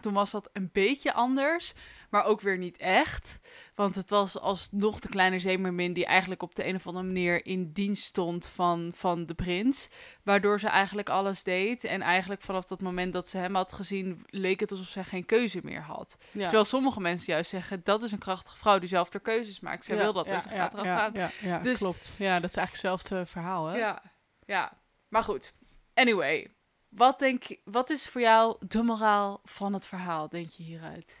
Toen 0.00 0.12
was 0.12 0.30
dat 0.30 0.50
een 0.52 0.68
beetje 0.72 1.12
anders, 1.12 1.74
maar 2.10 2.24
ook 2.24 2.40
weer 2.40 2.58
niet 2.58 2.76
echt. 2.76 3.38
Want 3.74 3.94
het 3.94 4.10
was 4.10 4.38
alsnog 4.38 4.98
de 5.00 5.08
kleine 5.08 5.38
zeemermin 5.38 5.92
die 5.92 6.06
eigenlijk 6.06 6.42
op 6.42 6.54
de 6.54 6.66
een 6.66 6.74
of 6.74 6.86
andere 6.86 7.06
manier 7.06 7.46
in 7.46 7.72
dienst 7.72 8.04
stond 8.04 8.46
van, 8.46 8.92
van 8.94 9.24
de 9.24 9.34
prins. 9.34 9.88
Waardoor 10.24 10.60
ze 10.60 10.68
eigenlijk 10.68 11.08
alles 11.08 11.42
deed. 11.42 11.84
En 11.84 12.02
eigenlijk 12.02 12.42
vanaf 12.42 12.64
dat 12.64 12.80
moment 12.80 13.12
dat 13.12 13.28
ze 13.28 13.36
hem 13.38 13.54
had 13.54 13.72
gezien, 13.72 14.22
leek 14.26 14.60
het 14.60 14.70
alsof 14.70 14.86
ze 14.86 15.04
geen 15.04 15.26
keuze 15.26 15.60
meer 15.62 15.82
had. 15.82 16.16
ja. 16.32 16.40
Terwijl 16.42 16.64
sommige 16.64 17.00
mensen 17.00 17.32
juist 17.32 17.50
zeggen, 17.50 17.80
dat 17.84 18.02
is 18.02 18.12
een 18.12 18.18
krachtige 18.18 18.58
vrouw 18.58 18.78
die 18.78 18.88
zelf 18.88 19.12
haar 19.12 19.22
keuzes 19.22 19.60
maakt. 19.60 19.84
Zij 19.84 19.96
Ja, 19.96 20.02
wil 20.02 20.12
dat, 20.12 20.26
ja, 20.26 20.32
dus 20.34 20.42
ze 20.42 20.48
ja, 20.48 20.56
gaat 20.56 20.72
eraf 20.72 20.84
ja, 20.84 20.96
gaan. 20.98 21.12
Ja, 21.14 21.30
ja, 21.40 21.58
Dus- 21.58 21.78
klopt. 21.78 22.16
Ja, 22.18 22.40
dat 22.40 22.50
is 22.50 22.56
eigenlijk 22.56 22.70
hetzelfde 22.70 23.26
verhaal, 23.26 23.66
hè? 23.66 23.78
Ja, 23.78 24.02
ja. 24.46 24.72
Maar 25.08 25.22
goed. 25.22 25.52
Anyway, 25.94 26.50
wat, 26.90 27.18
denk, 27.18 27.44
wat 27.64 27.90
is 27.90 28.08
voor 28.08 28.20
jou 28.20 28.56
de 28.68 28.82
moraal 28.82 29.40
van 29.44 29.72
het 29.72 29.86
verhaal, 29.86 30.28
denk 30.28 30.50
je 30.50 30.62
hieruit? 30.62 31.16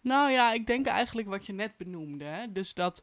Nou 0.00 0.30
ja, 0.30 0.52
ik 0.52 0.66
denk 0.66 0.86
eigenlijk 0.86 1.28
wat 1.28 1.46
je 1.46 1.52
net 1.52 1.76
benoemde. 1.76 2.24
Hè? 2.24 2.52
Dus 2.52 2.74
dat. 2.74 3.02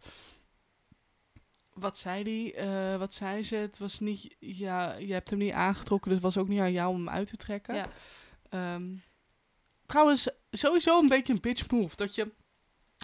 Wat 1.73 1.97
zei 1.97 2.23
die? 2.23 2.53
Eh, 2.53 2.97
wat 2.97 3.13
zei 3.13 3.43
ze? 3.43 3.55
Het 3.55 3.77
was 3.79 3.99
niet. 3.99 4.35
Ja, 4.39 4.93
je 4.93 5.13
hebt 5.13 5.29
hem 5.29 5.39
niet 5.39 5.53
aangetrokken, 5.53 6.11
dus 6.11 6.21
het 6.23 6.33
was 6.33 6.43
ook 6.43 6.49
niet 6.49 6.59
aan 6.59 6.71
jou 6.71 6.89
om 6.89 6.95
hem 6.95 7.09
uit 7.09 7.27
te 7.27 7.37
trekken. 7.37 7.75
Ja. 7.75 7.87
Ehm, 8.49 8.83
trouwens, 9.85 10.29
sowieso 10.51 10.99
een 10.99 11.07
beetje 11.07 11.33
een 11.33 11.41
bitch 11.41 11.69
move. 11.71 11.95
Dat 11.95 12.15
je 12.15 12.31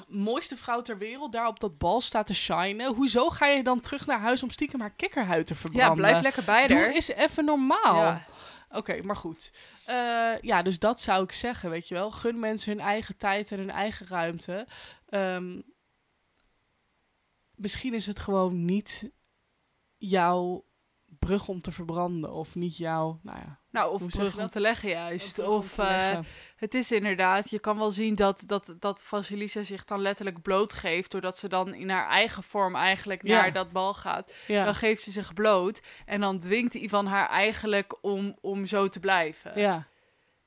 mooiste 0.08 0.58
vrouw 0.58 0.82
ter 0.82 0.98
wereld 0.98 1.32
daar 1.32 1.48
op 1.48 1.60
dat 1.60 1.78
bal 1.78 2.02
staat 2.02 2.26
te 2.26 2.34
shinen. 2.34 2.94
Hoezo 2.94 3.30
ga 3.30 3.48
je 3.48 3.64
dan 3.64 3.80
terug 3.80 4.06
naar 4.06 4.20
huis 4.20 4.44
om 4.44 4.50
stiekem 4.50 4.80
haar 4.80 4.94
kikkerhuid 4.96 5.46
te 5.48 5.54
Ja, 5.54 5.60
verbranden? 5.60 5.96
blijf 5.96 6.22
lekker 6.22 6.44
bij 6.44 6.68
Doe 6.68 6.78
haar. 6.78 6.90
eens 6.92 7.08
even 7.08 7.46
normaal. 7.46 7.96
Ja. 7.96 8.26
Oké, 8.70 9.02
maar 9.02 9.16
goed. 9.16 9.52
Eh, 9.86 10.40
ja, 10.42 10.62
dus 10.62 10.80
dat 10.80 11.02
zou 11.02 11.24
ik 11.24 11.32
zeggen, 11.32 11.70
weet 11.70 11.88
je 11.88 11.96
wel. 11.96 12.12
Gun 12.12 12.40
mensen 12.40 12.72
hun 12.72 12.82
eigen 12.86 13.18
tijd 13.18 13.52
en 13.52 13.58
hun 13.58 13.70
eigen 13.70 14.08
ruimte. 14.08 14.68
Ehm, 15.10 15.62
misschien 17.56 17.94
is 17.94 18.06
het 18.06 18.20
gewoon 18.20 18.66
niet 18.66 19.10
jouw 19.98 20.66
brug 21.20 21.48
om 21.48 21.62
te 21.62 21.72
verbranden. 21.72 22.34
Of 22.34 22.56
niet 22.56 22.78
jouw, 22.78 23.20
nou 23.24 23.38
ja, 23.38 23.58
Nou, 23.72 23.92
of 23.94 24.06
brug 24.08 24.38
om 24.38 24.50
te 24.50 24.60
leggen 24.60 24.90
juist. 24.90 25.40
Of 25.40 25.78
eh, 25.78 25.86
leggen. 25.88 26.26
het 26.56 26.74
is 26.74 26.92
inderdaad, 26.92 27.50
je 27.50 27.60
kan 27.60 27.78
wel 27.78 27.92
zien 27.92 28.16
dat, 28.16 28.44
dat, 28.46 28.74
dat 28.80 29.04
Vasilisa 29.04 29.64
zich 29.64 29.86
dan 29.86 30.02
letterlijk 30.02 30.42
blootgeeft. 30.42 31.12
Doordat 31.12 31.38
ze 31.38 31.48
dan 31.48 31.74
in 31.74 31.90
haar 31.90 32.08
eigen 32.10 32.44
vorm 32.44 32.76
eigenlijk 32.76 33.28
Ja. 33.28 33.42
naar 33.42 33.54
dat 33.54 33.72
bal 33.72 33.94
gaat. 33.94 34.34
ja, 34.48 34.64
Dan 34.66 34.76
geeft 34.76 35.04
ze 35.04 35.12
zich 35.12 35.34
bloot. 35.34 35.82
En 36.06 36.22
dan 36.22 36.40
dwingt 36.40 36.74
Ivan 36.74 37.06
haar 37.06 37.30
eigenlijk 37.30 37.98
om, 38.02 38.38
om 38.42 38.66
zo 38.66 38.88
te 38.88 39.00
blijven. 39.00 39.52
ja, 39.56 39.88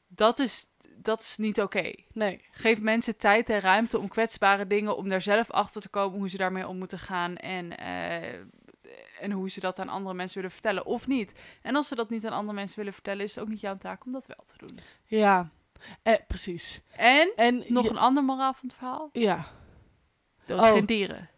Dat, 0.08 0.38
is, 0.38 0.66
dat 0.96 1.20
is 1.20 1.37
niet 1.37 1.61
oké. 1.61 1.92
nee, 2.12 2.44
Geef 2.50 2.80
mensen 2.80 3.16
tijd 3.16 3.50
en 3.50 3.61
ruimte 3.61 3.98
om 3.98 4.08
kwetsbare 4.08 4.66
dingen, 4.66 4.96
om 4.96 5.08
daar 5.08 5.22
zelf 5.22 5.50
achter 5.50 5.82
te 5.82 5.88
komen 5.88 6.18
hoe 6.18 6.28
ze 6.28 6.37
daarmee 6.37 6.68
om 6.68 6.78
moeten 6.78 6.98
gaan 6.98 7.37
en, 7.37 7.78
eh, 7.78 8.38
en 9.22 9.30
hoe 9.30 9.50
ze 9.50 9.61
dat 9.61 9.78
aan 9.78 9.88
andere 9.88 10.14
mensen 10.14 10.37
willen 10.37 10.50
vertellen 10.52 10.85
of 10.87 11.06
niet. 11.06 11.32
En 11.62 11.76
als 11.76 11.88
ze 11.88 11.94
dat 11.94 12.11
niet 12.11 12.26
aan 12.26 12.32
andere 12.32 12.54
mensen 12.54 12.76
willen 12.78 12.92
vertellen, 12.92 13.24
is 13.24 13.35
het 13.35 13.44
ook 13.44 13.50
niet 13.50 13.61
jouw 13.61 13.76
taak 13.76 14.04
om 14.04 14.12
dat 14.12 14.26
wel 14.26 14.44
te 14.46 14.66
doen. 14.66 14.78
ja, 15.04 15.50
eh, 16.02 16.14
precies. 16.26 16.82
En 16.96 17.32
En 17.37 17.64
nog 17.68 17.85
je- 17.85 17.90
een 17.90 17.98
ander 17.98 18.24
moraal 18.24 18.52
van 18.52 18.68
het 18.68 18.76
verhaal: 18.78 19.08
ja, 19.12 19.46
dood 20.46 20.61
Oh. 20.61 20.72
geen 20.72 20.87
dieren. 20.87 21.30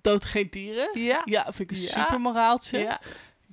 dood 0.00 0.24
geen 0.24 0.48
dieren. 0.50 1.00
Ja, 1.00 1.22
Ja, 1.24 1.42
vind 1.52 1.70
ik 1.70 1.76
een 1.76 1.82
Ja. 1.82 1.88
super 2.04 2.20
moraaltje. 2.20 2.78
ja. 2.78 3.00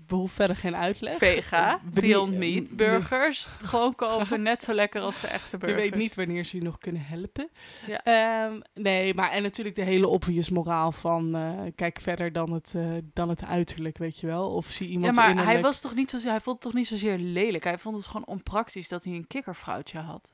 Behoeft 0.09 0.33
verder 0.35 0.55
geen 0.55 0.75
uitleg. 0.75 1.17
vega, 1.17 1.79
Beyond 1.93 2.33
Meat, 2.37 2.75
burgers, 2.77 3.47
gewoon 3.61 3.95
kopen, 3.95 4.41
net 4.51 4.63
zo 4.63 4.73
lekker 4.73 5.01
als 5.01 5.21
de 5.21 5.27
echte 5.27 5.47
Je 5.51 5.57
burgers. 5.57 5.81
weet 5.81 5.95
niet 5.95 6.15
wanneer 6.15 6.43
ze 6.43 6.57
je 6.57 6.63
nog 6.63 6.77
kunnen 6.77 7.05
helpen. 7.05 7.49
Ja. 7.87 8.03
Ehm, 8.03 8.59
nee, 8.73 9.13
maar 9.13 9.31
en 9.31 9.43
natuurlijk 9.43 9.75
de 9.75 9.81
hele 9.83 10.07
obvious 10.07 10.49
moraal 10.49 10.91
van 10.91 11.35
eh, 11.35 11.51
kijk 11.75 11.99
verder 12.01 12.33
dan 12.33 12.51
het, 12.51 12.73
eh, 12.75 12.91
dan 13.13 13.29
het 13.29 13.45
uiterlijk, 13.45 13.97
weet 13.97 14.19
je 14.19 14.27
wel. 14.27 14.49
Of 14.49 14.65
zie 14.65 14.85
Ja, 14.87 14.91
iemand 14.93 15.15
maar 15.15 15.45
hij, 15.45 15.61
was 15.61 15.81
toch 15.81 15.95
niet 15.95 16.09
zozeer, 16.09 16.29
hij 16.31 16.41
vond 16.41 16.55
het 16.55 16.65
toch 16.65 16.73
niet 16.79 16.87
zozeer 16.87 17.17
lelijk. 17.17 17.63
Hij 17.63 17.77
vond 17.77 17.95
het 17.97 18.05
gewoon 18.05 18.25
onpraktisch 18.27 18.87
dat 18.87 19.03
hij 19.03 19.13
een 19.13 19.27
kikkervrouwtje 19.27 19.99
had. 19.99 20.33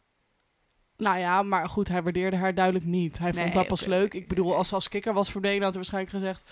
Nou 0.98 1.18
ja, 1.18 1.42
maar 1.44 1.70
goed, 1.70 1.88
hij 1.88 2.04
waardeerde 2.04 2.38
haar 2.38 2.54
duidelijk 2.56 2.86
niet. 2.86 3.18
Hij 3.18 3.32
Nee, 3.32 3.42
vond 3.42 3.54
dat 3.54 3.68
pas 3.68 3.86
leuk. 3.86 4.14
Ik 4.14 4.28
bedoel, 4.28 4.56
als 4.56 4.68
ze 4.68 4.76
als 4.76 4.90
kikker 4.90 5.14
was 5.14 5.32
verdwenen, 5.32 5.62
had 5.64 5.74
hij 5.74 5.82
waarschijnlijk 5.82 6.14
gezegd... 6.14 6.52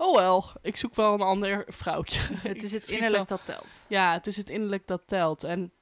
Oh 0.00 0.16
wel, 0.16 0.52
ik 0.62 0.76
zoek 0.76 0.94
wel 0.94 1.14
een 1.14 1.20
ander 1.20 1.64
vrouwtje. 1.68 2.20
Het 2.48 2.62
is 2.62 2.72
het 2.72 2.90
innerlijk 2.90 3.28
dat 3.28 3.44
telt. 3.44 3.78
Ja, 3.86 4.12
het 4.12 4.26
is 4.26 4.36
het 4.36 4.50
innerlijk 4.50 4.86
dat 4.86 5.02
telt. 5.06 5.44
En 5.44 5.72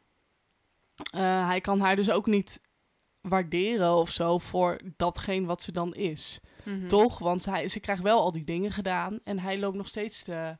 eh, 1.11 1.47
hij 1.47 1.61
kan 1.61 1.81
haar 1.81 1.97
dus 1.97 2.11
ook 2.11 2.27
niet 2.27 2.61
waarderen 3.21 3.93
of 3.93 4.11
zo 4.11 4.39
voor 4.39 4.81
datgene 4.97 5.47
wat 5.47 5.63
ze 5.63 5.73
dan 5.73 5.95
is. 5.95 6.41
Mhm. 6.65 6.87
Toch? 6.87 7.19
Want 7.19 7.45
hij, 7.45 7.69
ze 7.69 7.81
krijgt 7.81 8.03
wel 8.03 8.21
al 8.21 8.33
die 8.33 8.45
dingen 8.45 8.73
gedaan 8.73 9.21
en 9.25 9.39
hij 9.39 9.59
loopt 9.59 9.77
nog 9.77 9.89
steeds 9.89 10.23
te, 10.23 10.57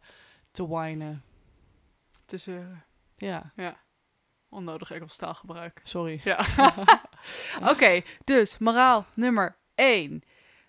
te 0.51 0.69
whinen. 0.69 1.23
Tussen 2.27 2.85
Ja, 3.17 3.53
onnodig 4.49 4.91
Engels 4.91 5.17
taalgebruik. 5.17 5.81
sorry. 5.83 6.21
Ja. 6.25 6.47
Oké, 7.73 8.03
dus 8.25 8.59
moraal 8.59 9.07
nummer 9.15 9.57
1. 9.75 10.23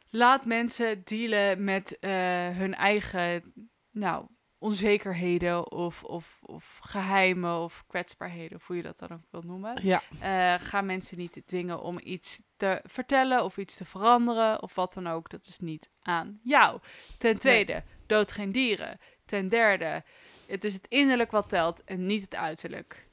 Laat 0.09 0.45
mensen 0.45 1.01
dealen 1.03 1.63
met 1.63 1.99
eh, 1.99 2.11
hun 2.49 2.75
eigen 2.75 3.53
nou, 3.91 4.25
onzekerheden 4.57 5.71
of, 5.71 6.03
of, 6.03 6.39
of 6.41 6.79
geheimen 6.81 7.59
of 7.59 7.83
kwetsbaarheden, 7.87 8.57
of 8.57 8.67
hoe 8.67 8.75
je 8.75 8.81
dat 8.81 8.99
dan 8.99 9.11
ook 9.11 9.23
wil 9.31 9.41
noemen. 9.41 9.85
Ja, 9.85 10.01
Eh, 10.19 10.61
ga 10.67 10.81
mensen 10.81 11.17
niet 11.17 11.41
dwingen 11.45 11.81
om 11.81 11.99
iets 12.03 12.41
te 12.57 12.81
vertellen 12.83 13.43
of 13.43 13.57
iets 13.57 13.75
te 13.75 13.85
veranderen 13.85 14.61
of 14.61 14.75
wat 14.75 14.93
dan 14.93 15.07
ook. 15.07 15.29
Dat 15.29 15.45
is 15.45 15.59
niet 15.59 15.89
aan 16.01 16.39
jou. 16.43 16.79
Ten 17.17 17.39
tweede, 17.39 17.83
dood 18.07 18.31
geen 18.31 18.51
dieren. 18.51 18.97
Ten 19.25 19.49
derde, 19.49 20.03
het 20.47 20.63
is 20.63 20.73
het 20.73 20.85
innerlijk 20.87 21.31
wat 21.31 21.49
telt 21.49 21.83
en 21.83 22.05
niet 22.05 22.21
het 22.21 22.35
uiterlijk. 22.35 23.07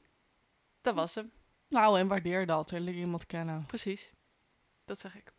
Dat 0.80 0.94
was 0.94 1.14
hem, 1.14 1.30
nou 1.68 1.98
en 1.98 2.08
waardeer 2.08 2.46
dat. 2.46 2.70
Er 2.70 2.80
leer 2.80 2.94
iemand 2.94 3.26
kennen. 3.26 3.64
precies. 3.66 4.14
Dat 4.86 4.98
zeg 4.98 5.16
ik. 5.16 5.32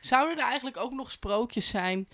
Zouden 0.00 0.36
er 0.38 0.44
eigenlijk 0.44 0.76
ook 0.76 0.92
nog 0.92 1.10
sprookjes 1.10 1.68
zijn? 1.68 2.08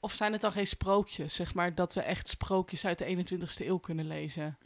Of 0.00 0.12
zijn 0.12 0.32
het 0.32 0.40
dan 0.40 0.52
geen 0.52 0.66
sprookjes? 0.66 1.34
Zeg 1.34 1.54
maar 1.54 1.74
dat 1.74 1.94
we 1.94 2.00
echt 2.02 2.28
sprookjes 2.28 2.84
uit 2.86 2.98
de 2.98 3.04
21ste 3.26 3.66
eeuw 3.66 3.78
kunnen 3.78 4.06
lezen. 4.06 4.58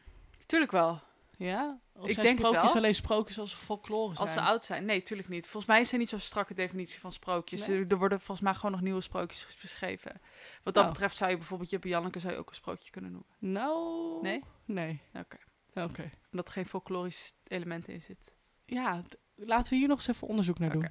Tuurlijk 0.46 0.72
wel. 0.72 1.00
Ja? 1.36 1.80
Of 1.92 2.06
Ik 2.08 2.12
zijn 2.14 2.26
denk 2.26 2.38
sprookjes 2.38 2.64
wel. 2.64 2.74
alleen 2.74 2.94
sprookjes 2.94 3.38
als 3.38 3.50
ze 3.50 3.56
folklore 3.56 4.14
zijn? 4.14 4.18
Als 4.28 4.32
ze 4.32 4.40
oud 4.40 4.64
zijn. 4.64 4.84
Nee, 4.84 5.02
tuurlijk 5.02 5.28
niet. 5.28 5.44
Volgens 5.48 5.72
mij 5.72 5.80
is 5.80 5.92
er 5.92 5.98
niet 5.98 6.08
zo'n 6.08 6.20
strakke 6.20 6.54
definitie 6.54 7.00
van 7.00 7.12
sprookjes. 7.12 7.66
Nee? 7.66 7.78
Er, 7.78 7.86
er 7.88 7.98
worden 7.98 8.18
volgens 8.20 8.40
mij 8.40 8.54
gewoon 8.54 8.70
nog 8.70 8.80
nieuwe 8.80 9.00
sprookjes 9.00 9.46
beschreven. 9.60 10.20
Wat 10.62 10.74
dat 10.74 10.84
Oh. 10.84 10.90
betreft 10.90 11.16
zou 11.16 11.30
je 11.30 11.36
bijvoorbeeld 11.36 11.70
Jip 11.70 11.82
en 11.82 11.88
Janneke 11.88 12.18
zou 12.20 12.32
je 12.32 12.38
ook 12.38 12.48
een 12.48 12.54
sprookje 12.54 12.90
kunnen 12.90 13.10
noemen. 13.12 13.30
Nou... 13.38 14.22
Nee? 14.22 14.44
Nee. 14.64 15.02
Oké. 15.14 15.36
Oké. 15.74 16.10
Omdat 16.30 16.46
er 16.46 16.52
geen 16.52 16.66
folklorisch 16.66 17.34
element 17.46 17.88
in 17.88 18.00
zit. 18.00 18.32
Ja, 18.64 19.02
laten 19.34 19.72
we 19.72 19.78
hier 19.78 19.88
nog 19.88 19.96
eens 19.96 20.08
even 20.08 20.28
onderzoek 20.28 20.58
naar 20.58 20.70
doen. 20.70 20.88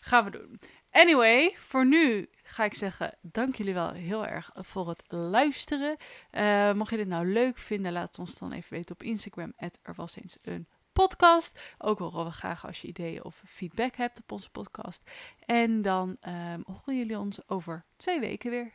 Gaan 0.00 0.24
we 0.24 0.30
doen. 0.30 0.60
Anyway, 0.90 1.54
voor 1.58 1.86
nu 1.86 2.28
ga 2.42 2.64
ik 2.64 2.74
zeggen, 2.74 3.18
dank 3.20 3.56
jullie 3.56 3.74
wel 3.74 3.90
heel 3.90 4.26
erg 4.26 4.50
voor 4.54 4.88
het 4.88 5.02
luisteren. 5.08 5.96
Uh, 6.32 6.72
mocht 6.72 6.90
je 6.90 6.96
dit 6.96 7.08
nou 7.08 7.32
leuk 7.32 7.58
vinden, 7.58 7.92
laat 7.92 8.06
het 8.06 8.18
ons 8.18 8.38
dan 8.38 8.52
even 8.52 8.72
weten 8.72 8.94
op 8.94 9.02
Instagram. 9.02 9.52
Er 9.82 9.94
was 9.94 10.16
eens 10.16 10.36
een 10.42 10.68
podcast. 10.92 11.74
Ook 11.78 11.98
horen 11.98 12.24
we 12.24 12.30
graag 12.30 12.66
als 12.66 12.80
je 12.80 12.88
ideeën 12.88 13.24
of 13.24 13.42
feedback 13.46 13.96
hebt 13.96 14.18
op 14.18 14.32
onze 14.32 14.50
podcast. 14.50 15.02
En 15.46 15.82
dan 15.82 16.08
um, 16.08 16.64
horen 16.66 16.98
jullie 16.98 17.18
ons 17.18 17.48
over 17.48 17.84
twee 17.96 18.20
weken 18.20 18.50
weer. 18.50 18.72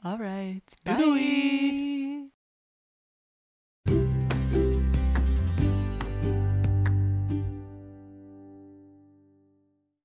Alright, 0.00 0.76
doei. 0.82 0.98
doei. 0.98 1.95